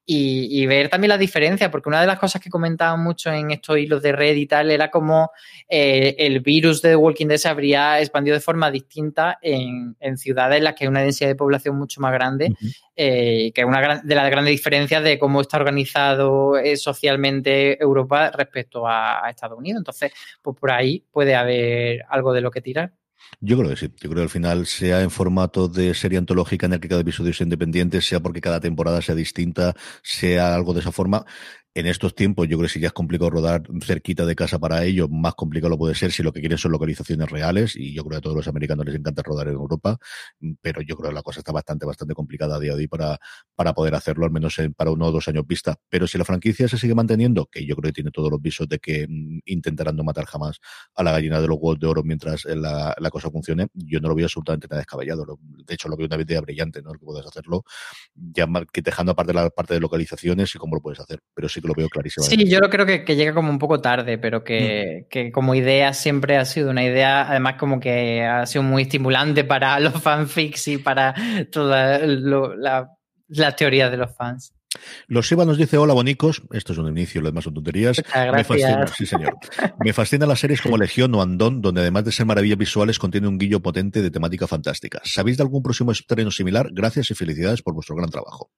y, 0.06 0.66
ver 0.66 0.88
también 0.88 1.08
la 1.08 1.18
diferencia, 1.18 1.70
porque 1.70 1.88
una 1.88 2.00
de 2.00 2.06
las 2.06 2.18
cosas 2.18 2.42
que 2.42 2.50
comentaban 2.50 3.02
mucho 3.02 3.32
en 3.32 3.50
estos 3.50 3.78
hilos 3.78 4.02
de 4.02 4.12
red 4.12 4.36
y 4.36 4.46
tal 4.46 4.70
era 4.70 4.90
como 4.90 5.30
eh, 5.68 6.14
el 6.18 6.40
virus 6.40 6.82
de 6.82 6.94
Walking 6.94 7.26
Dead 7.26 7.38
se 7.38 7.48
habría 7.48 8.00
expandido 8.00 8.34
de 8.34 8.40
forma 8.40 8.70
distinta 8.70 9.38
en, 9.40 9.96
ciudades 10.16 10.58
en 10.58 10.64
las 10.64 10.74
que 10.74 10.84
hay 10.84 10.88
una 10.88 11.00
densidad 11.00 11.30
de 11.30 11.34
población 11.34 11.76
mucho 11.76 12.00
más 12.00 12.12
grande, 12.12 12.54
eh, 12.96 13.50
que 13.54 13.62
es 13.62 13.66
una 13.66 14.02
de 14.02 14.14
las 14.14 14.30
grandes 14.30 14.52
diferencias 14.52 15.02
de 15.02 15.18
cómo 15.18 15.40
está 15.40 15.56
organizado 15.56 16.58
eh, 16.58 16.76
socialmente 16.76 17.82
Europa 17.82 18.30
respecto 18.30 18.86
a, 18.86 19.24
a 19.24 19.30
Estados 19.30 19.58
Unidos. 19.58 19.80
Entonces, 19.80 20.12
pues 20.42 20.56
por 20.58 20.70
ahí 20.70 21.02
puede 21.10 21.34
haber 21.34 22.04
algo 22.10 22.32
de 22.32 22.42
lo 22.42 22.50
que 22.50 22.60
tirar. 22.60 22.92
Yo 23.40 23.58
creo 23.58 23.70
que 23.70 23.76
sí. 23.76 23.86
Yo 24.00 24.08
creo 24.10 24.14
que 24.16 24.22
al 24.22 24.28
final, 24.30 24.66
sea 24.66 25.02
en 25.02 25.10
formato 25.10 25.68
de 25.68 25.94
serie 25.94 26.18
antológica 26.18 26.66
en 26.66 26.74
el 26.74 26.80
que 26.80 26.88
cada 26.88 27.00
episodio 27.02 27.32
sea 27.32 27.44
independiente, 27.44 28.00
sea 28.00 28.20
porque 28.20 28.40
cada 28.40 28.60
temporada 28.60 29.02
sea 29.02 29.14
distinta, 29.14 29.74
sea 30.02 30.54
algo 30.54 30.72
de 30.74 30.80
esa 30.80 30.92
forma, 30.92 31.24
en 31.74 31.86
estos 31.86 32.14
tiempos, 32.14 32.46
yo 32.46 32.56
creo 32.56 32.68
que 32.68 32.72
si 32.72 32.80
ya 32.80 32.86
es 32.86 32.92
complicado 32.92 33.30
rodar 33.30 33.62
cerquita 33.82 34.24
de 34.24 34.36
casa 34.36 34.60
para 34.60 34.84
ellos, 34.84 35.08
más 35.10 35.34
complicado 35.34 35.70
lo 35.70 35.78
puede 35.78 35.96
ser 35.96 36.12
si 36.12 36.22
lo 36.22 36.32
que 36.32 36.38
quieren 36.38 36.56
son 36.56 36.70
localizaciones 36.70 37.28
reales. 37.28 37.74
Y 37.74 37.92
yo 37.92 38.02
creo 38.04 38.12
que 38.12 38.16
a 38.18 38.20
todos 38.20 38.36
los 38.36 38.46
americanos 38.46 38.86
les 38.86 38.94
encanta 38.94 39.22
rodar 39.22 39.48
en 39.48 39.54
Europa, 39.54 39.98
pero 40.60 40.82
yo 40.82 40.96
creo 40.96 41.10
que 41.10 41.14
la 41.16 41.22
cosa 41.22 41.40
está 41.40 41.50
bastante, 41.50 41.84
bastante 41.84 42.14
complicada 42.14 42.56
a 42.56 42.60
día 42.60 42.74
de 42.74 42.82
hoy 42.82 42.86
para, 42.86 43.18
para 43.56 43.74
poder 43.74 43.96
hacerlo, 43.96 44.24
al 44.24 44.30
menos 44.30 44.56
para 44.76 44.92
uno 44.92 45.06
o 45.06 45.10
dos 45.10 45.26
años 45.26 45.44
vista. 45.48 45.74
Pero 45.88 46.06
si 46.06 46.16
la 46.16 46.24
franquicia 46.24 46.68
se 46.68 46.78
sigue 46.78 46.94
manteniendo, 46.94 47.46
que 47.46 47.66
yo 47.66 47.74
creo 47.74 47.88
que 47.88 47.94
tiene 47.94 48.12
todos 48.12 48.30
los 48.30 48.40
visos 48.40 48.68
de 48.68 48.78
que 48.78 49.08
mm, 49.08 49.40
intentarán 49.46 49.96
no 49.96 50.04
matar 50.04 50.26
jamás 50.26 50.60
a 50.94 51.02
la 51.02 51.10
gallina 51.10 51.40
de 51.40 51.48
los 51.48 51.58
huevos 51.60 51.80
de 51.80 51.88
oro 51.88 52.04
mientras 52.04 52.44
la, 52.44 52.94
la 52.96 53.10
cosa 53.10 53.30
funcione, 53.30 53.66
yo 53.74 53.98
no 53.98 54.08
lo 54.08 54.14
veo 54.14 54.26
absolutamente 54.26 54.68
nada 54.68 54.78
descabellado. 54.78 55.40
De 55.66 55.74
hecho, 55.74 55.88
lo 55.88 55.96
veo 55.96 56.06
una 56.06 56.22
idea 56.22 56.40
brillante, 56.40 56.82
¿no? 56.82 56.92
Que 56.92 57.04
puedes 57.04 57.26
hacerlo, 57.26 57.64
ya 58.14 58.46
que 58.72 58.80
dejando 58.80 59.12
aparte 59.12 59.32
la 59.32 59.50
parte 59.50 59.74
de 59.74 59.80
localizaciones 59.80 60.54
y 60.54 60.58
cómo 60.58 60.76
lo 60.76 60.80
puedes 60.80 61.00
hacer. 61.00 61.20
Pero 61.34 61.48
sí 61.48 61.60
lo 61.68 61.74
veo 61.74 61.88
clarísimo. 61.88 62.24
Sí, 62.24 62.48
yo 62.48 62.60
creo 62.70 62.86
que, 62.86 63.04
que, 63.04 63.16
llega 63.16 63.34
como 63.34 63.50
un 63.50 63.58
poco 63.58 63.80
tarde, 63.80 64.18
pero 64.18 64.44
que, 64.44 65.02
mm. 65.04 65.08
que, 65.08 65.32
como 65.32 65.54
idea 65.54 65.92
siempre 65.92 66.36
ha 66.36 66.44
sido 66.44 66.70
una 66.70 66.84
idea, 66.84 67.28
además 67.28 67.54
como 67.58 67.80
que 67.80 68.22
ha 68.22 68.46
sido 68.46 68.62
muy 68.62 68.82
estimulante 68.82 69.44
para 69.44 69.78
los 69.80 70.00
fanfics 70.00 70.68
y 70.68 70.78
para 70.78 71.14
todas 71.50 72.02
las 72.02 72.86
la 73.28 73.56
teorías 73.56 73.90
de 73.90 73.96
los 73.96 74.14
fans. 74.14 74.54
Los 75.06 75.26
Shiva 75.26 75.44
nos 75.44 75.56
dice, 75.56 75.78
hola 75.78 75.94
bonicos, 75.94 76.42
esto 76.52 76.72
es 76.72 76.78
un 76.78 76.88
inicio, 76.88 77.20
lo 77.20 77.28
demás 77.28 77.44
son 77.44 77.54
tonterías. 77.54 78.02
Me 78.32 78.44
fascina, 78.44 78.86
sí 78.88 79.06
señor. 79.06 79.36
Me 79.78 79.92
fascinan 79.92 80.28
las 80.28 80.40
series 80.40 80.60
como 80.60 80.76
Legión 80.76 81.14
o 81.14 81.22
Andón, 81.22 81.62
donde 81.62 81.80
además 81.80 82.04
de 82.04 82.12
ser 82.12 82.26
maravillas 82.26 82.58
visuales, 82.58 82.98
contiene 82.98 83.28
un 83.28 83.38
guillo 83.38 83.60
potente 83.60 84.02
de 84.02 84.10
temática 84.10 84.46
fantástica. 84.46 85.00
¿Sabéis 85.04 85.36
de 85.36 85.44
algún 85.44 85.62
próximo 85.62 85.92
estreno 85.92 86.30
similar? 86.30 86.68
Gracias 86.72 87.10
y 87.10 87.14
felicidades 87.14 87.62
por 87.62 87.74
vuestro 87.74 87.96
gran 87.96 88.10
trabajo. 88.10 88.50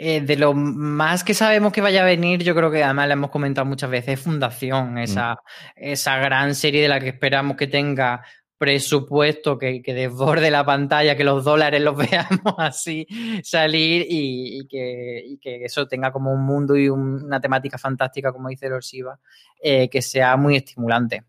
Eh, 0.00 0.20
de 0.20 0.36
lo 0.36 0.54
más 0.54 1.24
que 1.24 1.34
sabemos 1.34 1.72
que 1.72 1.80
vaya 1.80 2.02
a 2.02 2.04
venir, 2.04 2.44
yo 2.44 2.54
creo 2.54 2.70
que 2.70 2.84
además 2.84 3.08
le 3.08 3.14
hemos 3.14 3.30
comentado 3.30 3.66
muchas 3.66 3.90
veces, 3.90 4.20
Fundación, 4.20 4.94
mm. 4.94 4.98
esa, 4.98 5.36
esa 5.74 6.18
gran 6.18 6.54
serie 6.54 6.82
de 6.82 6.88
la 6.88 7.00
que 7.00 7.08
esperamos 7.08 7.56
que 7.56 7.66
tenga 7.66 8.22
presupuesto 8.58 9.58
que, 9.58 9.82
que, 9.82 9.94
desborde 9.94 10.52
la 10.52 10.64
pantalla, 10.64 11.16
que 11.16 11.24
los 11.24 11.44
dólares 11.44 11.80
los 11.80 11.96
veamos 12.10 12.54
así 12.58 13.08
salir 13.42 14.06
y, 14.08 14.68
que, 14.68 15.36
que, 15.40 15.64
eso 15.64 15.88
tenga 15.88 16.12
como 16.12 16.32
un 16.32 16.44
mundo 16.44 16.76
y 16.76 16.88
una 16.88 17.40
temática 17.40 17.76
fantástica, 17.76 18.32
como 18.32 18.50
dice 18.50 18.68
Lorsiva, 18.68 19.18
eh, 19.60 19.88
que 19.88 20.00
sea 20.00 20.36
muy 20.36 20.54
estimulante. 20.54 21.24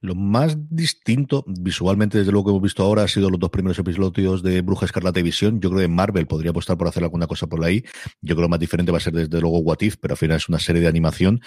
Lo 0.00 0.14
más 0.14 0.56
distinto 0.70 1.44
visualmente, 1.46 2.18
desde 2.18 2.32
luego 2.32 2.46
que 2.46 2.50
hemos 2.50 2.62
visto 2.62 2.82
ahora, 2.82 3.02
ha 3.02 3.08
sido 3.08 3.30
los 3.30 3.40
dos 3.40 3.50
primeros 3.50 3.78
episodios 3.78 4.42
de 4.42 4.60
Bruja 4.60 4.86
Escarlata 4.86 5.20
y 5.20 5.22
Visión. 5.22 5.60
Yo 5.60 5.70
creo 5.70 5.82
que 5.82 5.88
Marvel 5.88 6.26
podría 6.26 6.50
apostar 6.50 6.76
por 6.76 6.88
hacer 6.88 7.02
alguna 7.02 7.26
cosa 7.26 7.46
por 7.46 7.64
ahí. 7.64 7.82
Yo 8.20 8.34
creo 8.34 8.36
que 8.36 8.42
lo 8.42 8.48
más 8.48 8.60
diferente 8.60 8.92
va 8.92 8.98
a 8.98 9.00
ser 9.00 9.12
desde 9.12 9.40
luego 9.40 9.58
What 9.58 9.78
If, 9.80 9.96
pero 10.00 10.12
al 10.12 10.18
final 10.18 10.36
es 10.36 10.48
una 10.48 10.58
serie 10.58 10.80
de 10.80 10.88
animación. 10.88 11.40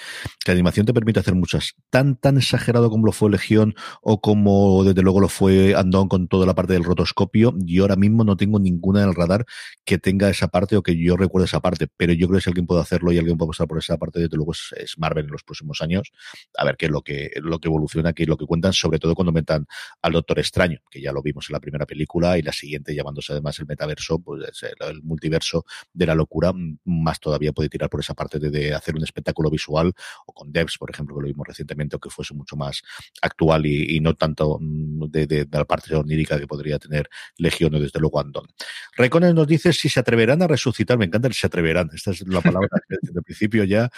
La 0.45 0.53
animación 0.53 0.85
te 0.85 0.93
permite 0.93 1.19
hacer 1.19 1.35
muchas. 1.35 1.75
Tan, 1.89 2.15
tan 2.15 2.37
exagerado 2.37 2.89
como 2.89 3.05
lo 3.05 3.11
fue 3.11 3.29
Legión 3.29 3.75
o 4.01 4.21
como 4.21 4.83
desde 4.83 5.01
luego 5.01 5.19
lo 5.19 5.29
fue 5.29 5.75
Andon 5.75 6.07
con 6.07 6.27
toda 6.27 6.45
la 6.45 6.55
parte 6.55 6.73
del 6.73 6.83
rotoscopio. 6.83 7.53
Yo 7.57 7.83
ahora 7.83 7.95
mismo 7.95 8.23
no 8.23 8.37
tengo 8.37 8.59
ninguna 8.59 9.03
en 9.03 9.09
el 9.09 9.15
radar 9.15 9.45
que 9.85 9.97
tenga 9.97 10.29
esa 10.29 10.47
parte 10.47 10.75
o 10.77 10.83
que 10.83 10.97
yo 10.97 11.17
recuerde 11.17 11.45
esa 11.45 11.59
parte. 11.59 11.87
Pero 11.95 12.13
yo 12.13 12.27
creo 12.27 12.37
que 12.37 12.43
si 12.43 12.49
alguien 12.49 12.67
puede 12.67 12.81
hacerlo 12.81 13.11
y 13.11 13.17
alguien 13.17 13.37
puede 13.37 13.47
apostar 13.47 13.67
por 13.67 13.77
esa 13.77 13.97
parte, 13.97 14.19
desde 14.19 14.35
luego 14.37 14.53
es 14.53 14.97
Marvel 14.97 15.25
en 15.25 15.31
los 15.31 15.43
próximos 15.43 15.81
años. 15.81 16.11
A 16.57 16.65
ver 16.65 16.77
qué 16.77 16.85
es 16.87 16.91
lo 16.91 17.01
que, 17.01 17.31
lo 17.41 17.59
que 17.59 17.67
evoluciona 17.67 18.13
y 18.23 18.25
lo 18.25 18.37
que 18.37 18.45
cuentan, 18.45 18.73
sobre 18.73 18.99
todo 18.99 19.15
cuando 19.15 19.31
metan 19.31 19.65
al 20.01 20.11
Doctor 20.11 20.39
Extraño, 20.39 20.79
que 20.89 21.01
ya 21.01 21.11
lo 21.11 21.21
vimos 21.21 21.49
en 21.49 21.53
la 21.53 21.59
primera 21.59 21.85
película, 21.85 22.37
y 22.37 22.41
la 22.41 22.51
siguiente, 22.51 22.93
llamándose 22.93 23.33
además 23.33 23.59
el 23.59 23.67
metaverso, 23.67 24.19
pues 24.19 24.63
el, 24.63 25.01
multiverso 25.03 25.65
de 25.93 26.05
la 26.05 26.15
locura, 26.15 26.51
más 26.85 27.19
todavía 27.19 27.51
puede 27.51 27.69
tirar 27.69 27.89
por 27.89 27.99
esa 27.99 28.13
parte 28.13 28.39
de, 28.39 28.73
hacer 28.73 28.95
un 28.95 29.03
espectáculo 29.03 29.49
visual, 29.49 29.93
o 30.25 30.33
con 30.33 30.51
Devs, 30.51 30.77
por 30.77 30.89
ejemplo, 30.89 31.15
que 31.15 31.21
lo 31.21 31.27
vimos 31.27 31.47
recientemente, 31.47 31.95
o 31.95 31.99
que 31.99 32.09
fuese 32.09 32.33
mucho 32.33 32.55
más 32.55 32.81
actual 33.21 33.65
y, 33.65 33.99
no 33.99 34.15
tanto 34.15 34.59
de, 34.61 35.47
la 35.51 35.65
parte 35.65 35.95
onírica 35.95 36.39
que 36.39 36.47
podría 36.47 36.79
tener 36.79 37.09
Legión 37.37 37.75
o 37.75 37.79
desde 37.79 37.99
luego 37.99 38.19
Andon. 38.19 38.47
Recones 38.95 39.33
nos 39.33 39.47
dice 39.47 39.73
si 39.73 39.89
se 39.89 39.99
atreverán 39.99 40.41
a 40.41 40.47
resucitar, 40.47 40.97
me 40.97 41.05
encanta 41.05 41.27
el 41.27 41.33
se 41.33 41.47
atreverán, 41.47 41.89
esta 41.93 42.11
es 42.11 42.25
la 42.27 42.41
palabra 42.41 42.69
que 42.87 42.95
desde 43.01 43.19
el 43.19 43.23
principio 43.23 43.63
ya, 43.63 43.89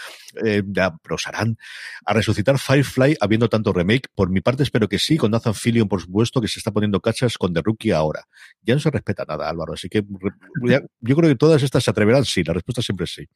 eh, 0.46 0.64
ya 0.66 0.96
prosarán, 0.98 1.58
a 2.06 2.14
resucitar 2.14 2.58
Firefly 2.58 3.18
habiendo 3.20 3.50
tanto 3.50 3.74
remake, 3.74 4.01
por 4.16 4.30
mi 4.30 4.42
parte 4.42 4.64
espero 4.64 4.88
que 4.88 5.00
sí, 5.00 5.18
con 5.18 5.32
Nathan 5.32 5.54
Fillion, 5.54 5.88
por 5.88 6.02
supuesto, 6.02 6.42
que 6.42 6.48
se 6.48 6.60
está 6.60 6.72
poniendo 6.72 7.00
cachas 7.00 7.38
con 7.38 7.54
The 7.54 7.62
Rookie 7.62 7.92
ahora. 7.92 8.24
Ya 8.62 8.74
no 8.74 8.80
se 8.80 8.92
respeta 8.92 9.26
nada, 9.28 9.50
Álvaro, 9.50 9.74
así 9.74 9.90
que 9.90 10.04
yo 10.04 11.16
creo 11.16 11.30
que 11.30 11.36
todas 11.36 11.64
estas 11.64 11.84
se 11.84 11.92
atreverán, 11.92 12.26
sí, 12.26 12.44
la 12.44 12.54
respuesta 12.54 12.82
siempre 12.82 13.06
es 13.06 13.14
sí. 13.14 13.28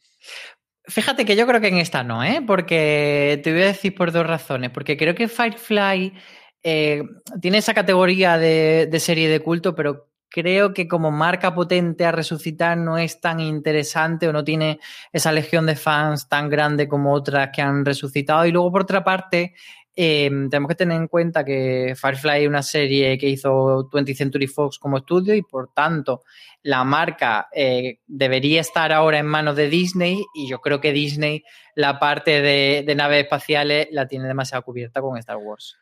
Fíjate 0.88 1.26
que 1.26 1.36
yo 1.36 1.48
creo 1.48 1.62
que 1.62 1.70
en 1.70 1.78
esta 1.78 2.04
no, 2.04 2.24
¿eh? 2.24 2.44
Porque 2.46 3.40
te 3.44 3.52
voy 3.52 3.64
a 3.64 3.68
decir 3.68 3.96
por 3.96 4.12
dos 4.12 4.26
razones. 4.26 4.70
Porque 4.70 4.98
creo 4.98 5.16
que 5.16 5.28
Firefly 5.28 6.14
eh, 6.62 7.04
tiene 7.42 7.58
esa 7.58 7.74
categoría 7.74 8.38
de, 8.38 8.88
de, 8.90 9.00
serie 9.00 9.28
de 9.28 9.40
culto, 9.40 9.74
pero 9.74 10.10
creo 10.30 10.74
que 10.74 10.88
como 10.88 11.12
marca 11.12 11.56
potente 11.56 12.06
a 12.06 12.12
resucitar 12.12 12.78
no 12.78 12.98
es 12.98 13.20
tan 13.20 13.40
interesante 13.40 14.28
o 14.28 14.34
no 14.34 14.44
tiene 14.44 14.80
esa 15.12 15.32
legión 15.32 15.66
de 15.66 15.76
fans 15.76 16.28
tan 16.30 16.50
grande 16.50 16.88
como 16.88 17.14
otras 17.14 17.50
que 17.54 17.62
han 17.62 17.84
resucitado. 17.84 18.46
Y 18.46 18.52
luego, 18.52 18.72
por 18.72 18.82
otra 18.84 19.04
parte, 19.04 19.56
eh, 19.96 20.30
tenemos 20.50 20.68
que 20.68 20.76
tener 20.76 20.98
en 20.98 21.08
cuenta 21.08 21.46
que 21.46 21.94
Firefly 21.96 22.44
es 22.44 22.48
una 22.50 22.64
serie 22.64 23.18
que 23.18 23.30
hizo 23.30 23.90
20th 23.90 24.16
Century 24.16 24.48
Fox 24.48 24.78
como 24.78 24.98
estudio 24.98 25.34
y 25.36 25.42
por 25.42 25.72
tanto 25.74 26.24
la 26.64 26.84
marca 26.84 27.48
eh, 27.54 28.00
debería 28.06 28.60
estar 28.62 28.92
ahora 28.92 29.20
en 29.20 29.26
manos 29.26 29.56
de 29.56 29.70
Disney 29.70 30.26
y 30.34 30.48
yo 30.50 30.60
creo 30.60 30.82
que 30.82 30.92
Disney 30.92 31.44
la 31.76 32.00
parte 32.00 32.42
de, 32.42 32.84
de 32.86 32.96
naves 32.96 33.24
espaciales 33.24 33.88
la 33.92 34.08
tiene 34.08 34.28
demasiado 34.28 34.64
cubierta 34.64 35.02
con 35.02 35.18
Star 35.18 35.38
Wars. 35.38 35.78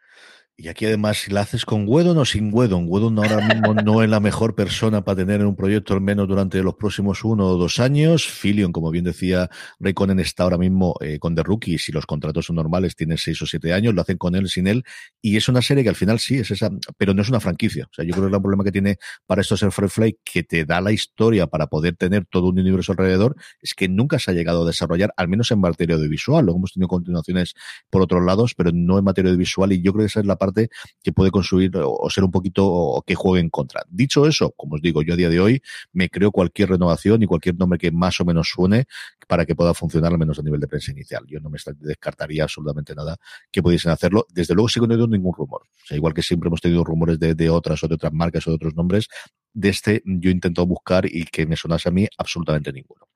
Y 0.55 0.67
aquí 0.67 0.85
además, 0.85 1.17
si 1.17 1.31
la 1.31 1.41
haces 1.41 1.65
con 1.65 1.85
Wedon 1.87 2.15
o 2.15 2.25
sin 2.25 2.53
Wedon, 2.53 2.85
Wedon 2.87 3.17
ahora 3.17 3.41
mismo 3.47 3.73
no 3.73 4.03
es 4.03 4.09
la 4.09 4.19
mejor 4.19 4.53
persona 4.53 5.03
para 5.03 5.15
tener 5.15 5.41
en 5.41 5.47
un 5.47 5.55
proyecto 5.55 5.95
al 5.95 6.01
menos 6.01 6.27
durante 6.27 6.61
los 6.61 6.75
próximos 6.75 7.23
uno 7.23 7.47
o 7.47 7.57
dos 7.57 7.79
años. 7.79 8.27
Filion, 8.27 8.71
como 8.71 8.91
bien 8.91 9.03
decía 9.03 9.49
Rayconen, 9.79 10.19
está 10.19 10.43
ahora 10.43 10.59
mismo 10.59 10.93
eh, 11.01 11.17
con 11.17 11.33
The 11.33 11.41
Rookie. 11.41 11.79
Si 11.79 11.91
los 11.91 12.05
contratos 12.05 12.45
son 12.45 12.57
normales, 12.57 12.95
tiene 12.95 13.17
seis 13.17 13.41
o 13.41 13.47
siete 13.47 13.73
años, 13.73 13.95
lo 13.95 14.01
hacen 14.01 14.19
con 14.19 14.35
él, 14.35 14.47
sin 14.47 14.67
él. 14.67 14.83
Y 15.23 15.37
es 15.37 15.49
una 15.49 15.63
serie 15.63 15.81
que 15.81 15.89
al 15.89 15.95
final 15.95 16.19
sí 16.19 16.37
es 16.37 16.51
esa, 16.51 16.69
pero 16.97 17.15
no 17.15 17.23
es 17.23 17.29
una 17.29 17.39
franquicia. 17.39 17.85
O 17.85 17.93
sea, 17.93 18.05
yo 18.05 18.11
creo 18.11 18.29
que 18.29 18.35
el 18.35 18.41
problema 18.41 18.63
que 18.63 18.71
tiene 18.71 18.97
para 19.25 19.41
esto 19.41 19.57
ser 19.57 19.71
Free 19.71 19.89
Fly, 19.89 20.19
que 20.23 20.43
te 20.43 20.65
da 20.65 20.81
la 20.81 20.91
historia 20.91 21.47
para 21.47 21.65
poder 21.65 21.95
tener 21.95 22.27
todo 22.27 22.49
un 22.49 22.59
universo 22.59 22.91
alrededor, 22.91 23.35
es 23.59 23.73
que 23.73 23.89
nunca 23.89 24.19
se 24.19 24.29
ha 24.29 24.35
llegado 24.35 24.61
a 24.61 24.67
desarrollar, 24.67 25.15
al 25.17 25.29
menos 25.29 25.49
en 25.49 25.61
materia 25.61 25.95
audiovisual. 25.95 26.45
Luego 26.45 26.59
hemos 26.59 26.73
tenido 26.73 26.89
continuaciones 26.89 27.55
por 27.89 28.03
otros 28.03 28.23
lados, 28.23 28.53
pero 28.53 28.69
no 28.71 28.99
en 28.99 29.03
materia 29.03 29.31
audiovisual. 29.31 29.73
Y 29.73 29.81
yo 29.81 29.93
creo 29.93 30.03
que 30.03 30.07
esa 30.09 30.19
es 30.19 30.27
la 30.27 30.42
parte 30.43 30.69
que 31.01 31.11
puede 31.11 31.31
construir 31.31 31.71
o 31.75 32.09
ser 32.09 32.23
un 32.23 32.31
poquito 32.31 32.65
o 32.65 33.01
que 33.01 33.15
juegue 33.15 33.41
en 33.41 33.49
contra. 33.49 33.83
Dicho 33.89 34.27
eso, 34.27 34.51
como 34.57 34.75
os 34.75 34.81
digo, 34.81 35.01
yo 35.01 35.13
a 35.13 35.17
día 35.17 35.29
de 35.29 35.39
hoy 35.39 35.61
me 35.93 36.09
creo 36.09 36.31
cualquier 36.31 36.69
renovación 36.69 37.23
y 37.23 37.25
cualquier 37.25 37.57
nombre 37.57 37.79
que 37.79 37.91
más 37.91 38.19
o 38.19 38.25
menos 38.25 38.49
suene 38.49 38.85
para 39.27 39.45
que 39.45 39.55
pueda 39.55 39.73
funcionar 39.73 40.11
al 40.11 40.17
menos 40.17 40.39
a 40.39 40.43
nivel 40.43 40.59
de 40.59 40.67
prensa 40.67 40.91
inicial. 40.91 41.23
Yo 41.27 41.39
no 41.39 41.49
me 41.49 41.57
descartaría 41.79 42.43
absolutamente 42.43 42.93
nada 42.95 43.17
que 43.51 43.61
pudiesen 43.61 43.91
hacerlo. 43.91 44.25
Desde 44.29 44.53
luego, 44.53 44.69
sigo 44.69 44.85
no 44.87 44.93
tenido 44.93 45.07
ningún 45.07 45.33
rumor. 45.33 45.61
O 45.63 45.85
sea, 45.85 45.97
igual 45.97 46.13
que 46.13 46.21
siempre 46.21 46.47
hemos 46.47 46.61
tenido 46.61 46.83
rumores 46.83 47.19
de, 47.19 47.49
otras 47.49 47.83
o 47.83 47.87
de 47.87 47.95
otras 47.95 48.13
marcas 48.13 48.47
o 48.47 48.51
de 48.51 48.55
otros 48.55 48.75
nombres, 48.75 49.07
de 49.53 49.69
este 49.69 50.01
yo 50.05 50.29
intento 50.29 50.65
buscar 50.65 51.05
y 51.05 51.25
que 51.25 51.45
me 51.45 51.55
sonase 51.55 51.89
a 51.89 51.91
mí 51.91 52.07
absolutamente 52.17 52.71
ninguno. 52.71 53.07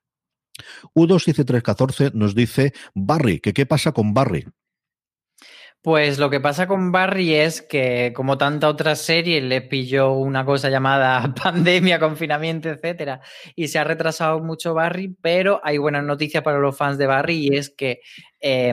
U2 0.94 2.12
nos 2.14 2.34
dice 2.34 2.72
Barry, 2.94 3.40
que 3.40 3.52
qué 3.52 3.66
pasa 3.66 3.92
con 3.92 4.14
Barry. 4.14 4.44
Pues 5.88 6.18
lo 6.18 6.28
que 6.28 6.38
pasa 6.38 6.66
con 6.66 6.92
Barry 6.92 7.34
es 7.34 7.62
que, 7.62 8.12
como 8.14 8.36
tanta 8.36 8.68
otra 8.68 8.94
serie, 8.94 9.40
le 9.40 9.62
pilló 9.62 10.12
una 10.12 10.44
cosa 10.44 10.68
llamada 10.68 11.32
pandemia, 11.42 11.98
confinamiento, 11.98 12.68
etcétera, 12.68 13.22
y 13.56 13.68
se 13.68 13.78
ha 13.78 13.84
retrasado 13.84 14.38
mucho 14.40 14.74
Barry, 14.74 15.16
pero 15.22 15.62
hay 15.64 15.78
buenas 15.78 16.04
noticias 16.04 16.42
para 16.42 16.58
los 16.58 16.76
fans 16.76 16.98
de 16.98 17.06
Barry 17.06 17.46
y 17.46 17.56
es 17.56 17.70
que 17.70 18.00
eh, 18.38 18.70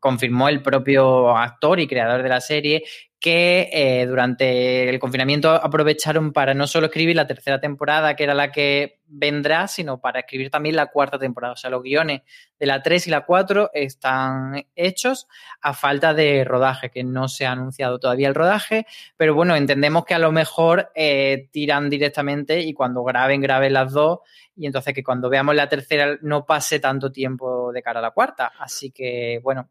confirmó 0.00 0.50
el 0.50 0.60
propio 0.60 1.34
actor 1.34 1.80
y 1.80 1.86
creador 1.86 2.22
de 2.22 2.28
la 2.28 2.42
serie 2.42 2.82
que 3.20 3.68
eh, 3.70 4.06
durante 4.06 4.88
el 4.88 4.98
confinamiento 4.98 5.50
aprovecharon 5.50 6.32
para 6.32 6.54
no 6.54 6.66
solo 6.66 6.86
escribir 6.86 7.14
la 7.14 7.26
tercera 7.26 7.60
temporada, 7.60 8.16
que 8.16 8.24
era 8.24 8.32
la 8.32 8.50
que 8.50 9.00
vendrá, 9.06 9.68
sino 9.68 10.00
para 10.00 10.20
escribir 10.20 10.50
también 10.50 10.74
la 10.74 10.86
cuarta 10.86 11.18
temporada. 11.18 11.52
O 11.52 11.56
sea, 11.56 11.68
los 11.68 11.82
guiones 11.82 12.22
de 12.58 12.66
la 12.66 12.82
3 12.82 13.08
y 13.08 13.10
la 13.10 13.26
4 13.26 13.72
están 13.74 14.64
hechos 14.74 15.28
a 15.60 15.74
falta 15.74 16.14
de 16.14 16.44
rodaje, 16.44 16.90
que 16.90 17.04
no 17.04 17.28
se 17.28 17.44
ha 17.44 17.52
anunciado 17.52 17.98
todavía 17.98 18.26
el 18.26 18.34
rodaje, 18.34 18.86
pero 19.18 19.34
bueno, 19.34 19.54
entendemos 19.54 20.06
que 20.06 20.14
a 20.14 20.18
lo 20.18 20.32
mejor 20.32 20.90
eh, 20.94 21.48
tiran 21.52 21.90
directamente 21.90 22.60
y 22.60 22.72
cuando 22.72 23.04
graben, 23.04 23.42
graben 23.42 23.74
las 23.74 23.92
dos 23.92 24.20
y 24.56 24.64
entonces 24.64 24.94
que 24.94 25.04
cuando 25.04 25.28
veamos 25.28 25.54
la 25.54 25.68
tercera 25.68 26.16
no 26.22 26.46
pase 26.46 26.80
tanto 26.80 27.12
tiempo 27.12 27.70
de 27.72 27.82
cara 27.82 27.98
a 27.98 28.02
la 28.02 28.12
cuarta. 28.12 28.52
Así 28.58 28.90
que, 28.90 29.40
bueno, 29.42 29.68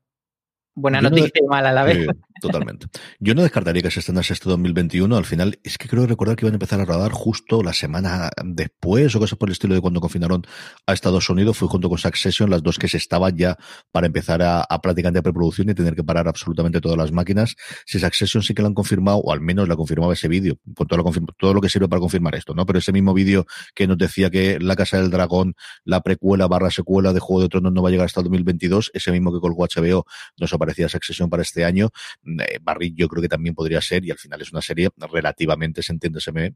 Buena 0.80 1.02
noticia 1.02 1.32
y 1.36 1.48
mala 1.48 1.70
a 1.70 1.74
la 1.74 1.84
vez. 1.84 2.08
totalmente. 2.42 2.88
Yo 3.20 3.36
no 3.36 3.42
descartaría 3.42 3.82
que 3.82 3.92
se 3.92 4.00
estrenase 4.00 4.34
este 4.34 4.50
2021. 4.50 5.16
Al 5.16 5.26
final, 5.26 5.60
es 5.64 5.78
que 5.78 5.90
creo 5.90 6.08
recordar 6.08 6.38
que 6.38 6.46
iban 6.46 6.54
a 6.54 6.56
empezar 6.56 6.80
a 6.80 6.86
rodar 6.86 7.12
justo 7.12 7.62
la 7.62 7.74
semana 7.74 8.30
después 8.44 9.14
o 9.16 9.20
cosas 9.20 9.38
por 9.38 9.50
el 9.50 9.54
estilo 9.54 9.76
de 9.76 9.82
cuando 9.82 10.00
confinaron 10.00 10.44
a 10.88 10.94
Estados 10.94 11.30
Unidos. 11.30 11.58
Fue 11.58 11.68
junto 11.68 11.90
con 11.90 11.98
Succession 11.98 12.50
las 12.50 12.64
dos 12.64 12.80
que 12.80 12.88
se 12.88 12.96
estaban 12.96 13.36
ya 13.36 13.58
para 13.92 14.08
empezar 14.08 14.42
a, 14.42 14.62
a 14.62 14.82
prácticamente 14.82 15.20
a 15.20 15.22
preproducción 15.22 15.70
y 15.70 15.74
tener 15.74 15.96
que 15.96 16.04
parar 16.04 16.28
absolutamente 16.28 16.80
todas 16.80 16.98
las 16.98 17.12
máquinas. 17.12 17.56
Si 17.86 18.00
Succession 18.00 18.42
sí 18.42 18.54
que 18.54 18.62
lo 18.62 18.70
han 18.70 18.74
confirmado, 18.74 19.18
o 19.18 19.34
al 19.34 19.42
menos 19.42 19.68
la 19.68 19.76
confirmaba 19.76 20.14
ese 20.14 20.30
vídeo, 20.30 20.58
con 20.76 20.88
todo 20.88 21.04
lo, 21.04 21.12
todo 21.38 21.54
lo 21.54 21.62
que 21.62 21.68
sirve 21.68 21.90
para 21.90 22.00
confirmar 22.00 22.36
esto, 22.36 22.54
¿no? 22.54 22.66
Pero 22.66 22.80
ese 22.80 22.94
mismo 22.94 23.14
vídeo 23.14 23.46
que 23.76 23.86
nos 23.86 23.98
decía 23.98 24.30
que 24.30 24.60
La 24.60 24.78
Casa 24.78 24.98
del 25.02 25.12
Dragón, 25.12 25.56
la 25.84 26.02
precuela 26.02 26.48
barra 26.48 26.72
secuela 26.72 27.12
de 27.12 27.20
Juego 27.20 27.42
de 27.42 27.50
Tronos 27.50 27.74
no 27.74 27.82
va 27.82 27.90
a 27.90 27.92
llegar 27.92 28.06
hasta 28.06 28.22
el 28.22 28.26
2022, 28.26 28.92
ese 28.94 29.12
mismo 29.12 29.34
que 29.34 29.40
colgó 29.40 29.66
HBO 29.66 30.06
nos 30.40 30.54
parecía 30.70 30.88
Succession 30.88 31.30
para 31.30 31.42
este 31.42 31.66
año, 31.66 31.90
eh, 32.24 32.60
Barry 32.62 32.94
yo 32.96 33.08
creo 33.08 33.22
que 33.22 33.28
también 33.28 33.56
podría 33.56 33.82
ser, 33.82 34.06
y 34.06 34.12
al 34.12 34.18
final 34.18 34.40
es 34.42 34.52
una 34.52 34.62
serie 34.62 34.90
relativamente, 35.12 35.82
se 35.82 35.98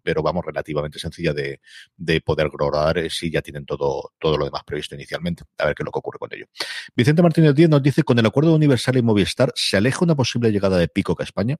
pero 0.03 0.22
vamos, 0.22 0.45
relativamente 0.45 0.99
sencilla 0.99 1.34
de, 1.34 1.59
de 1.97 2.22
poder 2.22 2.47
rodar 2.51 2.99
eh, 2.99 3.09
si 3.09 3.32
ya 3.32 3.41
tienen 3.41 3.66
todo, 3.66 4.11
todo 4.20 4.38
lo 4.38 4.45
demás 4.45 4.64
previsto 4.66 4.93
inicialmente. 4.93 5.43
A 5.57 5.66
ver 5.66 5.76
qué 5.76 5.82
es 5.82 5.86
lo 5.86 5.91
que 5.91 5.99
ocurre 5.99 6.20
con 6.20 6.30
ello. 6.32 6.45
Vicente 6.95 7.24
Martínez 7.24 7.55
Díaz 7.55 7.70
nos 7.70 7.82
dice, 7.82 8.03
con 8.03 8.20
el 8.20 8.26
acuerdo 8.26 8.51
de 8.51 8.57
Universal 8.57 8.97
y 8.97 9.01
Movistar, 9.01 9.51
¿se 9.55 9.78
aleja 9.78 10.05
una 10.05 10.16
posible 10.16 10.51
llegada 10.51 10.78
de 10.78 10.88
Pico 10.88 11.16
a 11.20 11.24
España? 11.24 11.55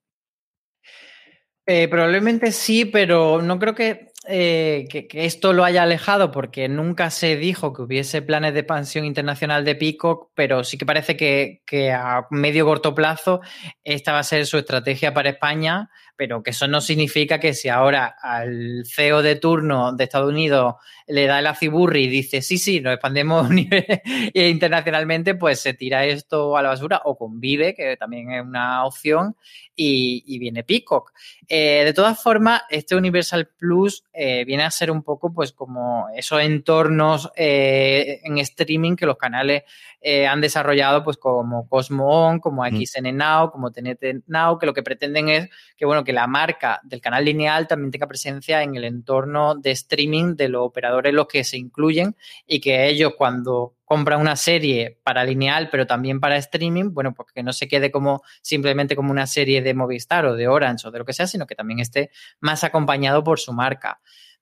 Eh, 1.66 1.88
probablemente 1.88 2.52
sí, 2.52 2.86
pero 2.86 3.42
no 3.42 3.58
creo 3.58 3.74
que 3.74 4.13
eh, 4.28 4.88
que, 4.90 5.08
esto 5.26 5.54
lo 5.54 5.66
haya 5.66 5.84
alejado 5.84 6.32
porque 6.32 6.70
nunca 6.70 7.10
se 7.10 7.36
dijo 7.36 7.74
que 7.74 7.82
hubiese 7.82 8.22
planes 8.22 8.54
de 8.54 8.62
expansión 8.62 9.06
internacional 9.06 9.66
de 9.66 9.76
Peacock, 9.76 10.30
pero 10.36 10.64
sí 10.64 10.78
que 10.78 10.86
parece 10.86 11.18
que, 11.18 11.62
que, 11.66 11.92
a 11.92 12.28
medio 12.30 12.66
corto 12.66 12.96
plazo 12.96 13.42
esta 13.84 14.14
va 14.14 14.20
a 14.20 14.24
ser 14.24 14.46
su 14.46 14.58
estrategia 14.58 15.14
para 15.14 15.30
España, 15.30 15.90
pero 16.16 16.44
que 16.44 16.52
eso 16.52 16.68
no 16.68 16.82
significa 16.82 17.40
que 17.40 17.54
si 17.54 17.70
ahora 17.70 18.16
al 18.22 18.84
CEO 18.86 19.22
de 19.22 19.36
turno 19.36 19.94
de 19.94 20.04
Estados 20.04 20.30
Unidos 20.30 20.76
le 21.08 21.26
da 21.26 21.40
el 21.40 21.48
aciburri 21.48 22.04
y 22.04 22.08
dice 22.08 22.42
sí, 22.42 22.58
sí, 22.58 22.80
nos 22.82 22.94
expandemos 22.94 23.50
internacionalmente, 24.34 25.36
pues 25.36 25.60
se 25.60 25.74
tira 25.74 26.06
esto 26.06 26.56
a 26.56 26.62
la 26.62 26.70
basura 26.70 27.02
o 27.06 27.18
convive, 27.18 27.74
que 27.74 27.98
también 27.98 28.32
es 28.32 28.44
una 28.44 28.86
opción, 28.86 29.36
y, 29.76 30.24
y 30.28 30.40
viene 30.40 30.64
Peacock. 30.64 31.12
Eh, 31.48 31.84
de 31.84 31.94
todas 31.94 32.22
formas, 32.22 32.64
este 32.70 32.96
Universal 32.96 33.50
Plus 33.58 34.04
eh, 34.14 34.46
viene 34.46 34.64
a 34.64 34.72
ser 34.72 34.92
un 34.92 35.04
poco 35.04 35.34
pues 35.34 35.52
como 35.52 36.08
esos 36.16 36.42
entornos 36.42 37.32
eh, 37.36 38.22
en 38.24 38.38
streaming 38.38 38.96
que 38.96 39.06
los 39.06 39.18
canales 39.18 39.64
eh, 40.02 40.28
han 40.28 40.42
desarrollado 40.42 41.04
pues 41.04 41.18
como 41.18 41.68
Cosmo 41.68 42.28
On, 42.28 42.40
como 42.40 42.66
XN 42.66 43.16
Now, 43.16 43.52
como 43.52 43.72
TNT 43.72 44.26
Now, 44.28 44.60
que 44.60 44.66
lo 44.66 44.74
que 44.74 44.84
pretenden 44.84 45.30
es 45.30 45.50
que 45.78 45.86
bueno 45.86 46.03
que 46.04 46.14
la 46.14 46.28
marca 46.28 46.80
del 46.84 47.02
canal 47.02 47.26
lineal 47.26 47.68
también 47.68 47.92
tenga 47.92 48.08
presencia 48.08 48.64
en 48.64 48.76
el 48.76 48.84
entorno 48.84 49.56
de 49.56 49.72
streaming 49.72 50.36
de 50.36 50.50
los 50.50 50.64
operadores 50.64 51.14
los 51.14 51.28
que 51.28 51.44
se 51.44 51.58
incluyen 51.58 52.16
y 52.48 52.60
que 52.60 52.88
ellos 52.88 53.14
cuando 53.18 53.76
compran 53.86 54.22
una 54.22 54.36
serie 54.36 55.00
para 55.04 55.24
lineal, 55.24 55.70
pero 55.70 55.86
también 55.86 56.20
para 56.20 56.38
streaming, 56.38 56.94
bueno, 56.94 57.14
pues 57.14 57.32
que 57.34 57.44
no 57.44 57.54
se 57.54 57.68
quede 57.68 57.92
como 57.92 58.24
simplemente 58.42 58.96
como 58.96 59.12
una 59.12 59.28
serie 59.28 59.62
de 59.62 59.74
Movistar 59.74 60.26
o 60.26 60.36
de 60.36 60.48
Orange 60.48 60.88
o 60.88 60.92
de 60.92 61.00
lo 61.00 61.06
que 61.06 61.14
sea, 61.14 61.28
sino 61.28 61.46
que 61.46 61.56
también 61.56 61.80
esté 61.80 62.10
más 62.40 62.64
acompañado 62.64 63.24
por 63.24 63.40
su 63.40 63.54
marca. 63.54 64.00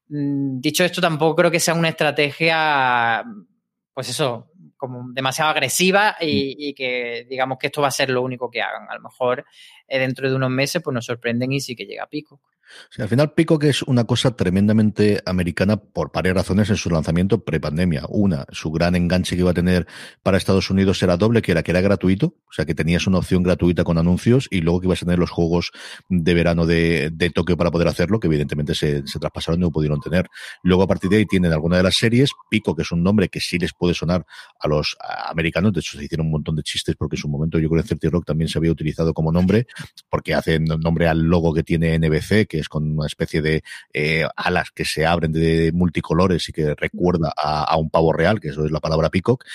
Mm, 0.07 0.59
dicho 0.59 0.83
esto, 0.83 1.01
tampoco 1.01 1.35
creo 1.35 1.51
que 1.51 1.59
sea 1.59 1.73
una 1.73 1.89
estrategia, 1.89 3.23
pues 3.93 4.09
eso, 4.09 4.50
como 4.81 5.13
demasiado 5.13 5.51
agresiva 5.51 6.17
y, 6.19 6.55
y, 6.57 6.73
que 6.73 7.27
digamos 7.29 7.59
que 7.59 7.67
esto 7.67 7.83
va 7.83 7.89
a 7.89 7.91
ser 7.91 8.09
lo 8.09 8.23
único 8.23 8.49
que 8.49 8.63
hagan. 8.63 8.89
A 8.89 8.95
lo 8.95 9.01
mejor 9.01 9.45
eh, 9.87 9.99
dentro 9.99 10.27
de 10.27 10.35
unos 10.35 10.49
meses 10.49 10.81
pues 10.81 10.91
nos 10.91 11.05
sorprenden 11.05 11.51
y 11.51 11.59
sí 11.59 11.75
que 11.75 11.85
llega 11.85 12.05
a 12.05 12.09
pico. 12.09 12.41
Sí, 12.89 13.01
al 13.01 13.09
final 13.09 13.33
Pico 13.33 13.59
que 13.59 13.69
es 13.69 13.81
una 13.83 14.05
cosa 14.05 14.35
tremendamente 14.35 15.21
americana 15.25 15.77
por 15.77 16.11
varias 16.11 16.35
razones 16.35 16.69
en 16.69 16.77
su 16.77 16.89
lanzamiento 16.89 17.43
prepandemia. 17.43 18.03
Una, 18.09 18.45
su 18.51 18.71
gran 18.71 18.95
enganche 18.95 19.35
que 19.35 19.41
iba 19.41 19.51
a 19.51 19.53
tener 19.53 19.87
para 20.23 20.37
Estados 20.37 20.69
Unidos 20.69 21.01
era 21.03 21.17
doble, 21.17 21.41
que 21.41 21.51
era 21.51 21.63
que 21.63 21.71
era 21.71 21.81
gratuito, 21.81 22.27
o 22.27 22.53
sea 22.53 22.65
que 22.65 22.75
tenías 22.75 23.07
una 23.07 23.19
opción 23.19 23.43
gratuita 23.43 23.83
con 23.83 23.97
anuncios 23.97 24.47
y 24.49 24.61
luego 24.61 24.81
que 24.81 24.87
ibas 24.87 25.01
a 25.01 25.05
tener 25.05 25.19
los 25.19 25.29
juegos 25.29 25.71
de 26.09 26.33
verano 26.33 26.65
de, 26.65 27.09
de 27.11 27.29
Tokio 27.29 27.57
para 27.57 27.71
poder 27.71 27.87
hacerlo, 27.87 28.19
que 28.19 28.27
evidentemente 28.27 28.75
se, 28.75 29.05
se 29.07 29.19
traspasaron 29.19 29.59
y 29.59 29.61
no 29.61 29.71
pudieron 29.71 29.99
tener. 29.99 30.29
Luego 30.63 30.83
a 30.83 30.87
partir 30.87 31.09
de 31.09 31.17
ahí 31.17 31.25
tienen 31.25 31.51
alguna 31.51 31.77
de 31.77 31.83
las 31.83 31.95
series, 31.95 32.31
Pico, 32.49 32.75
que 32.75 32.83
es 32.83 32.91
un 32.91 33.03
nombre 33.03 33.29
que 33.29 33.39
sí 33.39 33.57
les 33.57 33.73
puede 33.73 33.93
sonar 33.93 34.25
a 34.59 34.67
los 34.67 34.97
americanos, 35.29 35.73
de 35.73 35.79
hecho 35.79 35.97
se 35.97 36.03
hicieron 36.03 36.27
un 36.27 36.33
montón 36.33 36.55
de 36.55 36.63
chistes 36.63 36.95
porque 36.95 37.15
en 37.15 37.21
su 37.21 37.27
momento 37.27 37.59
yo 37.59 37.69
creo 37.69 37.81
que 37.81 37.87
Certi 37.87 38.07
Rock 38.07 38.25
también 38.25 38.47
se 38.47 38.57
había 38.57 38.71
utilizado 38.71 39.13
como 39.13 39.31
nombre, 39.31 39.67
porque 40.09 40.33
hacen 40.33 40.65
nombre 40.65 41.07
al 41.07 41.19
logo 41.19 41.53
que 41.53 41.63
tiene 41.63 41.97
NBC, 41.97 42.47
que 42.47 42.60
es 42.61 42.69
con 42.69 42.97
una 42.97 43.07
especie 43.07 43.41
de 43.41 43.63
eh, 43.93 44.25
alas 44.35 44.71
que 44.71 44.85
se 44.85 45.05
abren 45.05 45.31
de 45.31 45.71
multicolores 45.73 46.47
y 46.49 46.53
que 46.53 46.75
recuerda 46.75 47.33
a, 47.35 47.63
a, 47.63 47.77
un 47.77 47.89
pavo 47.89 48.13
real, 48.13 48.39
que 48.39 48.49
eso 48.49 48.65
es 48.65 48.71
la 48.71 48.79
palabra 48.79 49.09
peacock. 49.09 49.45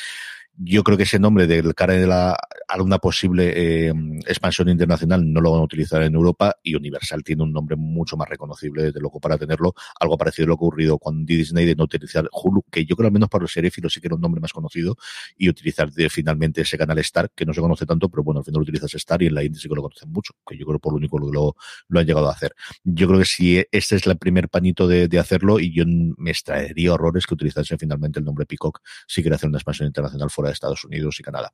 Yo 0.58 0.82
creo 0.84 0.96
que 0.96 1.02
ese 1.02 1.18
nombre 1.18 1.46
del 1.46 1.74
cara 1.74 1.94
de 1.94 2.06
la, 2.06 2.38
a 2.68 2.82
una 2.82 2.98
posible 2.98 3.52
eh, 3.54 3.92
expansión 4.26 4.68
internacional 4.68 5.32
no 5.32 5.40
lo 5.40 5.52
van 5.52 5.60
a 5.60 5.64
utilizar 5.64 6.02
en 6.02 6.14
Europa 6.14 6.56
y 6.62 6.74
Universal 6.74 7.22
tiene 7.22 7.42
un 7.42 7.52
nombre 7.52 7.76
mucho 7.76 8.16
más 8.16 8.28
reconocible, 8.28 8.82
desde 8.84 9.00
luego, 9.00 9.20
para 9.20 9.38
tenerlo. 9.38 9.74
Algo 10.00 10.18
parecido 10.18 10.46
a 10.46 10.48
lo 10.48 10.54
ocurrido 10.54 10.98
con 10.98 11.24
Disney 11.24 11.64
de 11.64 11.74
no 11.74 11.84
utilizar 11.84 12.28
Hulu, 12.32 12.62
que 12.70 12.84
yo 12.84 12.96
creo 12.96 13.06
al 13.06 13.12
menos 13.12 13.28
para 13.28 13.42
los 13.42 13.52
seréfilos 13.52 13.92
sí 13.92 14.00
que 14.00 14.08
era 14.08 14.16
un 14.16 14.20
nombre 14.20 14.40
más 14.40 14.52
conocido, 14.52 14.96
y 15.36 15.48
utilizar 15.48 15.90
finalmente 16.10 16.62
ese 16.62 16.76
canal 16.76 16.98
Star, 16.98 17.30
que 17.34 17.44
no 17.44 17.54
se 17.54 17.60
conoce 17.60 17.86
tanto, 17.86 18.08
pero 18.08 18.22
bueno, 18.22 18.40
al 18.40 18.44
final 18.44 18.62
utilizas 18.62 18.92
Star 18.94 19.22
y 19.22 19.26
en 19.26 19.34
la 19.34 19.44
India 19.44 19.60
sí 19.60 19.68
que 19.68 19.74
lo 19.74 19.82
conocen 19.82 20.10
mucho, 20.10 20.34
que 20.46 20.56
yo 20.56 20.66
creo 20.66 20.78
por 20.78 20.92
lo 20.92 20.98
único 20.98 21.18
lo, 21.18 21.30
lo, 21.30 21.56
lo 21.88 22.00
han 22.00 22.06
llegado 22.06 22.28
a 22.28 22.32
hacer. 22.32 22.54
Yo 22.84 23.06
creo 23.06 23.20
que 23.20 23.26
si 23.26 23.64
este 23.70 23.96
es 23.96 24.06
el 24.06 24.18
primer 24.18 24.48
pañito 24.48 24.88
de, 24.88 25.08
de 25.08 25.18
hacerlo 25.18 25.60
y 25.60 25.72
yo 25.72 25.84
me 25.86 26.30
extraería 26.30 26.94
horrores 26.94 27.26
que 27.26 27.34
utilizase 27.34 27.76
finalmente 27.78 28.18
el 28.18 28.24
nombre 28.24 28.46
Peacock 28.46 28.80
si 29.06 29.22
quiere 29.22 29.36
hacer 29.36 29.48
una 29.48 29.58
expansión 29.58 29.86
internacional 29.86 30.30
fuera 30.30 30.48
de 30.48 30.54
Estados 30.54 30.84
Unidos 30.84 31.18
y 31.20 31.22
Canadá. 31.22 31.50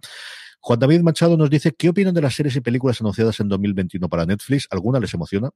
Juan 0.65 0.79
David 0.79 1.01
Machado 1.01 1.37
nos 1.37 1.51
dice, 1.51 1.75
¿qué 1.77 1.89
opinan 1.89 2.15
de 2.15 2.23
las 2.23 2.35
series 2.35 2.55
y 2.55 2.61
películas 2.61 3.01
anunciadas 3.01 3.41
en 3.41 3.49
2021 3.49 4.09
para 4.09 4.25
Netflix? 4.25 4.69
¿Alguna 4.71 5.01
les 5.01 5.13
emociona? 5.13 5.51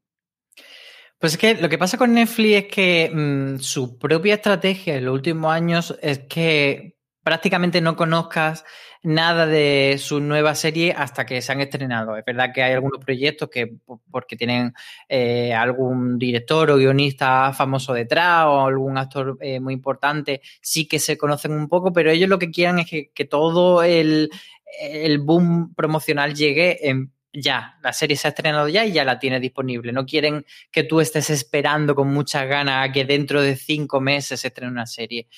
Pues 1.18 1.34
es 1.34 1.38
que 1.38 1.54
lo 1.54 1.68
que 1.68 1.78
pasa 1.78 1.96
con 1.96 2.12
Netflix 2.12 2.56
es 2.56 2.64
que 2.66 3.10
mm, 3.14 3.60
su 3.60 3.98
propia 3.98 4.34
estrategia 4.34 4.96
en 4.96 5.04
los 5.04 5.14
últimos 5.14 5.52
años 5.52 5.96
es 6.02 6.18
que 6.28 6.96
prácticamente 7.22 7.80
no 7.80 7.94
conozcas 7.94 8.64
nada 9.04 9.46
de 9.46 9.96
su 9.98 10.20
nueva 10.20 10.56
serie 10.56 10.92
hasta 10.92 11.24
que 11.24 11.40
se 11.40 11.52
han 11.52 11.60
estrenado. 11.60 12.16
Es 12.16 12.24
verdad 12.24 12.50
que 12.52 12.62
hay 12.62 12.72
algunos 12.72 13.04
proyectos 13.04 13.48
que, 13.48 13.76
porque 14.10 14.36
tienen 14.36 14.74
eh, 15.08 15.54
algún 15.54 16.18
director 16.18 16.68
o 16.70 16.76
guionista 16.76 17.52
famoso 17.52 17.92
detrás 17.92 18.46
o 18.46 18.66
algún 18.66 18.98
actor 18.98 19.38
eh, 19.40 19.60
muy 19.60 19.74
importante, 19.74 20.40
sí 20.60 20.88
que 20.88 20.98
se 20.98 21.16
conocen 21.16 21.52
un 21.52 21.68
poco, 21.68 21.92
pero 21.92 22.10
ellos 22.10 22.28
lo 22.28 22.38
que 22.38 22.50
quieren 22.50 22.80
es 22.80 22.90
que, 22.90 23.10
que 23.12 23.24
todo 23.24 23.84
el, 23.84 24.30
el 24.80 25.18
boom 25.18 25.74
promocional 25.74 26.34
llegue 26.34 26.88
en 26.88 27.12
ya, 27.38 27.76
la 27.82 27.92
serie 27.92 28.16
se 28.16 28.28
ha 28.28 28.30
estrenado 28.30 28.68
ya 28.68 28.86
y 28.86 28.92
ya 28.92 29.04
la 29.04 29.18
tiene 29.18 29.38
disponible. 29.40 29.92
No 29.92 30.06
quieren 30.06 30.44
que 30.70 30.84
tú 30.84 31.00
estés 31.00 31.28
esperando 31.30 31.94
con 31.94 32.08
muchas 32.08 32.48
ganas 32.48 32.88
a 32.88 32.92
que 32.92 33.04
dentro 33.04 33.42
de 33.42 33.56
cinco 33.56 34.00
meses 34.00 34.40
se 34.40 34.48
estrene 34.48 34.72
una 34.72 34.86
serie. 34.86 35.28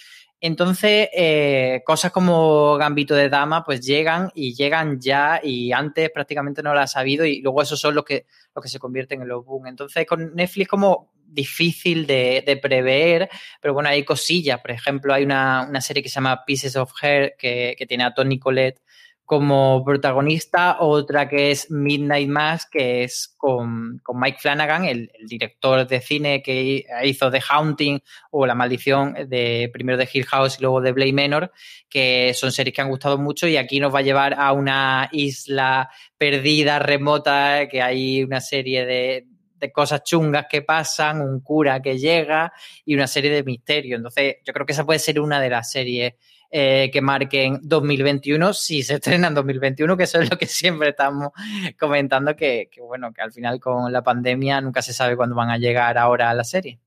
Entonces, 0.40 1.08
eh, 1.12 1.82
cosas 1.84 2.12
como 2.12 2.76
Gambito 2.76 3.16
de 3.16 3.28
Dama, 3.28 3.64
pues 3.64 3.84
llegan 3.84 4.30
y 4.34 4.54
llegan 4.54 5.00
ya 5.00 5.40
y 5.42 5.72
antes 5.72 6.10
prácticamente 6.10 6.62
no 6.62 6.72
lo 6.72 6.80
ha 6.80 6.86
sabido 6.86 7.24
y 7.24 7.40
luego 7.40 7.62
esos 7.62 7.80
son 7.80 7.96
los 7.96 8.04
que, 8.04 8.26
los 8.54 8.62
que 8.62 8.68
se 8.68 8.78
convierten 8.78 9.22
en 9.22 9.28
los 9.28 9.44
boom. 9.44 9.66
Entonces, 9.66 10.06
con 10.06 10.36
Netflix 10.36 10.68
como 10.68 11.12
difícil 11.26 12.06
de, 12.06 12.58
prever, 12.62 13.28
pero 13.60 13.74
bueno, 13.74 13.88
hay 13.88 14.04
cosillas. 14.04 14.60
Por 14.60 14.70
ejemplo, 14.70 15.12
hay 15.12 15.24
una, 15.24 15.66
una, 15.68 15.80
serie 15.80 16.02
que 16.02 16.08
se 16.08 16.16
llama 16.16 16.44
Pieces 16.46 16.76
of 16.76 16.92
Hair 17.02 17.34
que, 17.36 17.74
que 17.76 17.86
tiene 17.86 18.04
a 18.04 18.14
Tony 18.14 18.38
Collette 18.38 18.80
como 19.28 19.84
protagonista, 19.84 20.78
otra 20.80 21.28
que 21.28 21.50
es 21.50 21.70
Midnight 21.70 22.30
Mass, 22.30 22.64
que 22.64 23.04
es 23.04 23.34
con, 23.36 24.00
Mike 24.14 24.38
Flanagan, 24.40 24.86
el, 24.86 25.10
director 25.26 25.86
de 25.86 26.00
cine 26.00 26.42
que 26.42 26.86
hizo 27.04 27.30
The 27.30 27.42
Haunting 27.46 28.00
o 28.30 28.46
La 28.46 28.54
Maldición 28.54 29.28
de 29.28 29.68
primero 29.70 29.98
de 29.98 30.08
Hill 30.10 30.24
House 30.24 30.56
y 30.58 30.62
luego 30.62 30.80
de 30.80 30.92
Blade 30.92 31.12
Manor, 31.12 31.52
que 31.90 32.32
son 32.32 32.52
series 32.52 32.74
que 32.74 32.80
han 32.80 32.88
gustado 32.88 33.18
mucho 33.18 33.46
y 33.46 33.58
aquí 33.58 33.80
nos 33.80 33.94
va 33.94 33.98
a 33.98 34.02
llevar 34.02 34.32
a 34.32 34.50
una 34.52 35.10
isla 35.12 35.90
perdida, 36.16 36.78
remota, 36.78 37.68
que 37.68 37.82
hay 37.82 38.22
una 38.22 38.40
serie 38.40 38.86
de, 38.86 39.26
de 39.56 39.70
cosas 39.70 40.04
chungas 40.04 40.46
que 40.48 40.62
pasan, 40.62 41.20
un 41.20 41.40
cura 41.40 41.82
que 41.82 41.98
llega 41.98 42.50
y 42.82 42.94
una 42.94 43.06
serie 43.06 43.30
de 43.30 43.42
misterios. 43.42 43.98
Entonces, 43.98 44.36
yo 44.42 44.54
creo 44.54 44.64
que 44.64 44.72
esa 44.72 44.86
puede 44.86 45.00
ser 45.00 45.20
una 45.20 45.38
de 45.38 45.50
las 45.50 45.70
series 45.70 46.14
eh, 46.50 46.90
que 46.92 47.02
marquen 47.02 47.60
2021 47.62 48.52
si 48.52 48.82
se 48.82 48.94
estrena 48.94 49.28
en 49.28 49.34
2021, 49.34 49.96
que 49.96 50.04
eso 50.04 50.20
es 50.20 50.30
lo 50.30 50.38
que 50.38 50.46
siempre 50.46 50.90
estamos 50.90 51.30
comentando, 51.78 52.34
que, 52.36 52.68
que 52.70 52.80
bueno, 52.80 53.12
que 53.12 53.22
al 53.22 53.32
final 53.32 53.60
con 53.60 53.92
la 53.92 54.02
pandemia 54.02 54.60
nunca 54.60 54.82
se 54.82 54.92
sabe 54.92 55.16
cuándo 55.16 55.34
van 55.34 55.50
a 55.50 55.58
llegar 55.58 55.98
ahora 55.98 56.30
a 56.30 56.34
la 56.34 56.44
serie. 56.44 56.80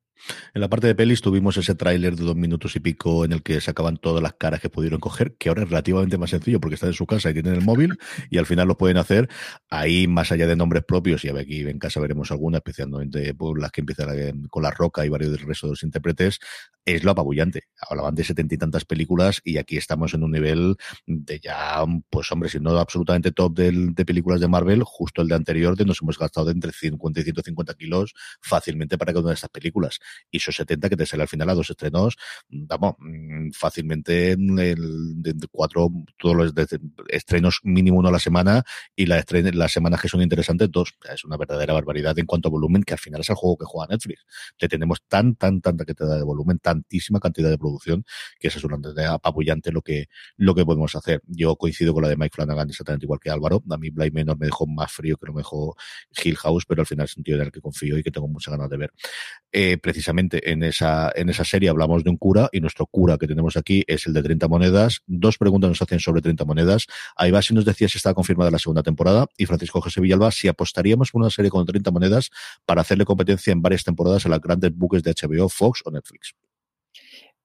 En 0.54 0.62
la 0.62 0.70
parte 0.70 0.88
de 0.88 0.96
pelis 0.96 1.22
tuvimos 1.22 1.58
ese 1.58 1.76
tráiler 1.76 2.16
de 2.16 2.24
dos 2.24 2.36
minutos 2.36 2.76
y 2.76 2.80
pico 2.80 3.26
en 3.26 3.32
el 3.32 3.44
que 3.44 3.60
sacaban 3.62 3.98
todas 3.98 4.22
las 4.22 4.34
caras 4.34 4.62
que 4.62 4.70
pudieron 4.70 5.00
coger, 5.00 5.36
que 5.38 5.50
ahora 5.50 5.64
es 5.64 5.70
relativamente 5.70 6.18
más 6.18 6.30
sencillo 6.30 6.60
porque 6.60 6.76
están 6.76 6.90
en 6.90 6.94
su 6.94 7.06
casa 7.06 7.30
y 7.30 7.34
tienen 7.34 7.54
el 7.54 7.62
móvil 7.62 7.98
y 8.30 8.38
al 8.38 8.46
final 8.46 8.68
lo 8.68 8.78
pueden 8.78 8.98
hacer. 8.98 9.30
Ahí, 9.70 10.08
más 10.08 10.32
allá 10.32 10.48
de 10.48 10.56
nombres 10.56 10.84
propios, 10.84 11.24
y 11.26 11.30
aquí 11.30 11.62
en 11.62 11.80
casa 11.80 12.00
veremos 12.00 12.32
alguna, 12.32 12.58
especialmente 12.58 13.34
por 13.34 13.60
las 13.60 13.72
que 13.72 13.82
empiezan 13.82 14.48
con 14.50 14.64
La 14.64 14.72
Roca 14.72 15.06
y 15.06 15.10
varios 15.10 15.32
del 15.32 15.42
resto 15.42 15.68
de 15.68 15.72
los 15.72 15.84
intérpretes, 15.84 16.40
es 16.86 17.04
lo 17.04 17.12
apabullante. 17.12 17.64
Hablaban 17.90 18.16
de 18.16 18.24
setenta 18.24 18.56
y 18.56 18.58
tantas 18.58 18.86
películas 18.86 19.42
y 19.44 19.58
aquí 19.58 19.78
estamos 19.78 20.14
en 20.14 20.24
un 20.24 20.32
nivel 20.32 20.76
de 21.06 21.40
ya, 21.40 21.84
pues 22.10 22.32
hombre, 22.32 22.50
si 22.50 22.60
no 22.60 22.72
absolutamente 22.78 23.32
top 23.32 23.56
de 23.56 24.06
películas 24.06 24.40
de 24.40 24.48
Marvel, 24.48 24.84
justo 24.84 25.22
el 25.22 25.28
de 25.28 25.36
anterior, 25.36 25.78
de 25.78 25.86
nos 25.86 26.02
hemos 26.02 26.18
gastado 26.18 26.48
de 26.48 26.54
entre 26.54 26.72
50 26.72 27.20
y 27.20 27.24
150 27.24 27.74
kilos 27.76 28.14
fácilmente 28.42 28.98
para 28.98 29.14
cada 29.14 29.22
una 29.22 29.30
de 29.30 29.36
estas 29.36 29.50
películas 29.50 30.00
y 30.30 30.38
esos 30.38 30.56
70 30.56 30.90
que 30.90 30.98
te 30.98 31.06
sale 31.06 31.24
al 31.24 31.30
final 31.30 31.50
a 31.50 31.54
dos 31.54 31.70
estrenos, 31.70 32.18
vamos, 32.50 32.96
mm, 33.00 33.52
fácilmente 33.52 34.32
en 34.32 34.60
el, 34.60 35.22
de, 35.22 35.36
cuatro, 35.52 35.90
todos 36.18 36.36
los 36.36 36.54
estrenos 37.10 37.60
mínimo 37.64 38.00
uno 38.00 38.10
a 38.10 38.12
la 38.12 38.20
semana 38.20 38.64
y 38.96 39.06
las, 39.06 39.26
semanas 39.72 40.02
que 40.02 40.08
son 40.08 40.22
interesantes, 40.22 40.70
dos. 40.72 40.94
Es 41.14 41.24
una 41.24 41.38
verdadera 41.38 41.74
barbaridad 41.74 42.18
en 42.20 42.26
cuanto 42.26 42.50
a 42.50 42.52
volumen, 42.52 42.84
que 42.84 42.94
al 42.94 43.00
final 43.00 43.22
es 43.22 43.30
el 43.30 43.36
juego 43.36 43.58
que 43.58 43.66
juega 43.66 43.88
Netflix. 43.92 44.26
Te 44.58 44.68
tenemos 44.68 45.02
tan, 45.08 45.36
tan, 45.36 45.62
tanta 45.62 45.86
cantidad 45.86 46.18
de 46.18 46.24
volumen, 46.24 46.60
tantísima 46.60 47.20
cantidad 47.20 47.50
de 47.50 47.58
producción, 47.58 48.06
que 48.40 48.48
eso 48.48 48.60
es 48.60 48.64
una 48.64 48.78
apabullante 49.14 49.72
lo 49.72 49.82
que, 49.82 50.08
lo 50.38 50.56
que 50.56 50.66
podemos 50.66 50.96
hacer. 50.96 51.22
Yo 51.28 51.56
coincido 51.56 51.94
con 51.94 52.04
la 52.04 52.10
de 52.10 52.18
Mike 52.18 52.36
Flanagan 52.36 52.70
exactamente 52.70 53.06
igual 53.06 53.20
que 53.20 53.30
Álvaro. 53.30 53.64
A 53.70 53.78
mí 53.78 53.90
Blind 53.90 54.14
Menor 54.14 54.38
me 54.40 54.48
dejó 54.48 54.68
más 54.68 54.92
frío 54.92 55.18
que 55.18 55.28
no 55.28 55.34
me 55.34 55.40
dejó 55.40 55.76
Hill 56.24 56.38
House, 56.38 56.66
pero 56.66 56.82
al 56.82 56.88
final 56.88 57.06
es 57.06 57.18
un 57.18 57.24
tío 57.24 57.36
en 57.36 57.42
el 57.42 57.52
que 57.52 57.62
confío 57.62 57.98
y 57.98 58.04
que 58.04 58.12
tengo 58.12 58.28
muchas 58.28 58.52
ganas 58.52 58.70
de 58.70 58.78
ver. 58.78 58.94
Eh, 59.52 59.78
en 60.08 60.64
esa, 60.64 61.12
en 61.16 61.30
esa 61.30 61.44
serie 61.44 61.70
hablamos 61.70 62.04
de 62.04 62.10
un 62.10 62.18
cura 62.18 62.50
y 62.52 62.60
nuestro 62.60 62.86
cura 62.86 63.18
que 63.18 63.28
tenemos 63.28 63.58
aquí 63.58 63.84
es 63.88 64.08
el 64.08 64.14
de 64.14 64.24
30 64.24 64.48
monedas. 64.48 65.02
Dos 65.08 65.38
preguntas 65.38 65.70
nos 65.70 65.82
hacen 65.82 66.00
sobre 66.00 66.22
30 66.22 66.46
monedas. 66.46 66.88
Va 67.20 67.42
si 67.42 67.54
nos 67.54 67.66
decía 67.66 67.88
si 67.88 67.98
está 67.98 68.14
confirmada 68.14 68.52
la 68.52 68.60
segunda 68.60 68.84
temporada 68.84 69.28
y 69.38 69.46
Francisco 69.46 69.82
José 69.82 70.02
Villalba 70.02 70.32
si 70.32 70.48
apostaríamos 70.48 71.12
por 71.12 71.22
una 71.22 71.30
serie 71.30 71.52
con 71.52 71.66
30 71.66 71.92
monedas 71.92 72.30
para 72.66 72.82
hacerle 72.82 73.06
competencia 73.06 73.52
en 73.52 73.62
varias 73.62 73.84
temporadas 73.84 74.26
a 74.26 74.30
las 74.30 74.42
grandes 74.42 74.76
buques 74.76 75.04
de 75.04 75.14
HBO, 75.14 75.50
Fox 75.50 75.82
o 75.86 75.92
Netflix. 75.92 76.34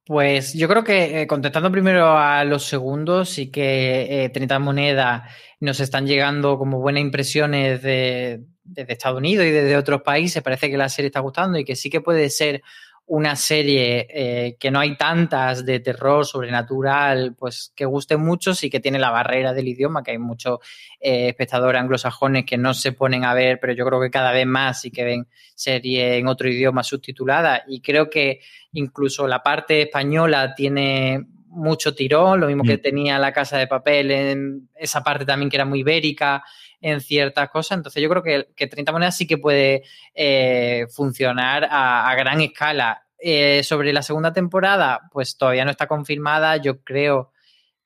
Pues 0.07 0.55
yo 0.55 0.69
creo 0.69 0.85
que 0.85 1.23
eh, 1.23 1.27
contestando 1.27 1.71
primero 1.73 2.17
a 2.17 2.45
los 2.45 2.65
segundos, 2.65 3.31
sí 3.31 3.51
que 3.51 4.31
30 4.33 4.55
eh, 4.55 4.59
monedas 4.61 5.23
nos 5.59 5.81
están 5.81 6.07
llegando 6.07 6.59
como 6.59 6.79
buenas 6.79 7.01
impresiones 7.01 7.83
de, 7.83 8.45
desde 8.67 8.93
Estados 8.93 9.19
Unidos 9.19 9.47
y 9.47 9.51
desde 9.51 9.77
otros 9.77 10.03
países, 10.03 10.43
parece 10.43 10.71
que 10.71 10.77
la 10.77 10.89
serie 10.89 11.09
está 11.09 11.21
gustando 11.21 11.59
y 11.59 11.64
que 11.64 11.77
sí 11.77 11.91
que 11.91 12.01
puede 12.01 12.29
ser 12.31 12.62
una 13.09 13.37
serie 13.37 14.09
eh, 14.11 14.57
que 14.59 14.73
no 14.73 14.81
hay 14.81 14.97
tantas 14.97 15.64
de 15.64 15.79
terror 15.79 16.27
sobrenatural, 16.27 17.37
pues 17.39 17.73
que 17.77 17.85
guste 17.85 18.17
mucho, 18.17 18.53
sí 18.53 18.69
que 18.69 18.81
tiene 18.81 18.99
la 18.99 19.11
barrera 19.11 19.53
del 19.53 19.69
idioma, 19.69 20.03
que 20.03 20.11
hay 20.11 20.19
muchos 20.19 20.59
eh, 21.01 21.29
espectadores 21.29 21.81
anglosajones 21.81 22.45
que 22.45 22.59
no 22.59 22.75
se 22.75 22.91
ponen 22.91 23.25
a 23.25 23.33
ver, 23.33 23.61
pero 23.61 23.73
yo 23.75 23.87
creo 23.87 24.01
que 24.01 24.11
cada 24.11 24.33
vez 24.33 24.47
más 24.47 24.81
sí 24.81 24.91
que 24.91 25.05
ven 25.05 25.29
serie 25.55 26.17
en 26.17 26.27
otro 26.27 26.49
idioma 26.49 26.83
subtitulada 26.83 27.62
y 27.69 27.81
creo 27.81 28.11
que 28.11 28.41
incluso 28.73 29.29
la 29.29 29.41
parte 29.41 29.83
española 29.83 30.55
tiene 30.57 31.27
mucho 31.57 31.95
tirón, 31.95 32.41
lo 32.41 32.47
mismo 32.47 32.63
que 32.63 32.77
mm. 32.77 32.83
tenía 32.83 33.19
la 33.19 33.33
casa 33.33 33.59
de 33.59 33.67
papel, 33.67 34.11
en 34.11 34.69
esa 34.77 35.03
parte 35.03 35.25
también 35.25 35.51
que 35.51 35.57
era 35.57 35.65
muy 35.65 35.81
ibérica 35.81 36.45
en 36.81 37.01
ciertas 37.01 37.49
cosas. 37.51 37.79
Entonces 37.79 38.03
yo 38.03 38.09
creo 38.09 38.23
que, 38.23 38.49
que 38.55 38.67
30 38.67 38.93
monedas 38.93 39.17
sí 39.17 39.27
que 39.27 39.39
puede 39.39 39.83
eh, 40.15 40.87
funcionar 40.91 41.67
a, 41.71 42.15
gran 42.17 42.41
escala. 42.41 43.03
Eh, 43.19 43.63
sobre 43.65 43.95
la 43.95 44.03
segunda 44.03 44.35
temporada, 44.35 45.09
pues 45.11 45.39
todavía 45.39 45.65
no 45.65 45.71
está 45.71 45.87
confirmada. 45.87 46.59
Yo 46.59 46.83
creo 46.83 47.33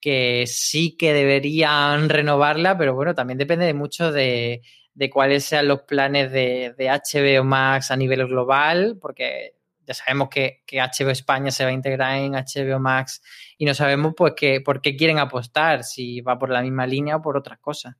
que 0.01 0.43
sí 0.45 0.97
que 0.97 1.13
deberían 1.13 2.09
renovarla, 2.09 2.77
pero 2.77 2.93
bueno, 2.95 3.15
también 3.15 3.37
depende 3.37 3.65
de 3.65 3.73
mucho 3.73 4.11
de, 4.11 4.61
de 4.93 5.09
cuáles 5.09 5.45
sean 5.45 5.69
los 5.69 5.83
planes 5.83 6.31
de, 6.33 6.75
de 6.77 6.89
HBO 6.89 7.45
Max 7.45 7.91
a 7.91 7.95
nivel 7.95 8.27
global, 8.27 8.97
porque 9.01 9.55
ya 9.85 9.93
sabemos 9.93 10.29
que, 10.29 10.63
que, 10.65 10.79
HBO 10.79 11.09
España 11.09 11.51
se 11.51 11.63
va 11.63 11.69
a 11.69 11.73
integrar 11.73 12.17
en 12.17 12.33
HBO 12.33 12.79
Max 12.79 13.21
y 13.57 13.65
no 13.65 13.73
sabemos 13.73 14.13
pues 14.15 14.33
que, 14.35 14.61
por 14.61 14.81
qué 14.81 14.95
quieren 14.95 15.19
apostar, 15.19 15.83
si 15.83 16.21
va 16.21 16.37
por 16.37 16.49
la 16.49 16.61
misma 16.61 16.87
línea 16.87 17.17
o 17.17 17.21
por 17.21 17.37
otras 17.37 17.59
cosas. 17.59 17.95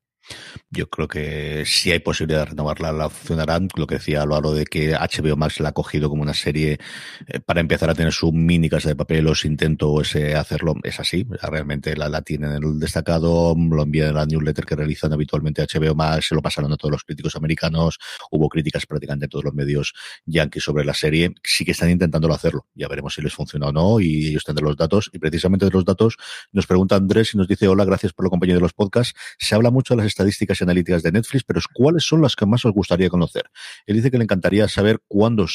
Yo 0.70 0.90
creo 0.90 1.08
que 1.08 1.64
si 1.66 1.92
hay 1.92 2.00
posibilidad 2.00 2.42
de 2.42 2.46
renovarla, 2.52 2.92
la 2.92 3.10
funcionarán. 3.10 3.68
Lo 3.76 3.88
que 3.88 3.96
decía 3.96 4.22
Álvaro 4.22 4.54
de 4.54 4.66
que 4.66 4.94
HBO 4.94 5.36
Max 5.36 5.60
la 5.60 5.70
ha 5.70 5.74
cogido 5.74 6.10
como 6.10 6.22
una 6.22 6.34
serie 6.34 6.80
eh, 7.28 7.40
para 7.40 7.60
empezar 7.60 7.90
a 7.90 7.96
tener 7.96 8.14
su 8.14 8.32
mini 8.32 8.70
casa 8.70 8.90
de 8.90 8.96
papel, 8.96 9.28
os 9.28 9.46
intento 9.46 10.00
ese 10.02 10.36
hacerlo, 10.36 10.76
es 10.84 11.00
así. 11.00 11.26
Realmente 11.42 11.96
la, 11.96 12.10
la 12.10 12.22
tienen 12.22 12.52
en 12.52 12.64
el 12.64 12.80
destacado, 12.80 13.56
lo 13.56 13.84
envían 13.84 14.10
en 14.10 14.16
la 14.16 14.26
newsletter 14.26 14.66
que 14.66 14.76
realizan 14.76 15.12
habitualmente 15.14 15.66
HBO 15.66 15.96
Max, 15.96 16.28
se 16.28 16.36
lo 16.36 16.42
pasaron 16.42 16.72
a 16.72 16.78
todos 16.78 16.92
los 16.92 17.04
críticos 17.04 17.36
americanos, 17.36 18.00
hubo 18.32 18.48
críticas 18.48 18.86
prácticamente 18.86 19.26
en 19.26 19.30
todos 19.30 19.46
los 19.46 19.54
medios 19.54 19.94
yankees 20.26 20.64
sobre 20.64 20.86
la 20.86 20.94
serie. 20.94 21.34
Sí 21.44 21.66
que 21.66 21.72
están 21.72 21.90
intentándolo 21.90 22.34
hacerlo. 22.34 22.68
Ya 22.76 22.88
veremos 22.88 23.14
si 23.14 23.22
les 23.22 23.34
funciona 23.34 23.68
o 23.68 23.72
no 23.72 24.00
y 24.00 24.28
ellos 24.28 24.44
tendrán 24.44 24.70
los 24.70 24.78
datos. 24.78 25.10
Y 25.14 25.20
precisamente 25.20 25.66
de 25.66 25.72
los 25.72 25.86
datos 25.86 26.18
nos 26.52 26.68
pregunta 26.68 26.96
Andrés 26.96 27.34
y 27.34 27.38
nos 27.38 27.48
dice, 27.48 27.68
hola, 27.68 27.86
gracias 27.86 28.14
por 28.14 28.26
la 28.26 28.30
compañía 28.30 28.56
de 28.56 28.62
los 28.62 28.74
podcasts. 28.74 29.14
Se 29.38 29.56
habla 29.56 29.72
mucho 29.72 29.94
de 29.96 30.04
las 30.04 30.11
estadísticas 30.12 30.62
y 30.62 30.64
analíticas 30.64 31.04
de 31.04 31.12
Netflix, 31.12 31.44
pero 31.44 31.60
¿cuáles 31.74 32.04
son 32.04 32.22
las 32.22 32.36
que 32.36 32.46
más 32.46 32.64
os 32.66 32.72
gustaría 32.74 33.10
conocer? 33.10 33.44
Él 33.86 33.96
dice 33.96 34.12
que 34.12 34.18
le 34.18 34.24
encantaría 34.24 34.68
saber 34.68 35.02
cuándo, 35.08 35.46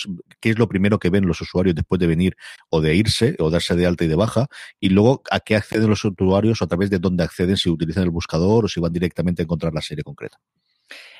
qué 0.40 0.50
es 0.50 0.58
lo 0.58 0.68
primero 0.68 0.98
que 0.98 1.10
ven 1.10 1.26
los 1.26 1.40
usuarios 1.40 1.74
después 1.74 1.98
de 1.98 2.06
venir 2.06 2.36
o 2.70 2.80
de 2.80 2.94
irse 2.94 3.36
o 3.38 3.50
darse 3.50 3.76
de 3.76 3.86
alta 3.86 4.04
y 4.04 4.08
de 4.08 4.16
baja, 4.16 4.46
y 4.80 4.90
luego 4.90 5.22
a 5.30 5.40
qué 5.40 5.56
acceden 5.56 5.88
los 5.88 6.04
usuarios 6.04 6.60
o 6.60 6.64
a 6.64 6.68
través 6.68 6.90
de 6.90 6.98
dónde 6.98 7.24
acceden, 7.24 7.56
si 7.56 7.70
utilizan 7.70 8.04
el 8.04 8.10
buscador 8.10 8.64
o 8.64 8.68
si 8.68 8.80
van 8.80 8.92
directamente 8.92 9.42
a 9.42 9.44
encontrar 9.44 9.72
la 9.72 9.82
serie 9.82 10.02
concreta. 10.02 10.38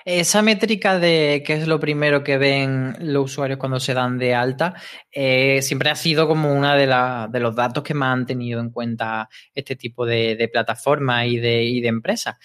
Esa 0.04 0.40
métrica 0.40 1.00
de 1.00 1.42
qué 1.44 1.54
es 1.54 1.66
lo 1.66 1.80
primero 1.80 2.22
que 2.22 2.38
ven 2.38 2.94
los 3.00 3.32
usuarios 3.32 3.58
cuando 3.58 3.80
se 3.80 3.92
dan 3.92 4.18
de 4.18 4.36
alta, 4.36 4.74
eh, 5.10 5.60
siempre 5.62 5.90
ha 5.90 5.96
sido 5.96 6.28
como 6.28 6.52
uno 6.54 6.72
de, 6.74 6.86
de, 6.86 7.40
los 7.40 7.56
datos 7.56 7.82
que 7.82 7.92
más 7.92 8.12
han 8.12 8.24
tenido 8.24 8.60
en 8.60 8.70
cuenta 8.70 9.28
este 9.52 9.74
tipo 9.74 10.06
de, 10.06 10.36
de 10.36 10.46
plataformas 10.46 11.26
y 11.26 11.38
de, 11.38 11.64
y 11.64 11.80
de 11.80 11.88
empresas. 11.88 12.36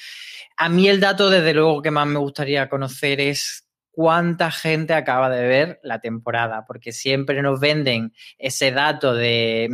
A 0.63 0.69
mí 0.69 0.87
el 0.87 0.99
dato, 0.99 1.31
desde 1.31 1.55
luego, 1.55 1.81
que 1.81 1.89
más 1.89 2.05
me 2.05 2.19
gustaría 2.19 2.69
conocer 2.69 3.19
es 3.19 3.67
cuánta 3.89 4.51
gente 4.51 4.93
acaba 4.93 5.27
de 5.27 5.47
ver 5.47 5.79
la 5.81 5.99
temporada, 5.99 6.65
porque 6.67 6.91
siempre 6.91 7.41
nos 7.41 7.59
venden 7.59 8.13
ese 8.37 8.69
dato 8.69 9.15
de 9.15 9.67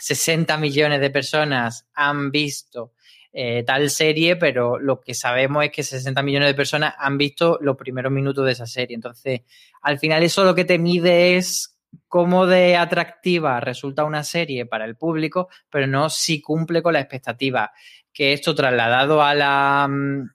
60 0.00 0.56
mm, 0.56 0.60
millones 0.60 1.00
de 1.00 1.10
personas 1.10 1.86
han 1.94 2.32
visto 2.32 2.90
eh, 3.32 3.62
tal 3.62 3.88
serie, 3.88 4.34
pero 4.34 4.80
lo 4.80 5.00
que 5.00 5.14
sabemos 5.14 5.64
es 5.64 5.70
que 5.70 5.84
60 5.84 6.20
millones 6.24 6.48
de 6.48 6.54
personas 6.54 6.92
han 6.98 7.18
visto 7.18 7.60
los 7.60 7.76
primeros 7.76 8.10
minutos 8.10 8.44
de 8.44 8.50
esa 8.50 8.66
serie. 8.66 8.96
Entonces, 8.96 9.42
al 9.80 10.00
final 10.00 10.24
eso 10.24 10.42
lo 10.42 10.56
que 10.56 10.64
te 10.64 10.76
mide 10.76 11.36
es 11.36 11.71
cómo 12.08 12.46
de 12.46 12.76
atractiva 12.76 13.60
resulta 13.60 14.04
una 14.04 14.24
serie 14.24 14.66
para 14.66 14.84
el 14.84 14.96
público, 14.96 15.48
pero 15.70 15.86
no 15.86 16.10
si 16.10 16.40
cumple 16.40 16.82
con 16.82 16.94
la 16.94 17.00
expectativa. 17.00 17.72
Que 18.12 18.32
esto 18.32 18.54
trasladado 18.54 19.22
a 19.22 19.34
la 19.34 19.88
mm, 19.88 20.28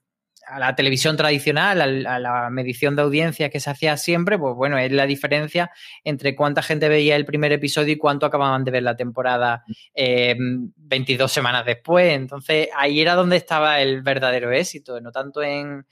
a 0.48 0.58
la 0.58 0.74
televisión 0.74 1.16
tradicional, 1.16 2.06
a 2.06 2.18
la 2.18 2.50
medición 2.50 2.96
de 2.96 3.02
audiencia 3.02 3.50
que 3.50 3.60
se 3.60 3.70
hacía 3.70 3.96
siempre, 3.96 4.38
pues 4.38 4.54
bueno, 4.54 4.78
es 4.78 4.90
la 4.92 5.06
diferencia 5.06 5.70
entre 6.04 6.34
cuánta 6.34 6.62
gente 6.62 6.88
veía 6.88 7.16
el 7.16 7.26
primer 7.26 7.52
episodio 7.52 7.92
y 7.92 7.98
cuánto 7.98 8.26
acababan 8.26 8.64
de 8.64 8.70
ver 8.70 8.82
la 8.82 8.96
temporada 8.96 9.62
22 9.94 11.30
semanas 11.30 11.66
después. 11.66 12.14
Entonces, 12.14 12.68
ahí 12.76 13.00
era 13.00 13.14
donde 13.14 13.36
estaba 13.36 13.80
el 13.80 14.02
verdadero 14.02 14.50
éxito, 14.50 15.00
no 15.00 15.12
tanto 15.12 15.42
en, 15.42 15.86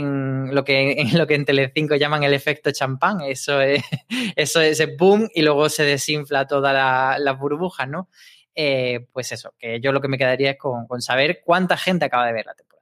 lo 0.00 0.64
que 0.64 0.92
en 0.92 1.18
lo 1.18 1.26
que 1.26 1.34
en 1.34 1.44
Telecinco 1.44 1.96
llaman 1.96 2.22
el 2.22 2.34
efecto 2.34 2.70
champán. 2.72 3.20
Eso 3.20 3.60
es, 3.60 3.82
eso 4.36 4.60
es 4.60 4.80
ese 4.80 4.96
boom 4.96 5.28
y 5.34 5.42
luego 5.42 5.68
se 5.68 5.84
desinfla 5.84 6.46
toda 6.46 6.72
la, 6.72 7.16
las 7.18 7.38
burbujas, 7.38 7.88
¿no? 7.88 8.08
Eh, 8.54 9.06
pues 9.12 9.32
eso, 9.32 9.54
que 9.58 9.80
yo 9.80 9.92
lo 9.92 10.00
que 10.00 10.08
me 10.08 10.18
quedaría 10.18 10.52
es 10.52 10.58
con, 10.58 10.86
con 10.86 11.00
saber 11.00 11.40
cuánta 11.44 11.76
gente 11.76 12.04
acaba 12.04 12.26
de 12.26 12.32
ver 12.32 12.46
la 12.46 12.54
temporada. 12.54 12.72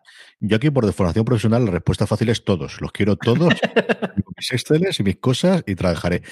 Yo 0.42 0.56
aquí 0.56 0.70
por 0.70 0.86
deformación 0.86 1.24
profesional 1.24 1.66
la 1.66 1.70
respuesta 1.70 2.06
fácil 2.06 2.30
es 2.30 2.44
todos. 2.44 2.80
Los 2.80 2.92
quiero 2.92 3.16
todos, 3.16 3.52
mis 4.36 4.52
Exceles 4.52 4.98
y 4.98 5.02
mis 5.02 5.16
cosas 5.16 5.62
y 5.66 5.74
trabajaré. 5.74 6.22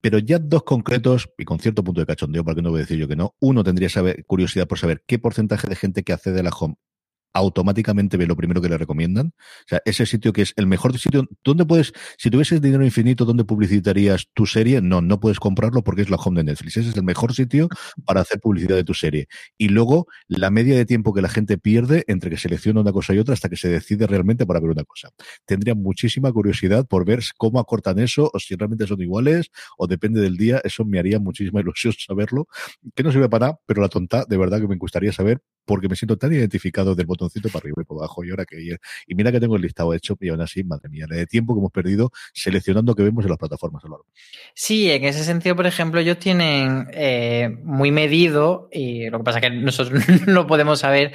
Pero 0.00 0.18
ya 0.18 0.38
dos 0.38 0.64
concretos 0.64 1.30
y 1.38 1.44
con 1.44 1.60
cierto 1.60 1.84
punto 1.84 2.00
de 2.00 2.06
cachondeo, 2.06 2.44
para 2.44 2.56
que 2.56 2.62
no 2.62 2.70
voy 2.70 2.80
a 2.80 2.82
decir 2.82 2.98
yo 2.98 3.06
que 3.06 3.16
no. 3.16 3.36
Uno 3.38 3.62
tendría 3.62 3.88
saber, 3.88 4.24
curiosidad 4.26 4.66
por 4.66 4.78
saber 4.78 5.04
qué 5.06 5.18
porcentaje 5.18 5.68
de 5.68 5.76
gente 5.76 6.02
que 6.02 6.12
accede 6.12 6.40
a 6.40 6.42
la 6.42 6.50
home 6.50 6.74
automáticamente 7.32 8.16
ve 8.16 8.26
lo 8.26 8.36
primero 8.36 8.60
que 8.60 8.68
le 8.68 8.78
recomiendan. 8.78 9.28
O 9.28 9.68
sea, 9.68 9.80
ese 9.84 10.06
sitio 10.06 10.32
que 10.32 10.42
es 10.42 10.52
el 10.56 10.66
mejor 10.66 10.98
sitio, 10.98 11.28
¿dónde 11.44 11.64
puedes, 11.64 11.92
si 12.18 12.30
tuvieses 12.30 12.60
dinero 12.60 12.84
infinito, 12.84 13.24
¿dónde 13.24 13.44
publicitarías 13.44 14.28
tu 14.34 14.46
serie? 14.46 14.80
No, 14.80 15.00
no 15.00 15.20
puedes 15.20 15.40
comprarlo 15.40 15.82
porque 15.82 16.02
es 16.02 16.10
la 16.10 16.16
home 16.16 16.40
de 16.40 16.44
Netflix. 16.44 16.76
Ese 16.76 16.90
es 16.90 16.96
el 16.96 17.04
mejor 17.04 17.34
sitio 17.34 17.68
para 18.04 18.20
hacer 18.20 18.40
publicidad 18.40 18.76
de 18.76 18.84
tu 18.84 18.94
serie. 18.94 19.28
Y 19.58 19.68
luego, 19.68 20.06
la 20.28 20.50
media 20.50 20.76
de 20.76 20.84
tiempo 20.84 21.12
que 21.12 21.22
la 21.22 21.28
gente 21.28 21.58
pierde 21.58 22.04
entre 22.06 22.30
que 22.30 22.36
selecciona 22.36 22.80
una 22.80 22.92
cosa 22.92 23.14
y 23.14 23.18
otra 23.18 23.34
hasta 23.34 23.48
que 23.48 23.56
se 23.56 23.68
decide 23.68 24.06
realmente 24.06 24.46
para 24.46 24.60
ver 24.60 24.70
una 24.70 24.84
cosa. 24.84 25.10
Tendría 25.46 25.74
muchísima 25.74 26.32
curiosidad 26.32 26.86
por 26.86 27.04
ver 27.04 27.20
cómo 27.36 27.60
acortan 27.60 27.98
eso, 27.98 28.30
o 28.32 28.38
si 28.38 28.54
realmente 28.54 28.86
son 28.86 29.00
iguales, 29.00 29.50
o 29.78 29.86
depende 29.86 30.20
del 30.20 30.36
día. 30.36 30.60
Eso 30.64 30.84
me 30.84 30.98
haría 30.98 31.18
muchísima 31.18 31.60
ilusión 31.60 31.94
saberlo. 31.98 32.46
Que 32.94 33.02
no 33.02 33.12
sirve 33.12 33.28
para 33.28 33.46
nada, 33.46 33.60
pero 33.66 33.82
la 33.82 33.88
tonta, 33.88 34.24
de 34.28 34.36
verdad 34.36 34.60
que 34.60 34.68
me 34.68 34.76
gustaría 34.76 35.12
saber 35.12 35.40
porque 35.64 35.88
me 35.88 35.96
siento 35.96 36.16
tan 36.16 36.32
identificado 36.32 36.94
del 36.94 37.06
botoncito 37.06 37.48
para 37.48 37.60
arriba 37.60 37.82
y 37.82 37.84
para 37.84 38.00
abajo 38.00 38.24
y 38.24 38.30
ahora 38.30 38.44
que 38.44 38.56
y 39.06 39.14
mira 39.14 39.32
que 39.32 39.40
tengo 39.40 39.56
el 39.56 39.62
listado 39.62 39.94
hecho 39.94 40.16
y 40.20 40.28
aún 40.28 40.40
así, 40.40 40.64
madre 40.64 40.88
mía, 40.88 41.06
de 41.08 41.26
tiempo 41.26 41.54
que 41.54 41.60
hemos 41.60 41.72
perdido 41.72 42.10
seleccionando 42.32 42.94
que 42.94 43.02
vemos 43.02 43.24
en 43.24 43.30
las 43.30 43.38
plataformas, 43.38 43.84
Álvaro. 43.84 44.06
Sí, 44.54 44.90
en 44.90 45.04
ese 45.04 45.24
sentido, 45.24 45.56
por 45.56 45.66
ejemplo, 45.66 46.00
ellos 46.00 46.18
tienen 46.18 46.88
eh, 46.92 47.48
muy 47.64 47.90
medido 47.90 48.68
y 48.72 49.08
lo 49.10 49.18
que 49.18 49.24
pasa 49.24 49.38
es 49.38 49.42
que 49.42 49.50
nosotros 49.50 50.02
no 50.26 50.46
podemos 50.46 50.80
saber 50.80 51.12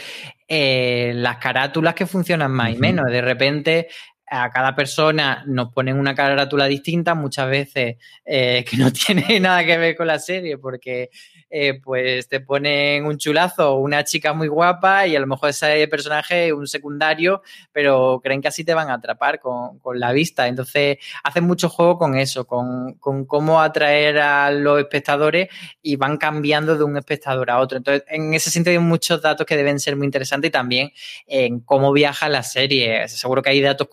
eh, 0.48 1.12
las 1.16 1.38
carátulas 1.38 1.94
que 1.94 2.06
funcionan 2.06 2.52
más 2.52 2.74
y 2.74 2.78
menos. 2.78 3.06
De 3.12 3.22
repente 3.22 3.88
a 4.30 4.50
cada 4.50 4.76
persona 4.76 5.44
nos 5.48 5.72
ponen 5.72 5.98
una 5.98 6.14
carátula 6.14 6.66
distinta, 6.66 7.16
muchas 7.16 7.50
veces 7.50 7.96
eh, 8.26 8.66
que 8.70 8.78
no 8.78 8.92
tiene 9.08 9.40
nada 9.40 9.66
que 9.66 9.78
ver 9.78 9.96
con 9.96 10.08
la 10.08 10.20
serie, 10.20 10.58
porque 10.58 11.10
eh, 11.50 11.80
pues 11.82 12.28
te 12.28 12.42
ponen 12.42 13.06
un 13.06 13.18
chulazo, 13.18 13.76
una 13.76 14.04
chica 14.04 14.34
muy 14.34 14.50
guapa 14.50 15.08
y 15.08 15.16
a 15.16 15.20
lo 15.20 15.28
mejor 15.28 15.50
ese 15.50 15.88
personaje 15.88 16.48
es 16.48 16.54
un 16.54 16.68
secundario, 16.68 17.42
pero 17.72 18.20
creen 18.22 18.42
que 18.42 18.50
así 18.50 18.66
te 18.66 18.74
van 18.74 18.90
a 18.90 18.96
atrapar 18.96 19.40
con, 19.40 19.80
la 19.94 20.12
vista. 20.12 20.48
Entonces 20.48 20.98
hacen 21.24 21.46
mucho 21.46 21.70
juego 21.70 21.98
con 21.98 22.18
eso, 22.18 22.46
con, 22.46 22.96
cómo 22.96 23.62
atraer 23.62 24.20
a 24.20 24.52
los 24.52 24.80
espectadores 24.80 25.48
y 25.82 25.96
van 25.96 26.18
cambiando 26.18 26.78
de 26.78 26.84
un 26.84 26.98
espectador 26.98 27.50
a 27.50 27.60
otro. 27.60 27.78
Entonces, 27.78 28.04
en 28.10 28.34
ese 28.34 28.50
sentido 28.50 28.74
hay 28.74 28.86
muchos 28.86 29.22
datos 29.22 29.46
que 29.46 29.56
deben 29.56 29.80
ser 29.80 29.96
muy 29.96 30.06
interesantes 30.06 30.50
y 30.50 30.52
también 30.52 30.92
en 31.26 31.62
cómo 31.62 31.94
viaja 31.94 32.28
la 32.28 32.44
serie. 32.44 33.08
Seguro 33.08 33.42
que 33.42 33.52
hay 33.52 33.62
datos 33.62 33.88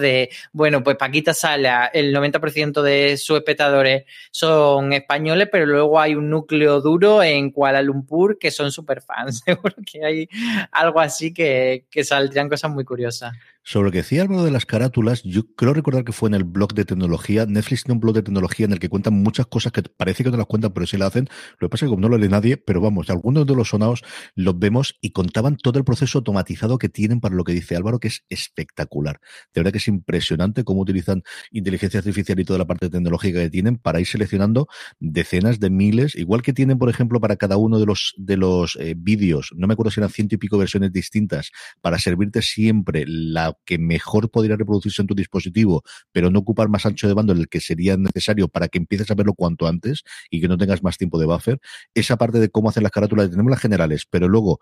de, 0.00 0.30
bueno, 0.52 0.82
pues 0.82 0.96
Paquita 0.96 1.34
Sala, 1.34 1.90
el 1.92 2.14
90% 2.14 2.82
de 2.82 3.16
sus 3.16 3.38
espectadores 3.38 4.04
son 4.30 4.92
españoles, 4.92 5.48
pero 5.50 5.66
luego 5.66 6.00
hay 6.00 6.14
un 6.14 6.30
núcleo 6.30 6.80
duro 6.80 7.22
en 7.22 7.50
Kuala 7.50 7.82
Lumpur 7.82 8.38
que 8.38 8.50
son 8.50 8.70
super 8.72 9.02
fans. 9.02 9.42
Seguro 9.44 9.74
que 9.84 10.04
hay 10.04 10.28
algo 10.70 11.00
así 11.00 11.32
que, 11.32 11.86
que 11.90 12.04
saldrían 12.04 12.48
cosas 12.48 12.70
muy 12.70 12.84
curiosas. 12.84 13.32
Sobre 13.64 13.86
lo 13.86 13.92
que 13.92 13.98
decía 13.98 14.22
algo 14.22 14.44
de 14.44 14.50
las 14.50 14.66
carátulas, 14.66 15.22
yo 15.22 15.46
creo 15.54 15.72
recordar 15.72 16.04
que 16.04 16.10
fue 16.10 16.28
en 16.28 16.34
el 16.34 16.42
blog 16.42 16.74
de 16.74 16.84
tecnología. 16.84 17.46
Netflix 17.46 17.84
tiene 17.84 17.94
un 17.94 18.00
blog 18.00 18.16
de 18.16 18.22
tecnología 18.22 18.66
en 18.66 18.72
el 18.72 18.80
que 18.80 18.88
cuentan 18.88 19.14
muchas 19.22 19.46
cosas 19.46 19.70
que 19.70 19.82
parece 19.82 20.24
que 20.24 20.32
no 20.32 20.36
las 20.36 20.46
cuentan, 20.46 20.72
pero 20.72 20.84
sí 20.84 20.96
la 20.96 21.06
hacen. 21.06 21.28
Lo 21.60 21.68
que 21.68 21.70
pasa 21.70 21.84
es 21.84 21.88
que 21.88 21.90
como 21.90 22.00
no 22.00 22.08
lo 22.08 22.18
lee 22.18 22.28
nadie, 22.28 22.56
pero 22.56 22.80
vamos, 22.80 23.08
algunos 23.08 23.46
de 23.46 23.54
los 23.54 23.68
sonados 23.68 24.02
los 24.34 24.58
vemos 24.58 24.98
y 25.00 25.12
contaban 25.12 25.56
todo 25.56 25.78
el 25.78 25.84
proceso 25.84 26.18
automatizado 26.18 26.76
que 26.76 26.88
tienen 26.88 27.20
para 27.20 27.36
lo 27.36 27.44
que 27.44 27.52
dice 27.52 27.76
Álvaro, 27.76 28.00
que 28.00 28.08
es 28.08 28.24
espectacular. 28.28 29.20
De 29.54 29.60
verdad 29.60 29.70
que 29.70 29.78
es 29.78 29.86
impresionante 29.86 30.64
cómo 30.64 30.80
utilizan 30.80 31.22
inteligencia 31.52 31.98
artificial 31.98 32.40
y 32.40 32.44
toda 32.44 32.58
la 32.58 32.66
parte 32.66 32.90
tecnológica 32.90 33.38
que 33.38 33.50
tienen 33.50 33.76
para 33.76 34.00
ir 34.00 34.08
seleccionando 34.08 34.66
decenas 34.98 35.60
de 35.60 35.70
miles, 35.70 36.16
igual 36.16 36.42
que 36.42 36.52
tienen, 36.52 36.78
por 36.78 36.90
ejemplo, 36.90 37.20
para 37.20 37.36
cada 37.36 37.56
uno 37.58 37.78
de 37.78 37.86
los, 37.86 38.12
de 38.16 38.36
los 38.36 38.76
eh, 38.80 38.94
vídeos, 38.96 39.52
no 39.54 39.68
me 39.68 39.74
acuerdo 39.74 39.92
si 39.92 40.00
eran 40.00 40.10
ciento 40.10 40.34
y 40.34 40.38
pico 40.38 40.58
versiones 40.58 40.92
distintas, 40.92 41.52
para 41.80 42.00
servirte 42.00 42.42
siempre 42.42 43.04
la 43.06 43.51
que 43.64 43.78
mejor 43.78 44.30
podría 44.30 44.56
reproducirse 44.56 45.02
en 45.02 45.08
tu 45.08 45.14
dispositivo, 45.14 45.82
pero 46.12 46.30
no 46.30 46.40
ocupar 46.40 46.68
más 46.68 46.86
ancho 46.86 47.08
de 47.08 47.14
bando 47.14 47.32
en 47.32 47.40
el 47.40 47.48
que 47.48 47.60
sería 47.60 47.96
necesario 47.96 48.48
para 48.48 48.68
que 48.68 48.78
empieces 48.78 49.10
a 49.10 49.14
verlo 49.14 49.34
cuanto 49.34 49.66
antes 49.66 50.02
y 50.30 50.40
que 50.40 50.48
no 50.48 50.58
tengas 50.58 50.82
más 50.82 50.98
tiempo 50.98 51.18
de 51.18 51.26
buffer. 51.26 51.60
Esa 51.94 52.16
parte 52.16 52.38
de 52.38 52.48
cómo 52.48 52.68
hacer 52.68 52.82
las 52.82 52.92
carátulas, 52.92 53.30
tenemos 53.30 53.50
las 53.50 53.60
generales, 53.60 54.06
pero 54.08 54.28
luego 54.28 54.60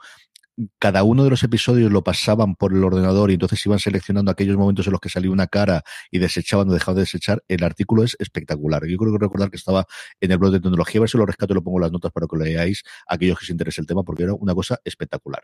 cada 0.78 1.02
uno 1.02 1.24
de 1.24 1.30
los 1.30 1.42
episodios 1.42 1.90
lo 1.90 2.02
pasaban 2.02 2.54
por 2.54 2.72
el 2.72 2.82
ordenador 2.82 3.30
y 3.30 3.34
entonces 3.34 3.64
iban 3.66 3.78
seleccionando 3.78 4.30
aquellos 4.30 4.56
momentos 4.56 4.86
en 4.86 4.92
los 4.92 5.00
que 5.00 5.08
salía 5.08 5.30
una 5.30 5.46
cara 5.46 5.82
y 6.10 6.18
desechaban 6.18 6.68
o 6.68 6.72
dejaban 6.72 6.96
de 6.96 7.02
desechar. 7.02 7.42
El 7.48 7.64
artículo 7.64 8.04
es 8.04 8.16
espectacular. 8.18 8.86
Yo 8.86 8.96
creo 8.96 9.12
que 9.12 9.18
recordar 9.18 9.50
que 9.50 9.56
estaba 9.56 9.86
en 10.20 10.32
el 10.32 10.38
blog 10.38 10.52
de 10.52 10.60
tecnología. 10.60 10.98
A 10.98 11.02
ver 11.02 11.10
si 11.10 11.18
lo 11.18 11.26
rescato 11.26 11.52
y 11.52 11.54
lo 11.54 11.62
pongo 11.62 11.78
en 11.78 11.82
las 11.82 11.92
notas 11.92 12.12
para 12.12 12.26
que 12.26 12.36
lo 12.36 12.44
leáis 12.44 12.82
a 13.06 13.14
aquellos 13.14 13.38
que 13.38 13.44
os 13.44 13.50
interese 13.50 13.80
el 13.80 13.86
tema 13.86 14.02
porque 14.02 14.24
era 14.24 14.34
una 14.34 14.54
cosa 14.54 14.80
espectacular. 14.84 15.42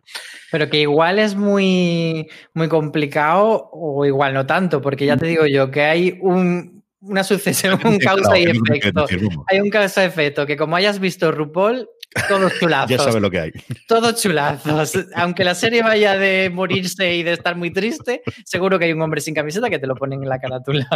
Pero 0.51 0.69
que 0.69 0.81
igual 0.81 1.19
es 1.19 1.35
muy, 1.35 2.29
muy 2.55 2.69
complicado 2.69 3.71
o 3.73 4.05
igual 4.05 4.35
no 4.35 4.47
tanto, 4.47 4.81
porque 4.81 5.07
ya 5.07 5.17
te 5.17 5.27
digo 5.27 5.47
yo 5.47 5.71
que 5.71 5.83
hay 5.83 6.19
un, 6.21 6.85
una 7.01 7.25
sucesión, 7.25 7.81
un 7.85 7.99
causa 7.99 8.39
y 8.39 8.45
efecto. 8.45 9.07
Hay 9.49 9.61
un 9.61 9.71
causa 9.71 10.03
y 10.03 10.07
efecto, 10.07 10.47
que 10.47 10.57
como 10.57 10.77
hayas 10.77 10.99
visto 10.99 11.31
RuPaul, 11.33 11.89
todos 12.29 12.53
chulazos. 12.59 12.91
ya 12.91 12.99
sabes 12.99 13.21
lo 13.21 13.31
que 13.31 13.41
hay. 13.41 13.53
Todos 13.89 14.21
chulazos. 14.21 15.07
Aunque 15.15 15.45
la 15.45 15.55
serie 15.55 15.83
vaya 15.83 16.17
de 16.17 16.51
morirse 16.51 17.15
y 17.15 17.23
de 17.23 17.33
estar 17.33 17.57
muy 17.57 17.73
triste, 17.73 18.23
seguro 18.45 18.79
que 18.79 18.87
hay 18.87 18.93
un 18.93 19.03
hombre 19.03 19.21
sin 19.21 19.35
camiseta 19.35 19.71
que 19.71 19.79
te 19.79 19.87
lo 19.87 19.95
ponen 19.95 20.23
en 20.23 20.29
la 20.29 20.39
carátula. 20.39 20.89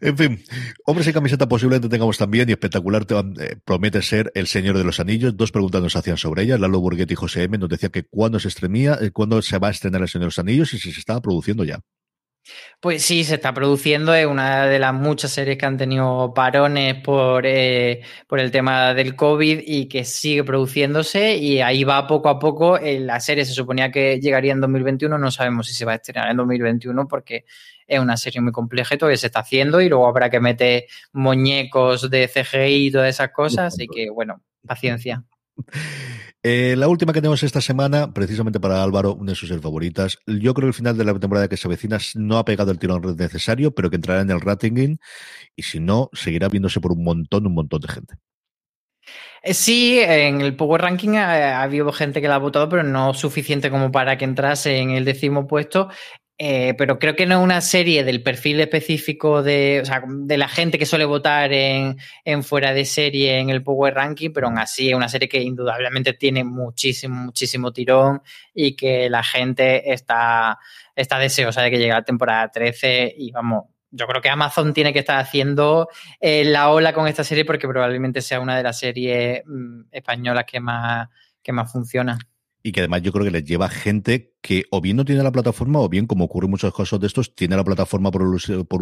en 0.00 0.16
fin, 0.16 0.44
hombres 0.84 1.06
sin 1.06 1.14
camiseta 1.14 1.48
posiblemente 1.48 1.88
tengamos 1.88 2.18
también 2.18 2.48
y 2.48 2.52
espectacular 2.52 3.06
eh, 3.40 3.56
promete 3.64 4.02
ser 4.02 4.30
El 4.34 4.46
Señor 4.46 4.76
de 4.76 4.84
los 4.84 5.00
Anillos. 5.00 5.36
Dos 5.36 5.52
preguntas 5.52 5.82
nos 5.82 5.96
hacían 5.96 6.16
sobre 6.16 6.42
ella. 6.42 6.58
Lalo 6.58 6.80
Burguetti 6.80 7.14
y 7.14 7.16
José 7.16 7.44
M. 7.44 7.58
nos 7.58 7.68
decía 7.68 7.88
que 7.88 8.04
cuándo 8.04 8.38
se 8.38 8.48
estremía, 8.48 8.98
eh, 9.00 9.10
cuándo 9.10 9.40
se 9.42 9.58
va 9.58 9.68
a 9.68 9.70
estrenar 9.70 10.02
El 10.02 10.08
Señor 10.08 10.24
de 10.24 10.26
los 10.26 10.38
Anillos 10.38 10.74
y 10.74 10.78
si 10.78 10.92
se 10.92 11.00
estaba 11.00 11.20
produciendo 11.20 11.64
ya. 11.64 11.80
Pues 12.80 13.02
sí, 13.02 13.24
se 13.24 13.36
está 13.36 13.54
produciendo, 13.54 14.14
es 14.14 14.26
una 14.26 14.66
de 14.66 14.78
las 14.78 14.92
muchas 14.92 15.32
series 15.32 15.56
que 15.56 15.64
han 15.64 15.78
tenido 15.78 16.34
parones 16.34 16.96
por, 17.02 17.46
eh, 17.46 18.02
por 18.26 18.38
el 18.38 18.50
tema 18.50 18.92
del 18.92 19.16
COVID 19.16 19.60
y 19.64 19.86
que 19.88 20.04
sigue 20.04 20.44
produciéndose 20.44 21.36
y 21.36 21.60
ahí 21.60 21.84
va 21.84 22.06
poco 22.06 22.28
a 22.28 22.38
poco. 22.38 22.76
Eh, 22.76 23.00
la 23.00 23.20
serie 23.20 23.44
se 23.44 23.52
suponía 23.52 23.90
que 23.90 24.20
llegaría 24.20 24.52
en 24.52 24.60
2021, 24.60 25.18
no 25.18 25.30
sabemos 25.30 25.66
si 25.66 25.74
se 25.74 25.86
va 25.86 25.92
a 25.92 25.94
estrenar 25.96 26.30
en 26.30 26.36
2021 26.36 27.08
porque 27.08 27.46
es 27.86 27.98
una 27.98 28.16
serie 28.16 28.40
muy 28.40 28.52
compleja 28.52 28.94
y 28.94 28.98
todavía 28.98 29.16
se 29.16 29.26
está 29.26 29.40
haciendo 29.40 29.80
y 29.80 29.88
luego 29.88 30.06
habrá 30.06 30.28
que 30.28 30.40
meter 30.40 30.84
muñecos 31.12 32.10
de 32.10 32.28
CGI 32.28 32.86
y 32.86 32.90
todas 32.90 33.08
esas 33.08 33.30
cosas, 33.30 33.74
así 33.74 33.86
que 33.86 34.10
bueno, 34.10 34.42
paciencia. 34.66 35.24
Eh, 36.46 36.74
la 36.76 36.88
última 36.88 37.14
que 37.14 37.22
tenemos 37.22 37.42
esta 37.42 37.62
semana, 37.62 38.12
precisamente 38.12 38.60
para 38.60 38.82
Álvaro, 38.82 39.14
una 39.14 39.32
de 39.32 39.34
sus 39.34 39.48
favoritas. 39.62 40.18
Yo 40.26 40.52
creo 40.52 40.66
que 40.66 40.68
el 40.68 40.74
final 40.74 40.94
de 40.94 41.04
la 41.04 41.18
temporada 41.18 41.48
que 41.48 41.56
se 41.56 41.66
avecina 41.66 41.96
no 42.16 42.36
ha 42.36 42.44
pegado 42.44 42.70
el 42.70 42.78
tirón 42.78 43.16
necesario, 43.16 43.74
pero 43.74 43.88
que 43.88 43.96
entrará 43.96 44.20
en 44.20 44.30
el 44.30 44.42
rating 44.42 44.98
y 45.56 45.62
si 45.62 45.80
no, 45.80 46.10
seguirá 46.12 46.50
viéndose 46.50 46.82
por 46.82 46.92
un 46.92 47.02
montón, 47.02 47.46
un 47.46 47.54
montón 47.54 47.80
de 47.80 47.88
gente. 47.88 48.14
Eh, 49.42 49.54
sí, 49.54 49.98
en 50.00 50.42
el 50.42 50.54
Power 50.54 50.82
Ranking 50.82 51.16
ha, 51.16 51.62
habido 51.62 51.90
gente 51.92 52.20
que 52.20 52.28
la 52.28 52.34
ha 52.34 52.38
votado, 52.38 52.68
pero 52.68 52.82
no 52.82 53.14
suficiente 53.14 53.70
como 53.70 53.90
para 53.90 54.18
que 54.18 54.26
entrase 54.26 54.76
en 54.78 54.90
el 54.90 55.06
décimo 55.06 55.46
puesto. 55.46 55.88
Eh, 56.36 56.74
pero 56.76 56.98
creo 56.98 57.14
que 57.14 57.26
no 57.26 57.38
es 57.38 57.44
una 57.44 57.60
serie 57.60 58.02
del 58.02 58.20
perfil 58.20 58.58
específico 58.58 59.40
de, 59.44 59.80
o 59.82 59.84
sea, 59.84 60.02
de 60.04 60.36
la 60.36 60.48
gente 60.48 60.78
que 60.78 60.86
suele 60.86 61.04
votar 61.04 61.52
en, 61.52 61.96
en, 62.24 62.42
fuera 62.42 62.72
de 62.74 62.84
serie 62.84 63.38
en 63.38 63.50
el 63.50 63.62
Power 63.62 63.94
Ranking, 63.94 64.30
pero 64.32 64.48
aún 64.48 64.58
así 64.58 64.88
es 64.88 64.96
una 64.96 65.08
serie 65.08 65.28
que 65.28 65.40
indudablemente 65.40 66.12
tiene 66.14 66.42
muchísimo, 66.42 67.14
muchísimo 67.14 67.72
tirón 67.72 68.20
y 68.52 68.74
que 68.74 69.08
la 69.08 69.22
gente 69.22 69.92
está, 69.92 70.58
está 70.96 71.20
deseosa 71.20 71.62
de 71.62 71.70
que 71.70 71.78
llegue 71.78 71.92
la 71.92 72.02
temporada 72.02 72.50
13 72.50 73.14
y 73.16 73.30
vamos, 73.30 73.66
yo 73.92 74.08
creo 74.08 74.20
que 74.20 74.28
Amazon 74.28 74.74
tiene 74.74 74.92
que 74.92 74.98
estar 74.98 75.20
haciendo 75.20 75.88
eh, 76.20 76.44
la 76.44 76.70
ola 76.70 76.92
con 76.92 77.06
esta 77.06 77.22
serie 77.22 77.44
porque 77.44 77.68
probablemente 77.68 78.20
sea 78.20 78.40
una 78.40 78.56
de 78.56 78.64
las 78.64 78.80
series 78.80 79.42
mm, 79.46 79.82
españolas 79.92 80.46
que 80.46 80.58
más, 80.58 81.08
que 81.40 81.52
más 81.52 81.70
funciona. 81.70 82.18
Y 82.60 82.72
que 82.72 82.80
además 82.80 83.02
yo 83.02 83.12
creo 83.12 83.24
que 83.24 83.30
les 83.30 83.44
lleva 83.44 83.68
gente 83.68 84.33
que 84.44 84.66
o 84.70 84.82
bien 84.82 84.98
no 84.98 85.06
tiene 85.06 85.22
la 85.22 85.32
plataforma 85.32 85.80
o 85.80 85.88
bien, 85.88 86.06
como 86.06 86.26
ocurre 86.26 86.44
en 86.44 86.50
muchos 86.50 86.74
casos 86.74 87.00
de 87.00 87.06
estos, 87.06 87.34
tiene 87.34 87.56
la 87.56 87.64
plataforma 87.64 88.10
por, 88.10 88.22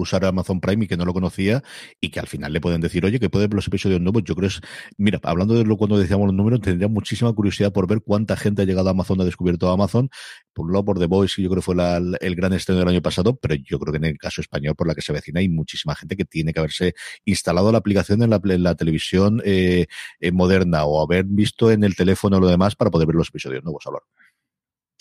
usar 0.00 0.24
Amazon 0.24 0.60
Prime 0.60 0.86
y 0.86 0.88
que 0.88 0.96
no 0.96 1.04
lo 1.04 1.12
conocía 1.12 1.62
y 2.00 2.10
que 2.10 2.18
al 2.18 2.26
final 2.26 2.52
le 2.52 2.60
pueden 2.60 2.80
decir, 2.80 3.04
oye, 3.04 3.20
que 3.20 3.30
puede 3.30 3.46
ver 3.46 3.54
los 3.54 3.68
episodios 3.68 4.00
nuevos. 4.00 4.24
Yo 4.24 4.34
creo 4.34 4.48
es, 4.48 4.60
mira, 4.98 5.20
hablando 5.22 5.54
de 5.54 5.64
lo 5.64 5.76
cuando 5.76 5.96
decíamos 5.98 6.26
los 6.26 6.34
números, 6.34 6.62
tendría 6.62 6.88
muchísima 6.88 7.32
curiosidad 7.32 7.72
por 7.72 7.86
ver 7.86 8.02
cuánta 8.02 8.36
gente 8.36 8.62
ha 8.62 8.64
llegado 8.64 8.88
a 8.88 8.90
Amazon, 8.90 9.20
ha 9.20 9.24
descubierto 9.24 9.70
Amazon. 9.70 10.10
Por 10.52 10.66
un 10.66 10.72
lado, 10.72 10.84
por 10.84 10.98
The 10.98 11.06
Voice, 11.06 11.40
yo 11.40 11.48
creo 11.48 11.60
que 11.60 11.64
fue 11.64 11.76
el 12.20 12.34
gran 12.34 12.52
estreno 12.54 12.80
del 12.80 12.88
año 12.88 13.00
pasado, 13.00 13.36
pero 13.36 13.54
yo 13.54 13.78
creo 13.78 13.92
que 13.92 13.98
en 13.98 14.04
el 14.06 14.18
caso 14.18 14.40
español, 14.40 14.74
por 14.74 14.88
la 14.88 14.96
que 14.96 15.02
se 15.02 15.12
vecina, 15.12 15.38
hay 15.38 15.48
muchísima 15.48 15.94
gente 15.94 16.16
que 16.16 16.24
tiene 16.24 16.52
que 16.52 16.58
haberse 16.58 16.94
instalado 17.24 17.70
la 17.70 17.78
aplicación 17.78 18.20
en 18.24 18.30
la, 18.30 18.74
televisión 18.74 19.40
eh, 19.44 19.86
eh, 20.18 20.32
moderna 20.32 20.86
o 20.86 21.00
haber 21.00 21.24
visto 21.24 21.70
en 21.70 21.84
el 21.84 21.94
teléfono 21.94 22.40
lo 22.40 22.48
demás 22.48 22.74
para 22.74 22.90
poder 22.90 23.06
ver 23.06 23.14
los 23.14 23.28
episodios 23.28 23.62
nuevos. 23.62 23.86
Hablar. 23.86 24.02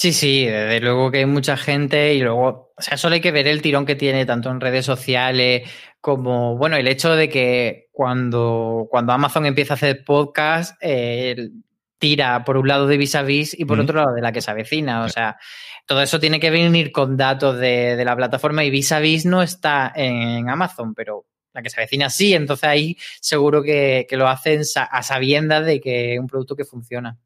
Sí, 0.02 0.14
sí, 0.14 0.48
desde 0.48 0.80
luego 0.80 1.12
que 1.12 1.20
hay 1.20 1.28
mucha 1.28 1.56
gente 1.56 2.16
y 2.16 2.22
luego, 2.22 2.74
o 2.76 2.82
sea, 2.82 2.98
solo 2.98 3.14
hay 3.14 3.22
que 3.22 3.32
ver 3.32 3.46
el 3.46 3.62
tirón 3.62 3.86
que 3.86 3.94
tiene 3.96 4.26
tanto 4.26 4.50
en 4.50 4.60
redes 4.60 4.84
sociales 4.84 5.70
como, 6.00 6.58
bueno, 6.58 6.76
el 6.76 6.88
hecho 6.88 7.16
de 7.16 7.30
que 7.30 7.88
cuando, 7.92 8.88
cuando 8.90 9.14
Amazon 9.14 9.46
empieza 9.46 9.74
a 9.74 9.76
hacer 9.76 10.04
podcast, 10.04 10.76
eh, 10.82 11.52
tira 12.00 12.44
por 12.44 12.58
un 12.58 12.68
lado 12.68 12.88
de 12.88 12.98
vis 12.98 13.14
a 13.14 13.22
vis 13.22 13.54
y 13.56 13.66
por 13.66 13.80
otro 13.80 14.00
lado 14.00 14.16
de 14.16 14.24
la 14.24 14.32
que 14.32 14.42
se 14.42 14.50
avecina. 14.50 15.04
O 15.04 15.10
sea, 15.10 15.38
todo 15.86 16.02
eso 16.02 16.20
tiene 16.20 16.40
que 16.40 16.50
venir 16.50 16.92
con 16.92 17.16
datos 17.16 17.60
de, 17.60 18.02
la 18.04 18.16
plataforma 18.16 18.64
y 18.64 18.72
vis 18.72 18.92
a 18.94 19.00
vis 19.00 19.28
no 19.28 19.44
está 19.44 19.94
en 19.96 20.50
Amazon, 20.50 20.96
pero 20.96 21.28
la 21.54 21.62
que 21.62 21.70
se 21.70 21.80
avecina 21.80 22.10
sí, 22.10 22.34
entonces 22.34 22.68
ahí 22.68 22.98
seguro 23.20 23.62
que, 23.62 24.08
que 24.10 24.18
lo 24.18 24.28
hacen 24.28 24.64
a 24.76 25.04
sabiendas 25.04 25.64
de 25.64 25.80
que 25.80 26.16
es 26.16 26.20
un 26.20 26.26
producto 26.26 26.56
que 26.56 26.66
funciona. 26.66 27.20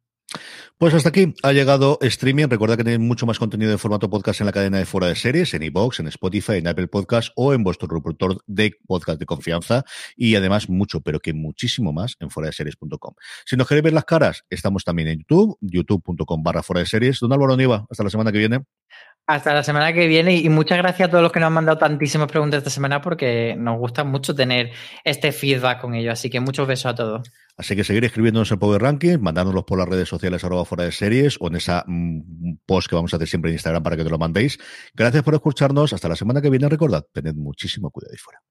Pues 0.77 0.93
hasta 0.93 1.07
aquí 1.07 1.33
ha 1.41 1.53
llegado 1.53 1.97
streaming. 2.01 2.47
Recuerda 2.49 2.75
que 2.75 2.83
tenéis 2.83 2.99
mucho 2.99 3.25
más 3.25 3.39
contenido 3.39 3.71
en 3.71 3.79
formato 3.79 4.09
podcast 4.09 4.41
en 4.41 4.47
la 4.47 4.51
cadena 4.51 4.77
de 4.77 4.85
fuera 4.85 5.07
de 5.07 5.15
series, 5.15 5.53
en 5.53 5.63
iBox, 5.63 6.01
en 6.01 6.07
Spotify, 6.07 6.57
en 6.57 6.67
Apple 6.67 6.87
Podcast 6.89 7.29
o 7.37 7.53
en 7.53 7.63
vuestro 7.63 7.87
reproductor 7.87 8.43
de 8.45 8.73
podcast 8.85 9.17
de 9.17 9.25
confianza. 9.25 9.85
Y 10.17 10.35
además 10.35 10.67
mucho, 10.67 10.99
pero 10.99 11.21
que 11.21 11.33
muchísimo 11.33 11.93
más 11.93 12.17
en 12.19 12.29
fuera 12.29 12.47
de 12.47 12.53
series.com. 12.53 13.13
Si 13.45 13.55
nos 13.55 13.69
queréis 13.69 13.85
ver 13.85 13.93
las 13.93 14.03
caras, 14.03 14.43
estamos 14.49 14.83
también 14.83 15.07
en 15.07 15.19
YouTube, 15.19 15.57
youtube.com 15.61 16.43
barra 16.43 16.61
fuera 16.61 16.81
de 16.81 16.87
series. 16.87 17.21
Don 17.21 17.31
Álvaro 17.31 17.55
Niva, 17.55 17.85
hasta 17.89 18.03
la 18.03 18.09
semana 18.09 18.33
que 18.33 18.39
viene. 18.39 18.59
Hasta 19.27 19.53
la 19.53 19.63
semana 19.63 19.93
que 19.93 20.07
viene 20.07 20.35
y 20.35 20.49
muchas 20.49 20.77
gracias 20.77 21.07
a 21.07 21.09
todos 21.09 21.23
los 21.23 21.31
que 21.31 21.39
nos 21.39 21.47
han 21.47 21.53
mandado 21.53 21.77
tantísimas 21.77 22.29
preguntas 22.29 22.57
esta 22.57 22.69
semana 22.69 23.01
porque 23.01 23.55
nos 23.57 23.79
gusta 23.79 24.03
mucho 24.03 24.35
tener 24.35 24.71
este 25.05 25.31
feedback 25.31 25.79
con 25.79 25.95
ellos. 25.95 26.11
Así 26.11 26.29
que 26.29 26.41
muchos 26.41 26.67
besos 26.67 26.87
a 26.87 26.95
todos. 26.95 27.31
Así 27.57 27.75
que 27.75 27.83
seguir 27.85 28.03
escribiéndonos 28.03 28.51
el 28.51 28.59
Power 28.59 28.81
Ranking, 28.81 29.17
mandándolos 29.19 29.63
por 29.63 29.77
las 29.79 29.87
redes 29.87 30.09
sociales 30.09 30.43
arroba 30.43 30.65
fuera 30.65 30.83
de 30.83 30.91
series 30.91 31.37
o 31.39 31.47
en 31.47 31.55
esa 31.55 31.85
mm, 31.87 32.57
post 32.65 32.89
que 32.89 32.95
vamos 32.95 33.13
a 33.13 33.17
hacer 33.17 33.27
siempre 33.27 33.51
en 33.51 33.55
Instagram 33.55 33.81
para 33.81 33.95
que 33.95 34.03
te 34.03 34.09
lo 34.09 34.17
mandéis. 34.17 34.59
Gracias 34.93 35.23
por 35.23 35.35
escucharnos. 35.35 35.93
Hasta 35.93 36.09
la 36.09 36.15
semana 36.15 36.41
que 36.41 36.49
viene. 36.49 36.67
Recordad, 36.67 37.05
tened 37.13 37.35
muchísimo 37.35 37.91
cuidado 37.91 38.11
ahí 38.11 38.17
fuera. 38.17 38.41